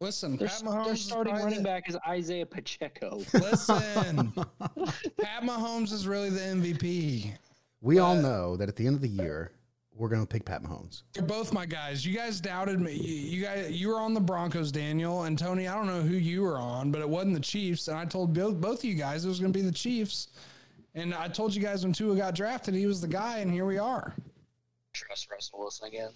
Listen, 0.00 0.36
Their, 0.36 0.48
Pat 0.48 0.62
Mahomes 0.62 0.84
their 0.84 0.94
is 0.94 1.04
starting 1.04 1.34
running 1.36 1.58
the- 1.58 1.64
back 1.64 1.88
is 1.88 1.96
Isaiah 2.06 2.44
Pacheco. 2.46 3.22
Listen, 3.34 4.32
Pat 5.20 5.42
Mahomes 5.42 5.92
is 5.92 6.06
really 6.06 6.30
the 6.30 6.40
MVP. 6.40 7.32
We 7.84 7.98
all 7.98 8.16
uh, 8.16 8.20
know 8.20 8.56
that 8.56 8.68
at 8.68 8.76
the 8.76 8.86
end 8.86 8.96
of 8.96 9.02
the 9.02 9.08
year, 9.08 9.52
we're 9.94 10.08
going 10.08 10.22
to 10.22 10.26
pick 10.26 10.44
Pat 10.44 10.62
Mahomes. 10.62 11.02
You're 11.14 11.24
both 11.26 11.52
my 11.52 11.66
guys. 11.66 12.04
You 12.04 12.16
guys 12.16 12.40
doubted 12.40 12.80
me. 12.80 12.94
You, 12.94 13.14
you 13.14 13.42
guys, 13.44 13.70
you 13.70 13.88
were 13.88 14.00
on 14.00 14.14
the 14.14 14.20
Broncos, 14.20 14.72
Daniel 14.72 15.24
and 15.24 15.38
Tony. 15.38 15.68
I 15.68 15.76
don't 15.76 15.86
know 15.86 16.00
who 16.00 16.16
you 16.16 16.42
were 16.42 16.56
on, 16.56 16.90
but 16.90 17.00
it 17.00 17.08
wasn't 17.08 17.34
the 17.34 17.40
Chiefs. 17.40 17.88
And 17.88 17.96
I 17.96 18.04
told 18.06 18.32
both 18.32 18.60
both 18.60 18.78
of 18.78 18.84
you 18.84 18.94
guys 18.94 19.24
it 19.24 19.28
was 19.28 19.38
going 19.38 19.52
to 19.52 19.56
be 19.56 19.64
the 19.64 19.70
Chiefs. 19.70 20.28
And 20.94 21.14
I 21.14 21.28
told 21.28 21.54
you 21.54 21.62
guys 21.62 21.84
when 21.84 21.92
Tua 21.92 22.16
got 22.16 22.34
drafted, 22.34 22.74
he 22.74 22.86
was 22.86 23.00
the 23.00 23.08
guy, 23.08 23.38
and 23.38 23.50
here 23.50 23.66
we 23.66 23.78
are. 23.78 24.14
Trust 24.92 25.30
Russell 25.30 25.58
Wilson 25.58 25.88
again. 25.88 26.10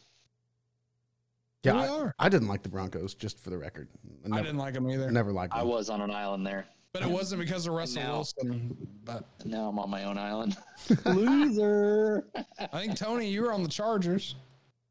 Yeah, 1.65 2.13
I. 2.19 2.27
I 2.27 2.29
didn't 2.29 2.49
like 2.49 2.63
the 2.63 2.69
Broncos, 2.69 3.15
just 3.15 3.39
for 3.39 3.51
the 3.51 3.59
record. 3.59 3.89
I 4.33 4.39
I 4.39 4.41
didn't 4.41 4.59
like 4.59 4.75
them 4.75 4.89
either, 4.89 5.11
never 5.11 5.33
liked 5.33 5.53
I 5.53 5.65
was 5.65 5.91
on 5.91 6.01
an 6.01 6.13
island 6.13 6.47
there. 6.47 6.67
But 6.93 7.03
it 7.03 7.09
wasn't 7.09 7.41
because 7.41 7.67
of 7.67 7.75
Russell 7.75 8.03
Now- 8.03 8.13
Wilson. 8.15 8.77
But 9.05 9.25
Now 9.45 9.69
I'm 9.69 9.79
on 9.79 9.89
my 9.91 10.05
own 10.05 10.19
island. 10.19 10.57
Loser. 11.07 12.25
I 12.59 12.67
think 12.67 12.97
Tony, 12.97 13.29
you 13.31 13.43
were 13.43 13.53
on 13.53 13.63
the 13.63 13.69
Chargers. 13.69 14.35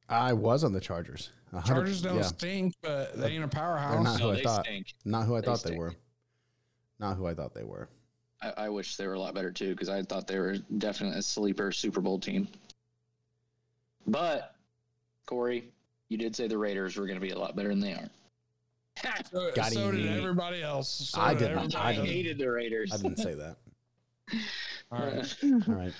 I 0.09 0.33
was 0.33 0.63
on 0.63 0.73
the 0.73 0.79
Chargers. 0.79 1.31
A 1.53 1.59
hundred- 1.59 1.75
Chargers 1.75 2.01
don't 2.01 2.15
yeah, 2.17 2.21
stink, 2.23 2.73
but 2.81 3.17
they 3.17 3.27
ain't 3.27 3.35
a 3.37 3.39
they're 3.39 3.47
powerhouse. 3.47 4.03
not 4.03 4.19
who 4.19 4.27
No, 4.27 4.31
I 4.31 4.35
they 4.35 4.43
thought. 4.43 4.65
stink. 4.65 4.93
Not 5.05 5.25
who 5.25 5.35
I 5.35 5.41
They 5.41 5.45
thought 5.47 5.63
they 5.63 5.77
were. 5.77 5.93
Not 6.99 7.15
who 7.17 7.27
I 7.27 7.33
thought 7.33 7.53
they 7.53 7.63
were. 7.63 7.89
I, 8.41 8.53
I 8.65 8.69
wish 8.69 8.95
they 8.97 9.07
were 9.07 9.13
a 9.13 9.19
lot 9.19 9.33
better 9.33 9.51
too, 9.51 9.71
because 9.71 9.89
I 9.89 10.01
thought 10.03 10.27
they 10.27 10.39
were 10.39 10.57
definitely 10.77 11.19
a 11.19 11.21
sleeper 11.23 11.71
Super 11.71 12.01
Bowl 12.01 12.19
team. 12.19 12.47
But 14.07 14.55
Corey, 15.25 15.69
you 16.09 16.17
did 16.17 16.35
say 16.35 16.47
the 16.47 16.57
Raiders 16.57 16.95
were 16.97 17.05
going 17.05 17.19
to 17.19 17.25
be 17.25 17.31
a 17.31 17.37
lot 17.37 17.55
better 17.55 17.69
than 17.69 17.79
they 17.79 17.93
are. 17.93 18.09
So, 19.31 19.51
Got 19.55 19.71
so 19.71 19.91
did 19.91 20.05
him. 20.05 20.17
everybody 20.17 20.61
else. 20.63 21.09
So 21.11 21.21
I 21.21 21.33
did 21.33 21.49
didn't. 21.49 21.75
I 21.75 21.89
I 21.89 21.93
hated 21.93 22.37
the 22.37 22.49
Raiders. 22.49 22.91
I 22.93 22.97
didn't 22.97 23.17
say 23.17 23.33
that. 23.35 23.57
All 24.91 24.99
right. 24.99 25.35
All 25.67 25.91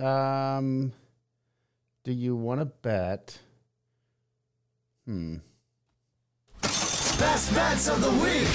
right. 0.00 0.56
Um, 0.56 0.92
do 2.02 2.12
you 2.12 2.34
want 2.34 2.60
to 2.60 2.64
bet? 2.66 3.38
Hmm. 5.06 5.36
Best 6.62 7.54
bets 7.54 7.88
of 7.88 8.00
the 8.00 8.10
week. 8.24 8.48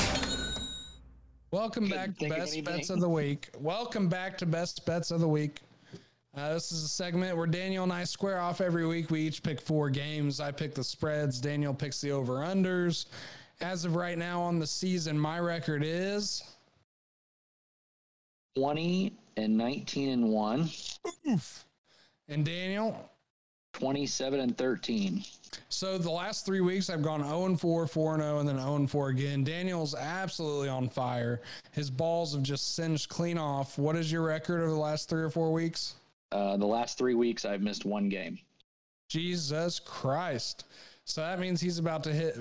Welcome 1.52 1.89
back 1.89 2.17
to 2.17 2.30
Best. 2.30 2.63
Bets 2.63 2.89
of 2.89 2.99
the 2.99 3.10
Week. 3.10 3.49
Welcome 3.60 4.08
back 4.10 4.38
to 4.39 4.45
Best 4.45 4.86
Bets 4.86 5.12
of 5.12 5.19
the 5.19 5.28
Week. 5.28 5.62
Uh, 6.39 6.54
this 6.54 6.71
is 6.71 6.84
a 6.86 6.88
segment 6.88 7.36
where 7.36 7.47
Daniel 7.47 7.84
and 7.84 7.91
I 7.91 8.05
square 8.05 8.39
off 8.39 8.61
every 8.61 8.88
week. 8.88 9.11
We 9.11 9.22
each 9.22 9.43
pick 9.43 9.59
four 9.59 9.89
games. 9.89 10.39
I 10.39 10.51
pick 10.51 10.74
the 10.74 10.84
spreads. 10.84 11.41
Daniel 11.41 11.74
picks 11.74 11.99
the 11.99 12.11
over 12.11 12.36
unders. 12.36 13.07
As 13.59 13.84
of 13.84 13.97
right 13.97 14.18
now 14.18 14.41
on 14.41 14.57
the 14.57 14.68
season, 14.68 15.20
my 15.20 15.39
record 15.39 15.84
is 15.84 16.41
20 18.55 19.11
and 19.36 19.57
19 19.57 20.09
and 20.09 20.30
1. 20.30 20.70
and 22.30 22.45
Daniel, 22.45 23.11
27 23.74 24.39
and 24.39 24.57
13. 24.57 25.22
So 25.68 25.97
the 25.97 26.09
last 26.09 26.45
three 26.45 26.61
weeks, 26.61 26.89
I've 26.89 27.01
gone 27.01 27.22
0 27.22 27.47
and 27.47 27.59
4, 27.59 27.86
4 27.86 28.14
and 28.14 28.24
0, 28.24 28.39
and 28.39 28.47
then 28.47 28.59
0 28.59 28.76
and 28.78 28.89
4 28.89 29.09
again. 29.09 29.43
Daniel's 29.43 29.93
absolutely 29.93 30.70
on 30.70 30.88
fire. 30.88 31.41
His 31.72 31.89
balls 31.89 32.34
have 32.34 32.43
just 32.43 32.76
singed 32.76 33.09
clean 33.09 33.38
off. 33.38 33.78
What 33.78 33.97
is 33.97 34.09
your 34.09 34.24
record 34.24 34.61
over 34.61 34.70
the 34.70 34.78
last 34.78 35.09
three 35.09 35.22
or 35.22 35.30
four 35.30 35.51
weeks? 35.51 35.95
Uh, 36.32 36.57
the 36.57 36.65
last 36.65 36.97
three 36.97 37.15
weeks, 37.15 37.45
I've 37.45 37.61
missed 37.61 37.86
one 37.86 38.09
game. 38.09 38.39
Jesus 39.07 39.80
Christ. 39.80 40.65
So 41.10 41.22
that 41.22 41.39
means 41.39 41.60
he's 41.60 41.80
about 41.80 42.03
to 42.03 42.14
hit, 42.14 42.36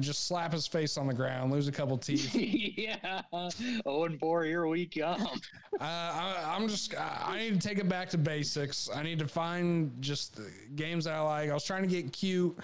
just 0.00 0.26
slap 0.26 0.52
his 0.52 0.66
face 0.66 0.96
on 0.96 1.06
the 1.06 1.14
ground, 1.14 1.52
lose 1.52 1.68
a 1.68 1.72
couple 1.72 1.96
teeth. 1.98 2.34
yeah, 2.34 3.22
oh 3.32 4.04
and 4.04 4.18
four, 4.18 4.42
here 4.42 4.66
we 4.66 4.86
come. 4.86 5.22
uh, 5.80 5.84
I, 5.84 6.56
am 6.56 6.66
just, 6.66 6.94
I 6.98 7.38
need 7.38 7.60
to 7.60 7.68
take 7.68 7.78
it 7.78 7.88
back 7.88 8.10
to 8.10 8.18
basics. 8.18 8.90
I 8.92 9.04
need 9.04 9.20
to 9.20 9.28
find 9.28 9.92
just 10.00 10.40
games 10.74 11.04
that 11.04 11.14
I 11.14 11.20
like. 11.20 11.50
I 11.50 11.54
was 11.54 11.64
trying 11.64 11.82
to 11.82 11.88
get 11.88 12.12
cute 12.12 12.56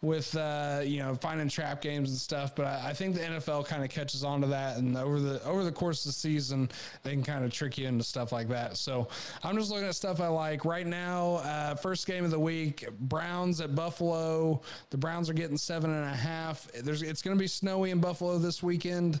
with, 0.00 0.34
uh, 0.34 0.80
you 0.82 1.00
know, 1.00 1.14
finding 1.14 1.48
trap 1.48 1.82
games 1.82 2.08
and 2.08 2.18
stuff, 2.18 2.54
but 2.54 2.64
I, 2.64 2.88
I 2.88 2.92
think 2.94 3.14
the 3.14 3.20
NFL 3.20 3.66
kind 3.66 3.84
of 3.84 3.90
catches 3.90 4.24
on 4.24 4.40
to 4.40 4.46
that, 4.46 4.78
and 4.78 4.96
over 4.96 5.20
the 5.20 5.44
over 5.44 5.62
the 5.62 5.72
course 5.72 6.06
of 6.06 6.08
the 6.08 6.14
season, 6.18 6.70
they 7.02 7.10
can 7.10 7.22
kind 7.22 7.44
of 7.44 7.52
trick 7.52 7.76
you 7.76 7.86
into 7.86 8.02
stuff 8.02 8.32
like 8.32 8.48
that. 8.48 8.78
So 8.78 9.08
I'm 9.42 9.58
just 9.58 9.70
looking 9.70 9.86
at 9.86 9.94
stuff 9.94 10.20
I 10.20 10.28
like 10.28 10.64
right 10.64 10.86
now. 10.86 11.36
Uh, 11.36 11.74
first 11.74 12.06
game 12.06 12.24
of 12.24 12.30
the 12.30 12.40
week: 12.40 12.86
Browns 13.00 13.60
at 13.60 13.74
Buffalo. 13.74 14.62
The 14.90 15.01
Browns 15.02 15.28
are 15.28 15.34
getting 15.34 15.58
seven 15.58 15.90
and 15.90 16.04
a 16.04 16.16
half. 16.16 16.66
There's 16.72 17.02
it's 17.02 17.20
going 17.20 17.36
to 17.36 17.40
be 17.40 17.48
snowy 17.48 17.90
in 17.90 18.00
Buffalo 18.00 18.38
this 18.38 18.62
weekend. 18.62 19.20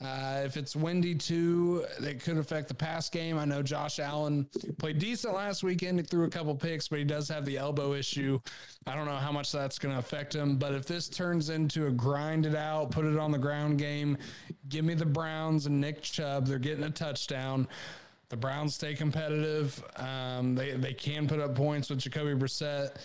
Uh, 0.00 0.42
if 0.44 0.56
it's 0.56 0.76
windy 0.76 1.14
too, 1.14 1.84
it 2.00 2.22
could 2.22 2.36
affect 2.36 2.68
the 2.68 2.74
pass 2.74 3.08
game. 3.08 3.38
I 3.38 3.44
know 3.44 3.62
Josh 3.62 3.98
Allen 3.98 4.46
played 4.78 4.98
decent 4.98 5.34
last 5.34 5.64
weekend. 5.64 5.98
He 5.98 6.04
threw 6.04 6.24
a 6.26 6.30
couple 6.30 6.54
picks, 6.54 6.86
but 6.86 6.98
he 6.98 7.04
does 7.04 7.28
have 7.28 7.44
the 7.44 7.56
elbow 7.56 7.94
issue. 7.94 8.38
I 8.86 8.94
don't 8.94 9.06
know 9.06 9.16
how 9.16 9.32
much 9.32 9.50
that's 9.50 9.78
going 9.78 9.94
to 9.94 9.98
affect 9.98 10.34
him. 10.34 10.58
But 10.58 10.74
if 10.74 10.86
this 10.86 11.08
turns 11.08 11.48
into 11.50 11.86
a 11.86 11.90
grind 11.90 12.46
it 12.46 12.54
out, 12.54 12.90
put 12.92 13.04
it 13.04 13.18
on 13.18 13.32
the 13.32 13.38
ground 13.38 13.78
game, 13.78 14.18
give 14.68 14.84
me 14.84 14.94
the 14.94 15.06
Browns 15.06 15.66
and 15.66 15.80
Nick 15.80 16.02
Chubb. 16.02 16.46
They're 16.46 16.58
getting 16.58 16.84
a 16.84 16.90
touchdown. 16.90 17.66
The 18.28 18.36
Browns 18.36 18.74
stay 18.74 18.94
competitive. 18.94 19.82
Um, 19.96 20.54
they 20.54 20.72
they 20.72 20.92
can 20.92 21.26
put 21.26 21.40
up 21.40 21.54
points 21.54 21.90
with 21.90 22.00
Jacoby 22.00 22.34
Brissett. 22.34 22.96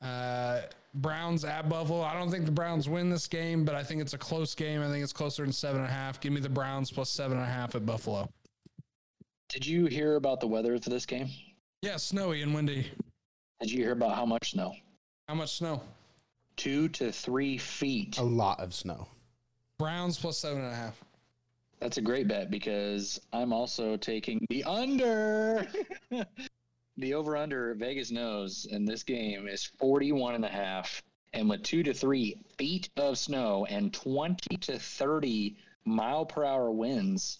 Uh, 0.00 0.60
Browns 0.94 1.44
at 1.44 1.68
Buffalo. 1.68 2.02
I 2.02 2.14
don't 2.14 2.30
think 2.30 2.44
the 2.44 2.52
Browns 2.52 2.88
win 2.88 3.10
this 3.10 3.26
game, 3.26 3.64
but 3.64 3.74
I 3.74 3.82
think 3.82 4.00
it's 4.00 4.14
a 4.14 4.18
close 4.18 4.54
game. 4.54 4.82
I 4.82 4.88
think 4.88 5.02
it's 5.02 5.12
closer 5.12 5.44
than 5.44 5.52
seven 5.52 5.80
and 5.80 5.88
a 5.88 5.92
half. 5.92 6.20
Give 6.20 6.32
me 6.32 6.40
the 6.40 6.48
Browns 6.48 6.90
plus 6.90 7.10
seven 7.10 7.36
and 7.36 7.46
a 7.46 7.50
half 7.50 7.74
at 7.74 7.84
Buffalo. 7.84 8.28
Did 9.48 9.66
you 9.66 9.86
hear 9.86 10.16
about 10.16 10.40
the 10.40 10.46
weather 10.46 10.78
for 10.78 10.90
this 10.90 11.06
game? 11.06 11.28
Yeah, 11.82 11.96
snowy 11.96 12.42
and 12.42 12.54
windy. 12.54 12.90
Did 13.60 13.70
you 13.70 13.82
hear 13.82 13.92
about 13.92 14.14
how 14.14 14.26
much 14.26 14.52
snow? 14.52 14.74
How 15.28 15.34
much 15.34 15.56
snow? 15.58 15.82
Two 16.56 16.88
to 16.90 17.12
three 17.12 17.58
feet. 17.58 18.18
A 18.18 18.22
lot 18.22 18.60
of 18.60 18.74
snow. 18.74 19.06
Browns 19.78 20.18
plus 20.18 20.38
seven 20.38 20.62
and 20.62 20.72
a 20.72 20.76
half. 20.76 21.02
That's 21.80 21.98
a 21.98 22.02
great 22.02 22.26
bet 22.26 22.50
because 22.50 23.20
I'm 23.32 23.52
also 23.52 23.96
taking 23.96 24.44
the 24.50 24.64
under. 24.64 25.66
the 26.98 27.14
over 27.14 27.36
under 27.36 27.74
Vegas 27.74 28.10
knows 28.10 28.66
in 28.70 28.84
this 28.84 29.04
game 29.04 29.46
is 29.46 29.64
41 29.64 30.34
and 30.34 30.44
a 30.44 30.48
half. 30.48 31.02
And 31.32 31.48
with 31.48 31.62
two 31.62 31.82
to 31.84 31.94
three 31.94 32.40
feet 32.56 32.90
of 32.96 33.18
snow 33.18 33.66
and 33.66 33.94
20 33.94 34.56
to 34.56 34.78
30 34.78 35.56
mile 35.84 36.26
per 36.26 36.44
hour 36.44 36.70
winds, 36.72 37.38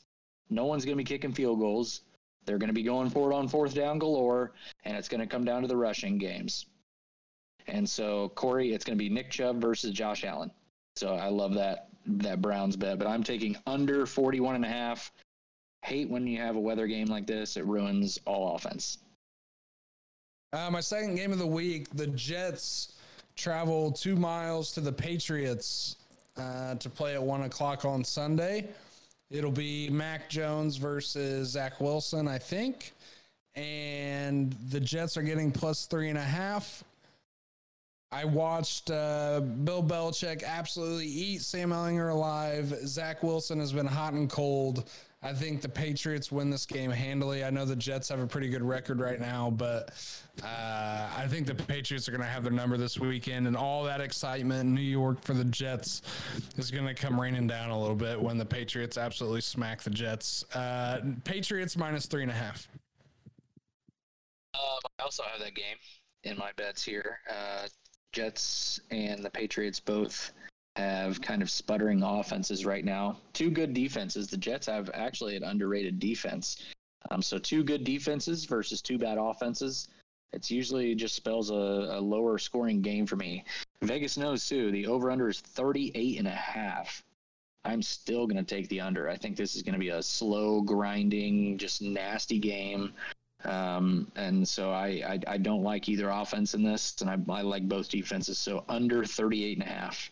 no 0.48 0.66
one's 0.66 0.84
going 0.84 0.96
to 0.96 1.02
be 1.02 1.08
kicking 1.08 1.32
field 1.32 1.58
goals. 1.58 2.02
They're 2.44 2.58
going 2.58 2.68
to 2.68 2.74
be 2.74 2.84
going 2.84 3.10
for 3.10 3.32
it 3.32 3.34
on 3.34 3.48
fourth 3.48 3.74
down 3.74 3.98
galore, 3.98 4.52
and 4.84 4.96
it's 4.96 5.08
going 5.08 5.20
to 5.20 5.26
come 5.26 5.44
down 5.44 5.62
to 5.62 5.68
the 5.68 5.76
rushing 5.76 6.18
games. 6.18 6.66
And 7.66 7.88
so, 7.88 8.30
Corey, 8.30 8.72
it's 8.72 8.84
going 8.84 8.96
to 8.96 9.04
be 9.04 9.10
Nick 9.10 9.30
Chubb 9.30 9.60
versus 9.60 9.92
Josh 9.92 10.24
Allen. 10.24 10.50
So 10.96 11.14
I 11.14 11.28
love 11.28 11.54
that 11.54 11.88
that 12.06 12.40
Browns 12.40 12.76
bet, 12.76 12.98
but 12.98 13.06
I'm 13.06 13.22
taking 13.22 13.56
under 13.66 14.06
41 14.06 14.54
and 14.54 14.64
a 14.64 14.68
half. 14.68 15.12
Hate 15.82 16.08
when 16.08 16.26
you 16.26 16.38
have 16.38 16.56
a 16.56 16.60
weather 16.60 16.86
game 16.86 17.08
like 17.08 17.26
this; 17.26 17.56
it 17.56 17.66
ruins 17.66 18.18
all 18.24 18.54
offense. 18.56 18.98
Uh, 20.52 20.70
my 20.70 20.80
second 20.80 21.14
game 21.14 21.30
of 21.30 21.38
the 21.38 21.46
week, 21.46 21.90
the 21.90 22.06
Jets 22.06 22.94
travel 23.36 23.92
two 23.92 24.16
miles 24.16 24.72
to 24.72 24.80
the 24.80 24.92
Patriots 24.92 25.96
uh, 26.38 26.74
to 26.76 26.88
play 26.88 27.14
at 27.14 27.22
one 27.22 27.42
o'clock 27.42 27.84
on 27.84 28.02
Sunday. 28.02 28.66
It'll 29.30 29.52
be 29.52 29.90
Mac 29.90 30.30
Jones 30.30 30.76
versus 30.76 31.50
Zach 31.50 31.80
Wilson, 31.82 32.26
I 32.26 32.38
think. 32.38 32.92
And 33.56 34.52
the 34.70 34.80
Jets 34.80 35.18
are 35.18 35.22
getting 35.22 35.52
plus 35.52 35.84
three 35.84 36.08
and 36.08 36.16
a 36.16 36.22
half. 36.22 36.82
I 38.10 38.24
watched 38.24 38.90
uh, 38.90 39.40
Bill 39.40 39.82
Belichick 39.82 40.42
absolutely 40.42 41.08
eat 41.08 41.42
Sam 41.42 41.70
Ehlinger 41.70 42.10
alive. 42.10 42.74
Zach 42.86 43.22
Wilson 43.22 43.60
has 43.60 43.74
been 43.74 43.86
hot 43.86 44.14
and 44.14 44.30
cold. 44.30 44.88
I 45.20 45.32
think 45.32 45.62
the 45.62 45.68
Patriots 45.68 46.30
win 46.30 46.48
this 46.48 46.64
game 46.64 46.92
handily. 46.92 47.42
I 47.42 47.50
know 47.50 47.64
the 47.64 47.74
Jets 47.74 48.08
have 48.10 48.20
a 48.20 48.26
pretty 48.26 48.48
good 48.48 48.62
record 48.62 49.00
right 49.00 49.18
now, 49.18 49.50
but 49.50 49.90
uh, 50.44 51.08
I 51.16 51.26
think 51.28 51.48
the 51.48 51.56
Patriots 51.56 52.06
are 52.06 52.12
going 52.12 52.22
to 52.22 52.28
have 52.28 52.44
their 52.44 52.52
number 52.52 52.76
this 52.76 53.00
weekend, 53.00 53.48
and 53.48 53.56
all 53.56 53.82
that 53.84 54.00
excitement 54.00 54.60
in 54.60 54.74
New 54.74 54.80
York 54.80 55.20
for 55.22 55.34
the 55.34 55.44
Jets 55.44 56.02
is 56.56 56.70
going 56.70 56.86
to 56.86 56.94
come 56.94 57.20
raining 57.20 57.48
down 57.48 57.70
a 57.70 57.78
little 57.78 57.96
bit 57.96 58.20
when 58.20 58.38
the 58.38 58.44
Patriots 58.44 58.96
absolutely 58.96 59.40
smack 59.40 59.82
the 59.82 59.90
Jets. 59.90 60.44
Uh, 60.54 61.00
Patriots 61.24 61.76
minus 61.76 62.06
three 62.06 62.22
and 62.22 62.30
a 62.30 62.34
half. 62.34 62.68
Um, 64.54 64.78
I 65.00 65.02
also 65.02 65.24
have 65.24 65.40
that 65.40 65.54
game 65.54 65.76
in 66.22 66.38
my 66.38 66.52
bets 66.56 66.84
here. 66.84 67.18
Uh, 67.28 67.66
Jets 68.12 68.78
and 68.92 69.24
the 69.24 69.30
Patriots 69.30 69.80
both 69.80 70.32
have 70.78 71.20
kind 71.20 71.42
of 71.42 71.50
sputtering 71.50 72.02
offenses 72.02 72.64
right 72.64 72.84
now. 72.84 73.18
Two 73.32 73.50
good 73.50 73.74
defenses. 73.74 74.28
The 74.28 74.36
Jets 74.36 74.66
have 74.66 74.90
actually 74.94 75.36
an 75.36 75.42
underrated 75.42 75.98
defense. 75.98 76.64
Um, 77.10 77.20
so 77.20 77.36
two 77.36 77.64
good 77.64 77.82
defenses 77.84 78.44
versus 78.44 78.80
two 78.80 78.96
bad 78.96 79.18
offenses. 79.18 79.88
It's 80.32 80.50
usually 80.50 80.94
just 80.94 81.16
spells 81.16 81.50
a, 81.50 81.54
a 81.54 82.00
lower 82.00 82.38
scoring 82.38 82.80
game 82.80 83.06
for 83.06 83.16
me. 83.16 83.44
Vegas 83.82 84.16
knows 84.16 84.48
too. 84.48 84.70
The 84.70 84.86
over 84.86 85.10
under 85.10 85.28
is 85.28 85.40
38 85.40 86.18
and 86.18 86.28
a 86.28 86.30
half. 86.30 87.02
I'm 87.64 87.82
still 87.82 88.26
going 88.26 88.44
to 88.44 88.54
take 88.54 88.68
the 88.68 88.80
under. 88.80 89.08
I 89.08 89.16
think 89.16 89.36
this 89.36 89.56
is 89.56 89.62
going 89.62 89.72
to 89.72 89.80
be 89.80 89.88
a 89.88 90.02
slow, 90.02 90.60
grinding, 90.60 91.58
just 91.58 91.82
nasty 91.82 92.38
game. 92.38 92.92
Um, 93.44 94.10
and 94.14 94.46
so 94.46 94.70
I, 94.70 94.86
I, 95.06 95.20
I, 95.26 95.38
don't 95.38 95.62
like 95.62 95.88
either 95.88 96.08
offense 96.08 96.54
in 96.54 96.62
this, 96.64 96.96
and 97.00 97.08
I, 97.08 97.16
I 97.32 97.42
like 97.42 97.68
both 97.68 97.88
defenses. 97.88 98.36
So 98.36 98.64
under 98.68 99.04
38 99.04 99.58
and 99.58 99.66
a 99.66 99.70
half. 99.70 100.10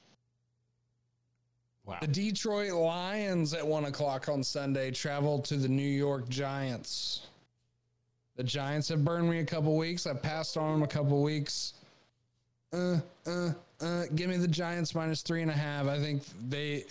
Wow. 1.87 1.99
The 2.01 2.09
Detroit 2.09 2.73
Lions 2.73 3.55
at 3.55 3.65
one 3.65 3.85
o'clock 3.85 4.29
on 4.29 4.43
Sunday 4.43 4.91
travel 4.91 5.39
to 5.43 5.57
the 5.57 5.69
New 5.69 5.83
York 5.83 6.29
Giants. 6.29 7.29
The 8.35 8.43
Giants 8.43 8.89
have 8.89 9.05
burned 9.05 9.31
me 9.31 9.39
a 9.39 9.45
couple 9.45 9.77
weeks. 9.77 10.05
I 10.05 10.15
passed 10.15 10.57
on 10.57 10.73
them 10.73 10.83
a 10.83 10.89
couple 10.89 11.23
weeks. 11.23 11.75
Uh, 12.73 12.99
uh, 13.27 13.53
uh, 13.81 14.03
give 14.17 14.29
me 14.29 14.37
the 14.37 14.49
Giants 14.49 14.97
minus 14.97 15.23
three 15.23 15.43
and 15.43 15.51
a 15.51 15.55
half. 15.55 15.87
I 15.87 16.01
think 16.01 16.23
they, 16.49 16.85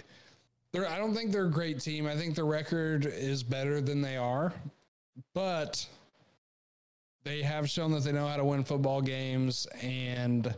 they're. 0.72 0.88
I 0.88 0.98
don't 0.98 1.14
think 1.14 1.34
they're 1.34 1.48
a 1.48 1.52
great 1.52 1.82
team. 1.82 2.08
I 2.08 2.16
think 2.16 2.36
the 2.36 2.46
record 2.46 3.06
is 3.06 3.44
better 3.44 3.82
than 3.82 4.02
they 4.02 4.16
are, 4.16 4.54
but 5.34 5.86
they 7.26 7.42
have 7.42 7.70
shown 7.70 7.92
that 7.92 8.06
they 8.06 8.14
know 8.14 8.28
how 8.28 8.38
to 8.38 8.46
win 8.46 8.64
football 8.64 9.02
games 9.02 9.68
and 9.82 10.56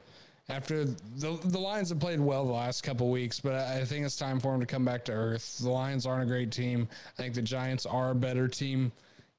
after 0.49 0.85
the 0.85 1.39
the 1.43 1.59
Lions 1.59 1.89
have 1.89 1.99
played 1.99 2.19
well 2.19 2.45
the 2.45 2.53
last 2.53 2.81
couple 2.81 3.09
weeks, 3.09 3.39
but 3.39 3.53
I 3.53 3.83
think 3.83 4.05
it's 4.05 4.15
time 4.15 4.39
for 4.39 4.51
them 4.51 4.59
to 4.61 4.65
come 4.65 4.85
back 4.85 5.03
to 5.05 5.11
earth. 5.11 5.57
The 5.59 5.69
Lions 5.69 6.05
aren't 6.05 6.23
a 6.23 6.25
great 6.25 6.51
team. 6.51 6.87
I 7.17 7.21
think 7.21 7.33
the 7.33 7.41
Giants 7.41 7.85
are 7.85 8.11
a 8.11 8.15
better 8.15 8.47
team. 8.47 8.91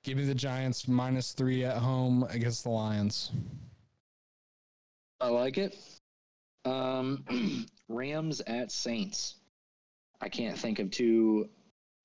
Give 0.03 0.17
me 0.17 0.25
the 0.25 0.35
Giants 0.35 0.87
minus 0.87 1.33
three 1.33 1.65
at 1.65 1.79
home 1.79 2.25
against 2.31 2.65
the 2.65 2.71
Lions. 2.71 3.33
I 5.21 5.29
like 5.29 5.59
it. 5.59 5.77
Um, 6.65 7.67
Rams 7.89 8.41
at 8.43 8.71
Saints. 8.71 9.37
I 10.21 10.29
can't 10.29 10.59
think 10.59 10.79
of 10.79 10.91
two 10.91 11.49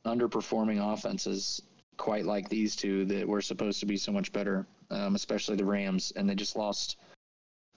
underperforming 0.05 0.93
offenses 0.93 1.61
quite 1.97 2.25
like 2.25 2.49
these 2.49 2.75
two 2.75 3.05
that 3.05 3.27
were 3.27 3.41
supposed 3.41 3.79
to 3.81 3.85
be 3.85 3.97
so 3.97 4.11
much 4.11 4.31
better, 4.31 4.65
um, 4.89 5.15
especially 5.15 5.55
the 5.55 5.65
Rams, 5.65 6.13
and 6.15 6.29
they 6.29 6.35
just 6.35 6.55
lost 6.55 6.97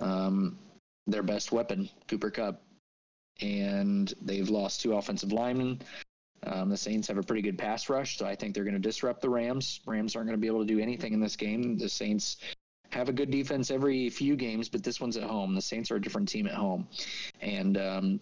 um, 0.01 0.59
their 1.07 1.23
best 1.23 1.53
weapon, 1.53 1.89
Cooper 2.09 2.31
Kupp. 2.31 2.63
And 3.41 4.13
they've 4.23 4.49
lost 4.49 4.81
two 4.81 4.95
offensive 4.95 5.33
linemen. 5.33 5.83
Um, 6.45 6.71
the 6.71 6.77
Saints 6.77 7.09
have 7.09 7.19
a 7.19 7.23
pretty 7.23 7.43
good 7.43 7.59
pass 7.59 7.89
rush, 7.89 8.19
so 8.19 8.27
I 8.27 8.35
think 8.35 8.55
they're 8.55 8.65
going 8.65 8.75
to 8.75 8.81
disrupt 8.81 9.21
the 9.21 9.31
Rams. 9.31 9.81
Rams 9.87 10.15
aren't 10.15 10.29
going 10.29 10.39
to 10.39 10.41
be 10.41 10.47
able 10.47 10.61
to 10.61 10.67
do 10.67 10.79
anything 10.79 11.13
in 11.13 11.21
this 11.21 11.37
game. 11.37 11.77
The 11.77 11.89
Saints 11.89 12.39
have 12.91 13.09
a 13.09 13.13
good 13.13 13.31
defense 13.31 13.71
every 13.71 14.09
few 14.11 14.37
games, 14.37 14.69
but 14.69 14.83
this 14.83 15.01
one's 15.01 15.17
at 15.17 15.25
home. 15.25 15.55
The 15.55 15.63
Saints 15.63 15.91
are 15.91 15.97
a 15.97 16.01
different 16.01 16.29
team 16.29 16.47
at 16.47 16.55
home. 16.55 16.87
And 17.41 17.77
um, 17.77 18.21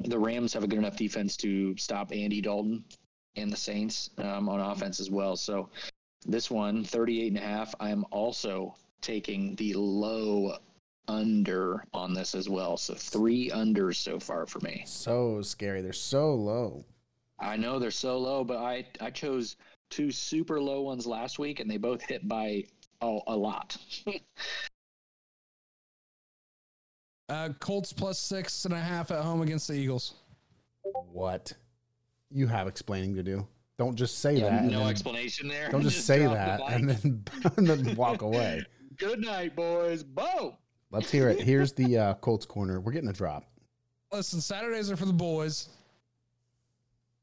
the 0.00 0.18
Rams 0.18 0.52
have 0.52 0.64
a 0.64 0.66
good 0.66 0.78
enough 0.78 0.96
defense 0.96 1.36
to 1.38 1.76
stop 1.76 2.12
Andy 2.12 2.40
Dalton 2.40 2.84
and 3.36 3.52
the 3.52 3.56
Saints 3.56 4.10
um, 4.18 4.48
on 4.48 4.60
offense 4.60 5.00
as 5.00 5.10
well. 5.10 5.36
So 5.36 5.70
this 6.26 6.50
one, 6.50 6.84
38 6.84 7.28
and 7.28 7.38
a 7.38 7.40
half, 7.40 7.74
I 7.80 7.90
am 7.90 8.04
also 8.10 8.76
taking 9.00 9.54
the 9.56 9.74
low 9.74 10.56
under 11.08 11.84
on 11.92 12.14
this 12.14 12.34
as 12.34 12.48
well. 12.48 12.76
So 12.76 12.94
three 12.94 13.50
unders 13.50 13.96
so 13.96 14.18
far 14.20 14.46
for 14.46 14.60
me. 14.60 14.82
So 14.86 15.42
scary. 15.42 15.82
They're 15.82 15.92
so 15.92 16.34
low. 16.34 16.84
I 17.40 17.56
know 17.56 17.78
they're 17.78 17.90
so 17.90 18.18
low, 18.18 18.44
but 18.44 18.58
I 18.58 18.86
I 19.00 19.10
chose 19.10 19.56
two 19.90 20.10
super 20.12 20.60
low 20.60 20.82
ones 20.82 21.06
last 21.06 21.38
week, 21.38 21.60
and 21.60 21.70
they 21.70 21.76
both 21.76 22.02
hit 22.02 22.26
by 22.28 22.64
a, 23.00 23.18
a 23.26 23.36
lot. 23.36 23.76
Uh, 27.28 27.48
Colts 27.60 27.92
plus 27.94 28.18
six 28.18 28.66
and 28.66 28.74
a 28.74 28.78
half 28.78 29.10
at 29.10 29.22
home 29.22 29.40
against 29.40 29.66
the 29.68 29.72
Eagles. 29.74 30.14
What? 31.12 31.50
You 32.30 32.46
have 32.46 32.66
explaining 32.68 33.14
to 33.14 33.22
do. 33.22 33.46
Don't 33.78 33.96
just 33.96 34.18
say 34.18 34.34
Yeah, 34.36 34.50
that. 34.50 34.64
no 34.64 34.80
then- 34.80 34.88
explanation 34.88 35.48
there. 35.48 35.70
Don't 35.70 35.82
just 35.88 36.04
say 36.06 36.24
drop 36.24 36.32
the 36.32 36.64
that 36.66 36.72
and 36.74 36.90
then 36.90 37.24
and 37.56 37.66
then 37.66 37.96
walk 37.96 38.20
away. 38.20 38.62
Good 38.98 39.20
night, 39.20 39.56
boys. 39.56 40.02
Boom. 40.02 40.52
Let's 40.92 41.10
hear 41.10 41.30
it. 41.30 41.40
Here's 41.40 41.72
the 41.72 41.98
uh, 41.98 42.14
Colts 42.14 42.44
corner. 42.44 42.78
We're 42.78 42.92
getting 42.92 43.08
a 43.08 43.14
drop. 43.14 43.44
Listen, 44.12 44.42
Saturdays 44.42 44.90
are 44.90 44.96
for 44.96 45.06
the 45.06 45.12
boys. 45.12 45.70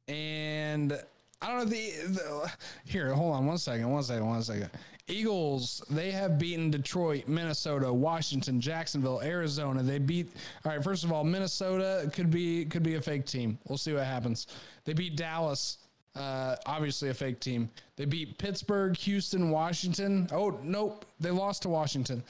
And 0.07 0.99
I 1.39 1.47
don't 1.47 1.57
know 1.59 1.65
the, 1.65 1.91
the 2.07 2.51
here, 2.83 3.13
hold 3.13 3.35
on 3.35 3.45
one 3.45 3.59
second, 3.59 3.89
one 3.91 4.01
second, 4.01 4.25
one 4.25 4.41
second. 4.41 4.71
Eagles, 5.07 5.83
they 5.89 6.09
have 6.11 6.39
beaten 6.39 6.71
Detroit, 6.71 7.27
Minnesota, 7.27 7.93
Washington, 7.93 8.59
Jacksonville, 8.59 9.21
Arizona. 9.21 9.83
They 9.83 9.99
beat 9.99 10.31
all 10.65 10.71
right, 10.71 10.83
first 10.83 11.03
of 11.03 11.11
all, 11.11 11.23
Minnesota 11.23 12.09
could 12.13 12.31
be 12.31 12.65
could 12.65 12.83
be 12.83 12.95
a 12.95 13.01
fake 13.01 13.25
team. 13.25 13.57
We'll 13.67 13.77
see 13.77 13.93
what 13.93 14.05
happens. 14.05 14.47
They 14.85 14.93
beat 14.93 15.15
Dallas, 15.15 15.77
uh, 16.15 16.55
obviously 16.65 17.09
a 17.09 17.13
fake 17.13 17.39
team. 17.39 17.69
They 17.95 18.05
beat 18.05 18.37
Pittsburgh, 18.37 18.97
Houston, 18.97 19.49
Washington. 19.49 20.27
Oh, 20.31 20.59
nope. 20.63 21.05
They 21.19 21.31
lost 21.31 21.63
to 21.63 21.69
Washington. 21.69 22.23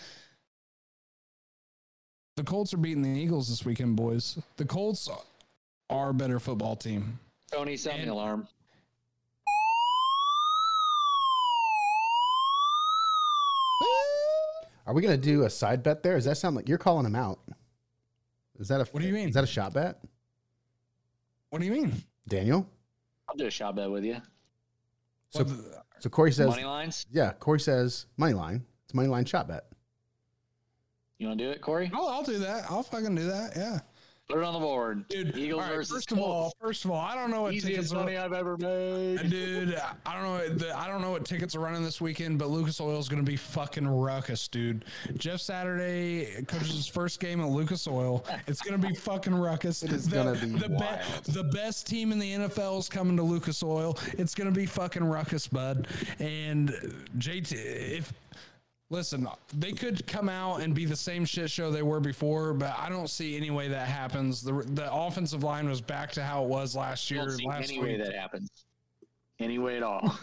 The 2.40 2.46
Colts 2.46 2.74
are 2.74 2.78
beating 2.78 3.04
the 3.04 3.10
Eagles 3.10 3.50
this 3.50 3.66
weekend, 3.66 3.98
boys. 3.98 4.40
The 4.56 4.64
Colts 4.64 5.10
are 5.90 6.12
a 6.12 6.14
better 6.14 6.40
football 6.40 6.78
team. 6.78 7.20
Tony, 7.52 7.76
sound 7.76 8.02
the 8.02 8.14
alarm. 8.14 8.48
Are 14.88 14.94
we 14.94 15.02
gonna 15.02 15.18
do 15.18 15.44
a 15.44 15.50
side 15.50 15.84
bet 15.84 16.02
there? 16.02 16.16
Does 16.16 16.24
that 16.24 16.38
sound 16.38 16.56
like 16.56 16.70
you're 16.70 16.78
calling 16.78 17.06
him 17.06 17.14
out? 17.16 17.40
Is 18.58 18.70
that 18.70 18.80
a 18.80 18.86
What 18.86 19.02
do 19.02 19.08
you 19.08 19.14
mean? 19.14 19.28
Is 19.28 19.36
that 19.36 19.44
a 19.44 19.48
shot 19.48 19.74
bet, 19.74 20.00
What 21.50 21.60
do 21.60 21.66
you 21.66 21.74
mean? 21.74 22.02
Daniel? 22.26 22.66
I'll 23.28 23.36
do 23.36 23.48
a 23.48 23.52
shot 23.52 23.76
bet 23.76 23.92
with 23.92 24.06
you. 24.06 24.16
So 25.32 25.44
Well, 25.44 25.84
so 26.00 26.10
Corey 26.10 26.32
says, 26.32 26.48
Money 26.48 26.64
lines. 26.64 27.06
yeah. 27.12 27.34
Corey 27.34 27.60
says 27.60 28.06
money 28.16 28.34
line. 28.34 28.64
It's 28.86 28.94
money 28.94 29.10
line 29.10 29.26
shot 29.26 29.50
bet. 29.50 29.66
You 31.20 31.28
want 31.28 31.40
to 31.40 31.46
do 31.46 31.52
it, 31.52 31.62
Corey? 31.62 31.92
I'll, 31.94 32.08
I'll 32.08 32.24
do 32.24 32.40
that. 32.40 32.66
I'll 32.70 32.82
fucking 32.84 33.14
do 33.14 33.26
that. 33.26 33.52
Yeah, 33.56 33.80
Put 34.30 34.38
it 34.38 34.44
on 34.44 34.54
the 34.54 34.60
board, 34.60 35.08
dude. 35.08 35.36
Eagles 35.36 35.60
all 35.60 35.68
right, 35.68 35.76
versus 35.76 35.92
first 35.96 36.12
of 36.12 36.20
all, 36.20 36.54
first 36.62 36.86
of 36.86 36.92
all, 36.92 37.00
I 37.00 37.16
don't 37.16 37.32
know 37.32 37.42
what 37.42 37.50
tickets 37.54 37.68
Easiest 37.68 37.94
are. 37.96 38.04
money 38.04 38.16
I've 38.16 38.32
ever 38.32 38.58
made. 38.58 39.28
Dude, 39.28 39.76
I 40.06 40.14
don't 40.14 40.24
know. 40.24 40.50
The, 40.50 40.78
I 40.78 40.88
don't 40.88 41.02
know 41.02 41.10
what 41.10 41.26
tickets 41.26 41.56
are 41.56 41.60
running 41.60 41.84
this 41.84 42.00
weekend, 42.00 42.38
but 42.38 42.50
Lucas 42.50 42.80
Oil 42.80 43.00
is 43.00 43.10
going 43.10 43.26
to 43.26 43.30
be 43.30 43.36
fucking 43.36 43.88
ruckus, 43.88 44.48
dude. 44.48 44.86
Jeff 45.18 45.40
Saturday 45.40 46.44
coaches 46.48 46.76
his 46.76 46.86
first 46.88 47.20
game 47.20 47.42
at 47.42 47.50
Lucas 47.50 47.88
Oil. 47.88 48.24
It's 48.46 48.62
going 48.62 48.80
to 48.80 48.88
be 48.88 48.94
fucking 48.94 49.34
ruckus. 49.34 49.82
It 49.82 49.92
is 49.92 50.06
gonna 50.06 50.34
be 50.34 50.46
the, 50.46 50.70
wild. 50.70 51.24
the 51.26 51.46
best 51.46 51.88
team 51.88 52.12
in 52.12 52.20
the 52.20 52.34
NFL 52.34 52.78
is 52.78 52.88
coming 52.88 53.18
to 53.18 53.24
Lucas 53.24 53.64
Oil. 53.64 53.98
It's 54.20 54.36
going 54.36 54.54
to 54.54 54.56
be 54.56 54.68
fucking 54.68 55.04
ruckus, 55.04 55.48
bud. 55.48 55.88
And 56.20 56.70
JT, 57.18 57.54
if 57.54 58.14
listen, 58.90 59.28
they 59.54 59.72
could 59.72 60.06
come 60.08 60.30
out 60.30 60.62
and 60.62 60.74
be 60.74 60.86
the 60.86 60.96
same 60.96 61.26
shit 61.26 61.50
show 61.50 61.72
they 61.72 61.84
were 61.84 62.00
before, 62.00 62.54
but 62.54 62.76
I 62.78 62.90
don't 62.90 63.10
see 63.10 63.38
any 63.38 63.52
way 63.52 63.68
that 63.68 63.88
happens. 63.88 64.42
The 64.42 64.54
the 64.68 64.92
offensive 64.92 65.44
line 65.44 65.70
was 65.70 65.82
back 65.82 66.12
to 66.14 66.24
how 66.24 66.44
it 66.44 66.50
was 66.50 66.76
last 66.76 67.12
I 67.12 67.16
year. 67.16 67.26
don't 67.26 67.38
see 67.38 67.48
last 67.48 67.70
any 67.70 67.80
week. 67.80 67.90
way 67.90 67.98
that 67.98 68.16
happens. 68.16 68.50
Any 69.40 69.60
way 69.60 69.78
at 69.78 69.84
all. 69.84 70.18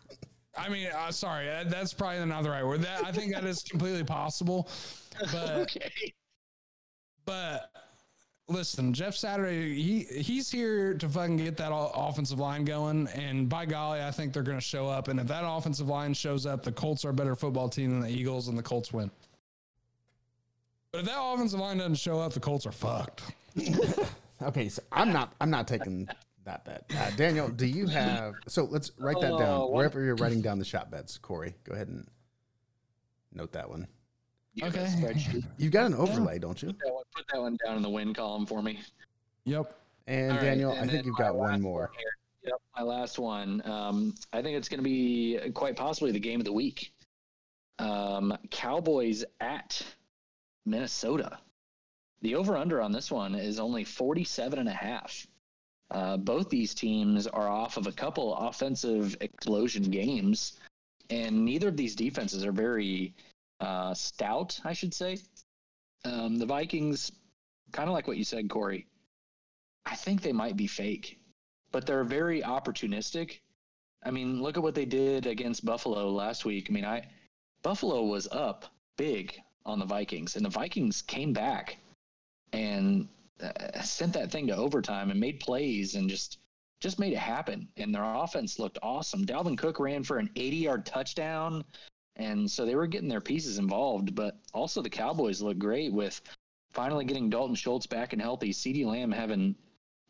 I 0.58 0.68
mean, 0.68 0.88
uh, 0.88 1.12
sorry, 1.12 1.48
uh, 1.50 1.64
that's 1.64 1.92
probably 1.92 2.24
not 2.24 2.42
the 2.42 2.50
right 2.50 2.64
word. 2.64 2.82
That 2.82 3.04
I 3.04 3.12
think 3.12 3.34
that 3.34 3.44
is 3.44 3.62
completely 3.62 4.04
possible, 4.04 4.68
but 5.32 5.50
okay. 5.50 5.90
but 7.26 7.70
listen, 8.48 8.92
Jeff 8.92 9.14
Saturday, 9.14 9.74
he 9.74 10.02
he's 10.22 10.50
here 10.50 10.94
to 10.94 11.08
fucking 11.08 11.36
get 11.38 11.56
that 11.56 11.72
offensive 11.72 12.38
line 12.38 12.64
going, 12.64 13.08
and 13.08 13.48
by 13.48 13.66
golly, 13.66 14.02
I 14.02 14.10
think 14.10 14.32
they're 14.32 14.42
going 14.42 14.58
to 14.58 14.64
show 14.64 14.88
up. 14.88 15.08
And 15.08 15.18
if 15.20 15.26
that 15.28 15.44
offensive 15.44 15.88
line 15.88 16.14
shows 16.14 16.46
up, 16.46 16.62
the 16.62 16.72
Colts 16.72 17.04
are 17.04 17.10
a 17.10 17.14
better 17.14 17.36
football 17.36 17.68
team 17.68 17.90
than 17.90 18.00
the 18.00 18.10
Eagles, 18.10 18.48
and 18.48 18.56
the 18.56 18.62
Colts 18.62 18.92
win. 18.92 19.10
But 20.92 21.00
if 21.00 21.06
that 21.06 21.18
offensive 21.18 21.60
line 21.60 21.78
doesn't 21.78 21.96
show 21.96 22.20
up, 22.20 22.32
the 22.32 22.40
Colts 22.40 22.66
are 22.66 22.72
fucked. 22.72 23.22
Okay, 24.42 24.68
so 24.68 24.82
I'm 24.92 25.12
not 25.12 25.32
I'm 25.40 25.50
not 25.50 25.66
taking 25.66 26.08
that 26.44 26.64
bet. 26.64 26.84
Uh, 26.96 27.10
Daniel, 27.16 27.48
do 27.48 27.66
you 27.66 27.86
have? 27.86 28.34
So 28.46 28.64
let's 28.64 28.92
write 28.98 29.20
that 29.20 29.38
down 29.38 29.72
wherever 29.72 30.02
you're 30.02 30.16
writing 30.16 30.42
down 30.42 30.58
the 30.58 30.64
shot 30.64 30.90
bets. 30.90 31.18
Corey, 31.18 31.54
go 31.64 31.74
ahead 31.74 31.88
and 31.88 32.06
note 33.32 33.52
that 33.52 33.68
one. 33.68 33.86
You 34.56 34.66
Okay. 34.66 34.88
You've 35.58 35.70
got 35.72 35.86
an 35.86 35.94
overlay, 35.94 36.38
don't 36.38 36.60
you? 36.62 36.68
Put 36.68 36.78
that 36.80 36.92
one- 36.92 37.04
Put 37.14 37.24
that 37.32 37.40
one 37.40 37.58
down 37.64 37.76
in 37.76 37.82
the 37.82 37.90
win 37.90 38.12
column 38.14 38.44
for 38.46 38.62
me. 38.62 38.80
Yep. 39.44 39.78
And 40.06 40.32
All 40.32 40.36
right, 40.38 40.44
Daniel, 40.44 40.72
and 40.72 40.88
I 40.90 40.92
think 40.92 41.06
you've 41.06 41.16
got 41.16 41.34
one 41.36 41.60
more. 41.62 41.90
here. 41.98 42.10
Yep, 42.52 42.60
my 42.76 42.82
last 42.82 43.18
one. 43.18 43.60
Um, 43.64 44.14
I 44.32 44.40
think 44.42 44.56
it's 44.56 44.68
going 44.68 44.78
to 44.78 44.84
be 44.84 45.38
quite 45.54 45.76
possibly 45.76 46.10
the 46.12 46.20
game 46.20 46.40
of 46.40 46.44
the 46.44 46.52
week. 46.52 46.92
Um, 47.78 48.36
Cowboys 48.50 49.24
at 49.40 49.82
Minnesota. 50.64 51.38
The 52.22 52.34
over 52.34 52.56
under 52.56 52.80
on 52.80 52.92
this 52.92 53.10
one 53.10 53.34
is 53.34 53.58
only 53.58 53.84
47 53.84 54.58
and 54.58 54.68
a 54.68 54.72
half. 54.72 55.26
Uh, 55.90 56.16
both 56.16 56.48
these 56.48 56.74
teams 56.74 57.26
are 57.26 57.48
off 57.48 57.76
of 57.76 57.86
a 57.86 57.92
couple 57.92 58.34
offensive 58.34 59.16
explosion 59.20 59.84
games, 59.84 60.58
and 61.10 61.44
neither 61.44 61.68
of 61.68 61.76
these 61.76 61.94
defenses 61.94 62.44
are 62.44 62.52
very 62.52 63.14
uh, 63.60 63.94
stout, 63.94 64.60
I 64.64 64.72
should 64.72 64.94
say. 64.94 65.18
Um, 66.04 66.36
the 66.36 66.46
Vikings, 66.46 67.12
kind 67.72 67.88
of 67.88 67.94
like 67.94 68.06
what 68.06 68.16
you 68.16 68.24
said, 68.24 68.48
Corey, 68.48 68.86
I 69.84 69.94
think 69.94 70.22
they 70.22 70.32
might 70.32 70.56
be 70.56 70.66
fake, 70.66 71.18
but 71.72 71.86
they're 71.86 72.04
very 72.04 72.42
opportunistic. 72.42 73.40
I 74.04 74.10
mean, 74.10 74.42
look 74.42 74.56
at 74.56 74.62
what 74.62 74.74
they 74.74 74.84
did 74.84 75.26
against 75.26 75.64
Buffalo 75.64 76.10
last 76.10 76.44
week. 76.44 76.66
I 76.68 76.72
mean, 76.72 76.84
I 76.84 77.08
Buffalo 77.62 78.04
was 78.04 78.28
up 78.30 78.66
big 78.96 79.34
on 79.64 79.78
the 79.78 79.84
Vikings, 79.84 80.36
and 80.36 80.44
the 80.44 80.50
Vikings 80.50 81.02
came 81.02 81.32
back 81.32 81.78
and 82.52 83.08
uh, 83.42 83.82
sent 83.82 84.12
that 84.12 84.30
thing 84.30 84.46
to 84.46 84.56
overtime 84.56 85.10
and 85.10 85.20
made 85.20 85.40
plays 85.40 85.94
and 85.94 86.08
just 86.08 86.38
just 86.80 86.98
made 86.98 87.12
it 87.12 87.18
happen. 87.18 87.68
And 87.76 87.94
their 87.94 88.04
offense 88.04 88.58
looked 88.58 88.78
awesome. 88.82 89.24
Dalvin 89.24 89.56
Cook 89.56 89.80
ran 89.80 90.02
for 90.02 90.18
an 90.18 90.30
80-yard 90.36 90.84
touchdown, 90.84 91.64
and 92.16 92.50
so 92.50 92.64
they 92.64 92.74
were 92.74 92.86
getting 92.86 93.08
their 93.08 93.20
pieces 93.20 93.58
involved. 93.58 94.14
But 94.14 94.38
also 94.52 94.82
the 94.82 94.90
Cowboys 94.90 95.40
look 95.40 95.58
great 95.58 95.92
with 95.92 96.20
finally 96.72 97.04
getting 97.04 97.30
Dalton 97.30 97.54
Schultz 97.54 97.86
back 97.86 98.12
and 98.12 98.20
healthy. 98.20 98.52
CeeDee 98.52 98.86
Lamb 98.86 99.12
having 99.12 99.54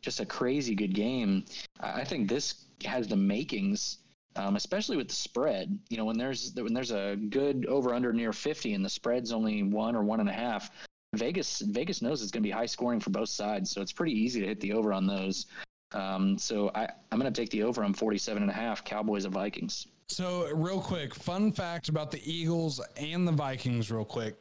just 0.01 0.19
a 0.19 0.25
crazy 0.25 0.75
good 0.75 0.93
game. 0.93 1.45
I 1.79 2.03
think 2.03 2.29
this 2.29 2.65
has 2.85 3.07
the 3.07 3.15
makings, 3.15 3.99
um, 4.35 4.55
especially 4.55 4.97
with 4.97 5.07
the 5.07 5.15
spread. 5.15 5.77
You 5.89 5.97
know, 5.97 6.05
when 6.05 6.17
there's 6.17 6.53
when 6.55 6.73
there's 6.73 6.91
a 6.91 7.15
good 7.29 7.65
over 7.65 7.93
under 7.93 8.13
near 8.13 8.33
50 8.33 8.73
and 8.73 8.85
the 8.85 8.89
spread's 8.89 9.31
only 9.31 9.63
one 9.63 9.95
or 9.95 10.03
one 10.03 10.19
and 10.19 10.29
a 10.29 10.33
half. 10.33 10.71
Vegas 11.15 11.61
Vegas 11.61 12.01
knows 12.01 12.21
it's 12.21 12.31
going 12.31 12.43
to 12.43 12.47
be 12.47 12.51
high 12.51 12.65
scoring 12.65 12.99
for 12.99 13.11
both 13.11 13.29
sides, 13.29 13.71
so 13.71 13.81
it's 13.81 13.93
pretty 13.93 14.11
easy 14.11 14.41
to 14.41 14.47
hit 14.47 14.59
the 14.59 14.73
over 14.73 14.91
on 14.91 15.07
those. 15.07 15.45
Um, 15.93 16.37
so 16.37 16.69
I, 16.75 16.89
I'm 17.11 17.19
going 17.19 17.31
to 17.31 17.41
take 17.41 17.49
the 17.49 17.63
over 17.63 17.81
on 17.83 17.93
47 17.93 18.43
and 18.43 18.51
a 18.51 18.53
half 18.53 18.83
Cowboys 18.83 19.23
and 19.23 19.33
Vikings. 19.33 19.87
So, 20.09 20.49
real 20.53 20.79
quick, 20.79 21.13
fun 21.13 21.51
fact 21.51 21.89
about 21.89 22.11
the 22.11 22.21
Eagles 22.23 22.79
and 22.95 23.27
the 23.27 23.31
Vikings, 23.31 23.91
real 23.91 24.05
quick. 24.05 24.37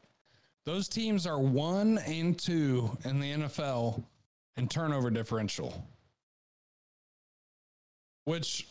Those 0.64 0.89
teams 0.89 1.27
are 1.27 1.41
one 1.41 1.99
and 1.99 2.39
two 2.39 2.97
in 3.05 3.21
the 3.21 3.33
NFL 3.33 4.03
in 4.57 4.69
turnover 4.69 5.11
differential. 5.11 5.87
Which, 8.25 8.67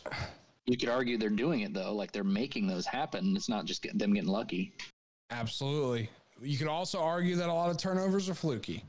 You 0.66 0.76
could 0.76 0.88
argue 0.90 1.16
they're 1.16 1.30
doing 1.30 1.60
it 1.60 1.72
though, 1.72 1.94
like 1.94 2.12
they're 2.12 2.24
making 2.24 2.66
those 2.66 2.86
happen. 2.86 3.34
It's 3.36 3.48
not 3.48 3.64
just 3.64 3.82
get, 3.82 3.98
them 3.98 4.12
getting 4.14 4.28
lucky. 4.28 4.72
absolutely. 5.30 6.10
You 6.42 6.58
could 6.58 6.68
also 6.68 7.00
argue 7.00 7.36
that 7.36 7.48
a 7.48 7.52
lot 7.52 7.70
of 7.70 7.78
turnovers 7.78 8.28
are 8.28 8.34
fluky. 8.34 8.84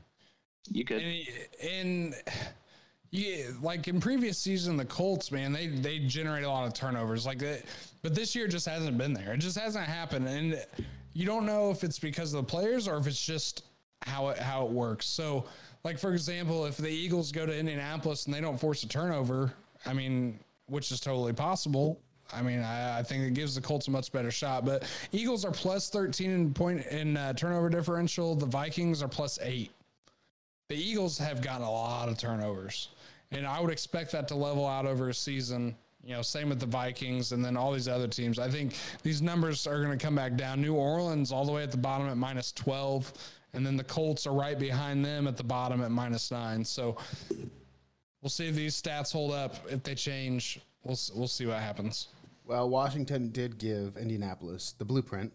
You 0.70 0.84
could. 0.84 1.00
And, 1.00 1.26
and 1.62 2.14
yeah, 3.10 3.46
like 3.62 3.88
in 3.88 4.00
previous 4.00 4.38
season, 4.38 4.76
the 4.76 4.84
Colts, 4.84 5.32
man, 5.32 5.52
they 5.52 5.68
they 5.68 5.98
generate 6.00 6.44
a 6.44 6.48
lot 6.48 6.66
of 6.66 6.74
turnovers. 6.74 7.24
Like 7.24 7.38
that, 7.38 7.64
but 8.02 8.14
this 8.14 8.34
year 8.34 8.48
just 8.48 8.66
hasn't 8.66 8.98
been 8.98 9.14
there. 9.14 9.32
It 9.32 9.38
just 9.38 9.58
hasn't 9.58 9.86
happened, 9.86 10.28
and 10.28 10.62
you 11.14 11.24
don't 11.24 11.46
know 11.46 11.70
if 11.70 11.84
it's 11.84 11.98
because 11.98 12.34
of 12.34 12.46
the 12.46 12.50
players 12.50 12.86
or 12.86 12.98
if 12.98 13.06
it's 13.06 13.24
just 13.24 13.64
how 14.02 14.28
it 14.28 14.38
how 14.38 14.66
it 14.66 14.70
works. 14.70 15.06
So, 15.06 15.46
like 15.84 15.98
for 15.98 16.12
example, 16.12 16.66
if 16.66 16.76
the 16.76 16.90
Eagles 16.90 17.32
go 17.32 17.46
to 17.46 17.56
Indianapolis 17.56 18.26
and 18.26 18.34
they 18.34 18.40
don't 18.40 18.58
force 18.58 18.82
a 18.82 18.88
turnover, 18.88 19.52
I 19.86 19.94
mean, 19.94 20.38
which 20.66 20.92
is 20.92 21.00
totally 21.00 21.32
possible. 21.32 21.98
I 22.32 22.42
mean, 22.42 22.60
I, 22.60 22.98
I, 22.98 23.02
think 23.02 23.24
it 23.24 23.32
gives 23.32 23.54
the 23.54 23.60
Colts 23.62 23.88
a 23.88 23.90
much 23.90 24.12
better 24.12 24.30
shot. 24.30 24.66
But 24.66 24.84
Eagles 25.12 25.46
are 25.46 25.50
plus 25.50 25.88
13 25.88 26.30
in 26.30 26.52
point 26.52 26.84
in 26.86 27.16
uh, 27.16 27.32
turnover 27.32 27.70
differential. 27.70 28.34
The 28.34 28.44
Vikings 28.44 29.02
are 29.02 29.08
plus 29.08 29.38
eight. 29.40 29.70
The 30.68 30.76
Eagles 30.76 31.16
have 31.16 31.40
gotten 31.40 31.66
a 31.66 31.70
lot 31.70 32.10
of 32.10 32.18
turnovers, 32.18 32.90
and 33.30 33.46
I 33.46 33.60
would 33.60 33.70
expect 33.70 34.12
that 34.12 34.28
to 34.28 34.34
level 34.34 34.66
out 34.66 34.86
over 34.86 35.08
a 35.08 35.14
season. 35.14 35.76
You 36.04 36.14
know, 36.14 36.22
same 36.22 36.48
with 36.48 36.60
the 36.60 36.66
Vikings 36.66 37.32
and 37.32 37.44
then 37.44 37.56
all 37.56 37.72
these 37.72 37.88
other 37.88 38.08
teams. 38.08 38.38
I 38.38 38.48
think 38.48 38.74
these 39.02 39.20
numbers 39.20 39.66
are 39.66 39.82
going 39.82 39.96
to 39.96 40.02
come 40.02 40.14
back 40.14 40.36
down. 40.36 40.62
New 40.62 40.74
Orleans 40.74 41.32
all 41.32 41.44
the 41.44 41.52
way 41.52 41.62
at 41.62 41.70
the 41.70 41.76
bottom 41.76 42.08
at 42.08 42.16
minus 42.16 42.52
12, 42.52 43.12
and 43.52 43.66
then 43.66 43.76
the 43.76 43.84
Colts 43.84 44.26
are 44.26 44.32
right 44.32 44.58
behind 44.58 45.04
them 45.04 45.26
at 45.26 45.36
the 45.36 45.44
bottom 45.44 45.82
at 45.82 45.90
minus 45.90 46.30
nine. 46.30 46.64
So 46.64 46.96
we'll 48.22 48.30
see 48.30 48.48
if 48.48 48.54
these 48.54 48.80
stats 48.80 49.12
hold 49.12 49.32
up. 49.32 49.56
If 49.68 49.82
they 49.82 49.94
change, 49.94 50.60
we'll 50.84 50.98
we'll 51.14 51.28
see 51.28 51.46
what 51.46 51.58
happens. 51.58 52.08
Well, 52.44 52.70
Washington 52.70 53.30
did 53.30 53.58
give 53.58 53.98
Indianapolis 53.98 54.72
the 54.78 54.84
blueprint, 54.84 55.32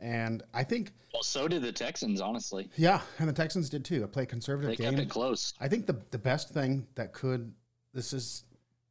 and 0.00 0.42
I 0.54 0.64
think. 0.64 0.92
Well, 1.12 1.22
so 1.22 1.48
did 1.48 1.62
the 1.62 1.72
Texans, 1.72 2.20
honestly. 2.20 2.68
Yeah, 2.76 3.00
and 3.18 3.28
the 3.28 3.32
Texans 3.32 3.68
did 3.68 3.84
too. 3.84 4.04
I 4.04 4.06
played 4.06 4.28
conservative 4.28 4.70
they 4.70 4.76
game. 4.84 4.94
kept 4.94 5.02
it 5.02 5.10
close. 5.10 5.54
I 5.60 5.68
think 5.68 5.86
the 5.86 6.00
the 6.10 6.18
best 6.18 6.50
thing 6.50 6.86
that 6.94 7.12
could 7.12 7.52
this 7.94 8.12
is 8.12 8.44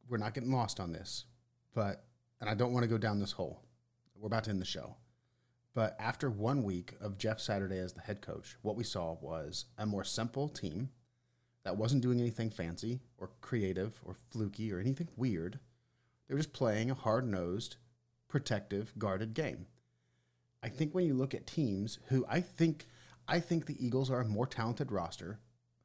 we're 0.08 0.18
not 0.18 0.34
getting 0.34 0.52
lost 0.52 0.80
on 0.80 0.92
this, 0.92 1.24
but 1.74 2.04
and 2.40 2.48
I 2.48 2.54
don't 2.54 2.72
want 2.72 2.84
to 2.84 2.88
go 2.88 2.98
down 2.98 3.18
this 3.18 3.32
hole. 3.32 3.62
We're 4.16 4.26
about 4.26 4.44
to 4.44 4.50
end 4.50 4.60
the 4.60 4.66
show. 4.66 4.96
But 5.74 5.96
after 6.00 6.28
one 6.28 6.64
week 6.64 6.94
of 7.00 7.18
Jeff 7.18 7.38
Saturday 7.38 7.78
as 7.78 7.92
the 7.92 8.00
head 8.00 8.20
coach, 8.20 8.56
what 8.62 8.74
we 8.74 8.82
saw 8.82 9.16
was 9.20 9.66
a 9.76 9.86
more 9.86 10.02
simple 10.02 10.48
team 10.48 10.90
that 11.62 11.76
wasn't 11.76 12.02
doing 12.02 12.18
anything 12.20 12.50
fancy 12.50 13.00
or 13.16 13.30
creative 13.40 14.00
or 14.04 14.14
fluky 14.30 14.72
or 14.72 14.80
anything 14.80 15.08
weird. 15.16 15.60
They 16.26 16.34
were 16.34 16.40
just 16.40 16.52
playing 16.52 16.90
a 16.90 16.94
hard 16.94 17.28
nosed, 17.28 17.76
protective, 18.28 18.92
guarded 18.98 19.34
game. 19.34 19.66
I 20.62 20.68
think 20.68 20.94
when 20.94 21.04
you 21.04 21.14
look 21.14 21.34
at 21.34 21.46
teams 21.46 21.98
who 22.08 22.24
I 22.28 22.40
think 22.40 22.86
I 23.26 23.40
think 23.40 23.66
the 23.66 23.84
Eagles 23.84 24.10
are 24.10 24.20
a 24.20 24.24
more 24.24 24.46
talented 24.46 24.90
roster, 24.90 25.38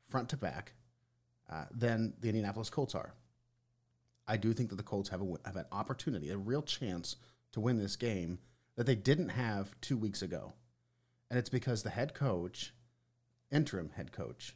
front 0.09 0.29
to 0.29 0.37
back, 0.37 0.73
uh, 1.51 1.65
than 1.71 2.13
the 2.19 2.29
Indianapolis 2.29 2.69
Colts 2.69 2.95
are. 2.95 3.13
I 4.27 4.37
do 4.37 4.53
think 4.53 4.69
that 4.69 4.77
the 4.77 4.83
Colts 4.83 5.09
have 5.09 5.21
a 5.21 5.35
have 5.45 5.57
an 5.57 5.65
opportunity, 5.71 6.29
a 6.29 6.37
real 6.37 6.61
chance 6.61 7.17
to 7.51 7.59
win 7.59 7.77
this 7.77 7.95
game 7.95 8.39
that 8.75 8.85
they 8.85 8.95
didn't 8.95 9.29
have 9.29 9.75
two 9.81 9.97
weeks 9.97 10.21
ago, 10.21 10.53
and 11.29 11.37
it's 11.37 11.49
because 11.49 11.83
the 11.83 11.89
head 11.89 12.13
coach, 12.13 12.73
interim 13.51 13.91
head 13.95 14.11
coach, 14.11 14.55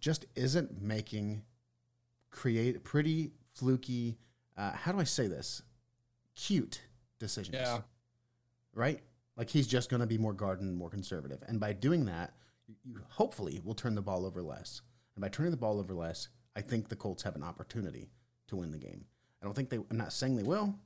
just 0.00 0.26
isn't 0.36 0.80
making 0.80 1.42
create 2.30 2.84
pretty 2.84 3.32
fluky. 3.52 4.16
Uh, 4.56 4.72
how 4.72 4.92
do 4.92 5.00
I 5.00 5.04
say 5.04 5.26
this? 5.26 5.62
Cute 6.34 6.82
decisions. 7.18 7.56
Yeah. 7.56 7.80
Right. 8.78 9.00
Like 9.36 9.50
he's 9.50 9.66
just 9.66 9.90
going 9.90 10.00
to 10.00 10.06
be 10.06 10.18
more 10.18 10.32
garden, 10.32 10.72
more 10.72 10.88
conservative, 10.88 11.42
and 11.48 11.58
by 11.58 11.72
doing 11.72 12.04
that, 12.06 12.34
you 12.84 13.00
hopefully 13.08 13.60
will 13.64 13.74
turn 13.74 13.96
the 13.96 14.02
ball 14.02 14.24
over 14.24 14.40
less. 14.40 14.82
And 15.16 15.22
by 15.22 15.28
turning 15.28 15.50
the 15.50 15.56
ball 15.56 15.80
over 15.80 15.94
less, 15.94 16.28
I 16.54 16.60
think 16.60 16.88
the 16.88 16.96
Colts 16.96 17.24
have 17.24 17.34
an 17.34 17.42
opportunity 17.42 18.08
to 18.46 18.56
win 18.56 18.70
the 18.70 18.78
game. 18.78 19.04
I 19.42 19.46
don't 19.46 19.54
think 19.54 19.68
they. 19.68 19.78
I'm 19.90 19.96
not 19.96 20.12
saying 20.12 20.36
they 20.36 20.44
will. 20.44 20.76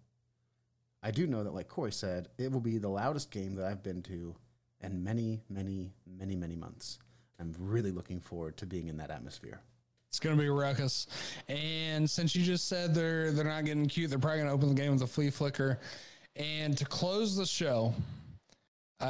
I 1.03 1.11
do 1.11 1.27
know 1.27 1.45
that, 1.45 1.55
like 1.55 1.69
Corey 1.69 1.93
said, 1.93 2.29
it 2.39 2.51
will 2.51 2.61
be 2.61 2.79
the 2.79 2.89
loudest 2.89 3.31
game 3.31 3.55
that 3.57 3.67
I've 3.67 3.83
been 3.83 4.03
to 4.05 4.35
in 4.81 5.05
many, 5.05 5.43
many, 5.51 5.93
many, 6.07 6.35
many 6.35 6.57
months. 6.57 6.99
I'm 7.39 7.55
really 7.59 7.91
looking 7.91 8.21
forward 8.21 8.57
to 8.59 8.67
being 8.67 8.89
in 8.89 8.97
that 8.99 9.11
atmosphere. 9.11 9.61
It's 10.09 10.21
gonna 10.21 10.37
be 10.37 10.47
a 10.47 10.53
ruckus. 10.53 11.09
And 11.49 12.09
since 12.09 12.37
you 12.37 12.43
just 12.43 12.69
said 12.69 12.95
they're 12.95 13.33
they're 13.33 13.45
not 13.45 13.65
getting 13.65 13.87
cute, 13.87 14.09
they're 14.11 14.19
probably 14.19 14.39
gonna 14.39 14.53
open 14.53 14.69
the 14.69 14.75
game 14.75 14.93
with 14.93 15.03
a 15.03 15.07
flea 15.07 15.31
flicker. 15.31 15.79
And 16.37 16.77
to 16.79 16.85
close 16.85 17.37
the 17.37 17.47
show, 17.47 17.95
uh, 19.01 19.05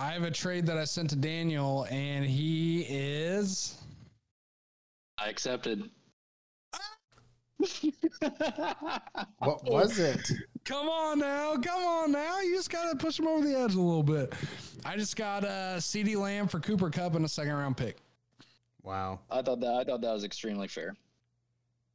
I 0.00 0.10
have 0.12 0.22
a 0.22 0.30
trade 0.30 0.66
that 0.66 0.78
I 0.78 0.84
sent 0.84 1.10
to 1.10 1.16
Daniel, 1.16 1.86
and 1.90 2.24
he 2.24 2.86
is. 2.88 3.76
I 5.18 5.28
accepted. 5.28 5.90
what 9.38 9.64
was 9.64 9.98
it? 9.98 10.30
Come 10.64 10.88
on 10.88 11.18
now, 11.18 11.56
come 11.56 11.82
on 11.82 12.12
now. 12.12 12.40
You 12.40 12.56
just 12.56 12.70
gotta 12.70 12.96
push 12.96 13.18
him 13.18 13.26
over 13.26 13.46
the 13.46 13.58
edge 13.58 13.74
a 13.74 13.80
little 13.80 14.02
bit. 14.02 14.32
I 14.84 14.96
just 14.96 15.16
got 15.16 15.44
a 15.44 15.48
uh, 15.48 15.76
CeeDee 15.78 16.16
Lamb 16.16 16.48
for 16.48 16.60
Cooper 16.60 16.90
Kupp 16.90 17.14
and 17.14 17.24
a 17.24 17.28
second 17.28 17.52
round 17.52 17.76
pick. 17.76 17.96
Wow. 18.82 19.20
I 19.30 19.42
thought 19.42 19.60
that 19.60 19.74
I 19.74 19.84
thought 19.84 20.00
that 20.00 20.12
was 20.12 20.24
extremely 20.24 20.68
fair. 20.68 20.94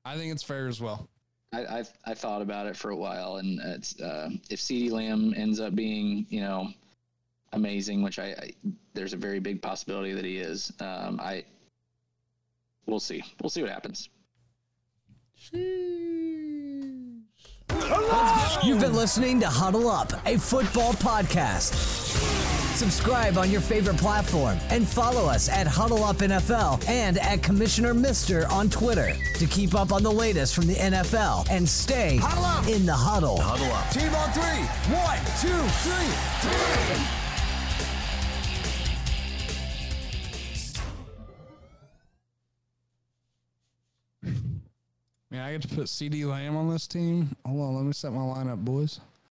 I 0.06 0.18
think 0.18 0.32
it's 0.32 0.44
fair 0.44 0.68
as 0.68 0.82
well. 0.82 1.08
I 1.54 1.66
I, 1.66 1.84
I 2.06 2.14
thought 2.14 2.42
about 2.42 2.68
it 2.68 2.76
for 2.76 2.92
a 2.92 2.96
while, 2.96 3.38
and 3.38 3.60
it's 3.60 4.00
uh, 4.00 4.30
if 4.50 4.60
CeeDee 4.60 4.92
Lamb 4.92 5.34
ends 5.36 5.60
up 5.60 5.76
being 5.76 6.26
you 6.30 6.42
know 6.42 6.70
amazing, 7.54 8.02
which 8.02 8.20
I, 8.20 8.28
I 8.28 8.52
there's 8.94 9.14
a 9.14 9.18
very 9.18 9.40
big 9.40 9.62
possibility 9.62 10.14
that 10.14 10.26
he 10.26 10.38
is. 10.38 10.72
Um, 10.80 11.20
I 11.22 11.44
we'll 12.86 13.00
see. 13.00 13.24
We'll 13.42 13.50
see 13.50 13.62
what 13.62 13.72
happens. 13.72 14.10
You've 18.64 18.82
been 18.82 18.94
listening 18.94 19.40
to 19.40 19.48
Huddle 19.48 19.90
Up, 19.90 20.12
a 20.26 20.38
football 20.38 20.94
podcast. 20.94 22.39
Subscribe 22.80 23.38
on 23.38 23.52
your 23.52 23.60
favorite 23.60 23.98
platform 23.98 24.58
and 24.70 24.88
follow 24.88 25.30
us 25.30 25.50
at 25.50 25.68
Huddle 25.68 26.02
Up 26.02 26.16
NFL 26.20 26.88
and 26.88 27.18
at 27.18 27.44
Commissioner 27.44 27.94
Mister 27.94 28.48
on 28.48 28.70
Twitter 28.70 29.18
to 29.36 29.46
keep 29.48 29.76
up 29.76 29.92
on 29.92 30.02
the 30.02 30.10
latest 30.10 30.56
from 30.56 30.66
the 30.66 30.76
NFL 30.76 31.46
and 31.52 31.68
stay 31.68 32.14
in 32.74 32.86
the 32.86 32.94
huddle. 32.94 33.38
Huddle 33.42 33.70
up. 33.74 33.90
Team 33.92 34.16
on 34.16 34.32
three. 34.32 34.64
One, 34.96 35.20
two, 35.42 35.62
three, 35.84 36.08
three. 36.40 37.04
Man, 45.32 45.42
I 45.42 45.52
get 45.52 45.64
to 45.64 45.68
put 45.68 45.88
CeeDee 45.88 46.26
Lamb 46.26 46.56
on 46.56 46.70
this 46.70 46.88
team. 46.88 47.36
Hold 47.46 47.60
on, 47.60 47.76
let 47.76 47.84
me 47.84 47.92
set 47.92 48.14
my 48.14 48.22
lineup, 48.22 48.64
boys. 48.64 49.02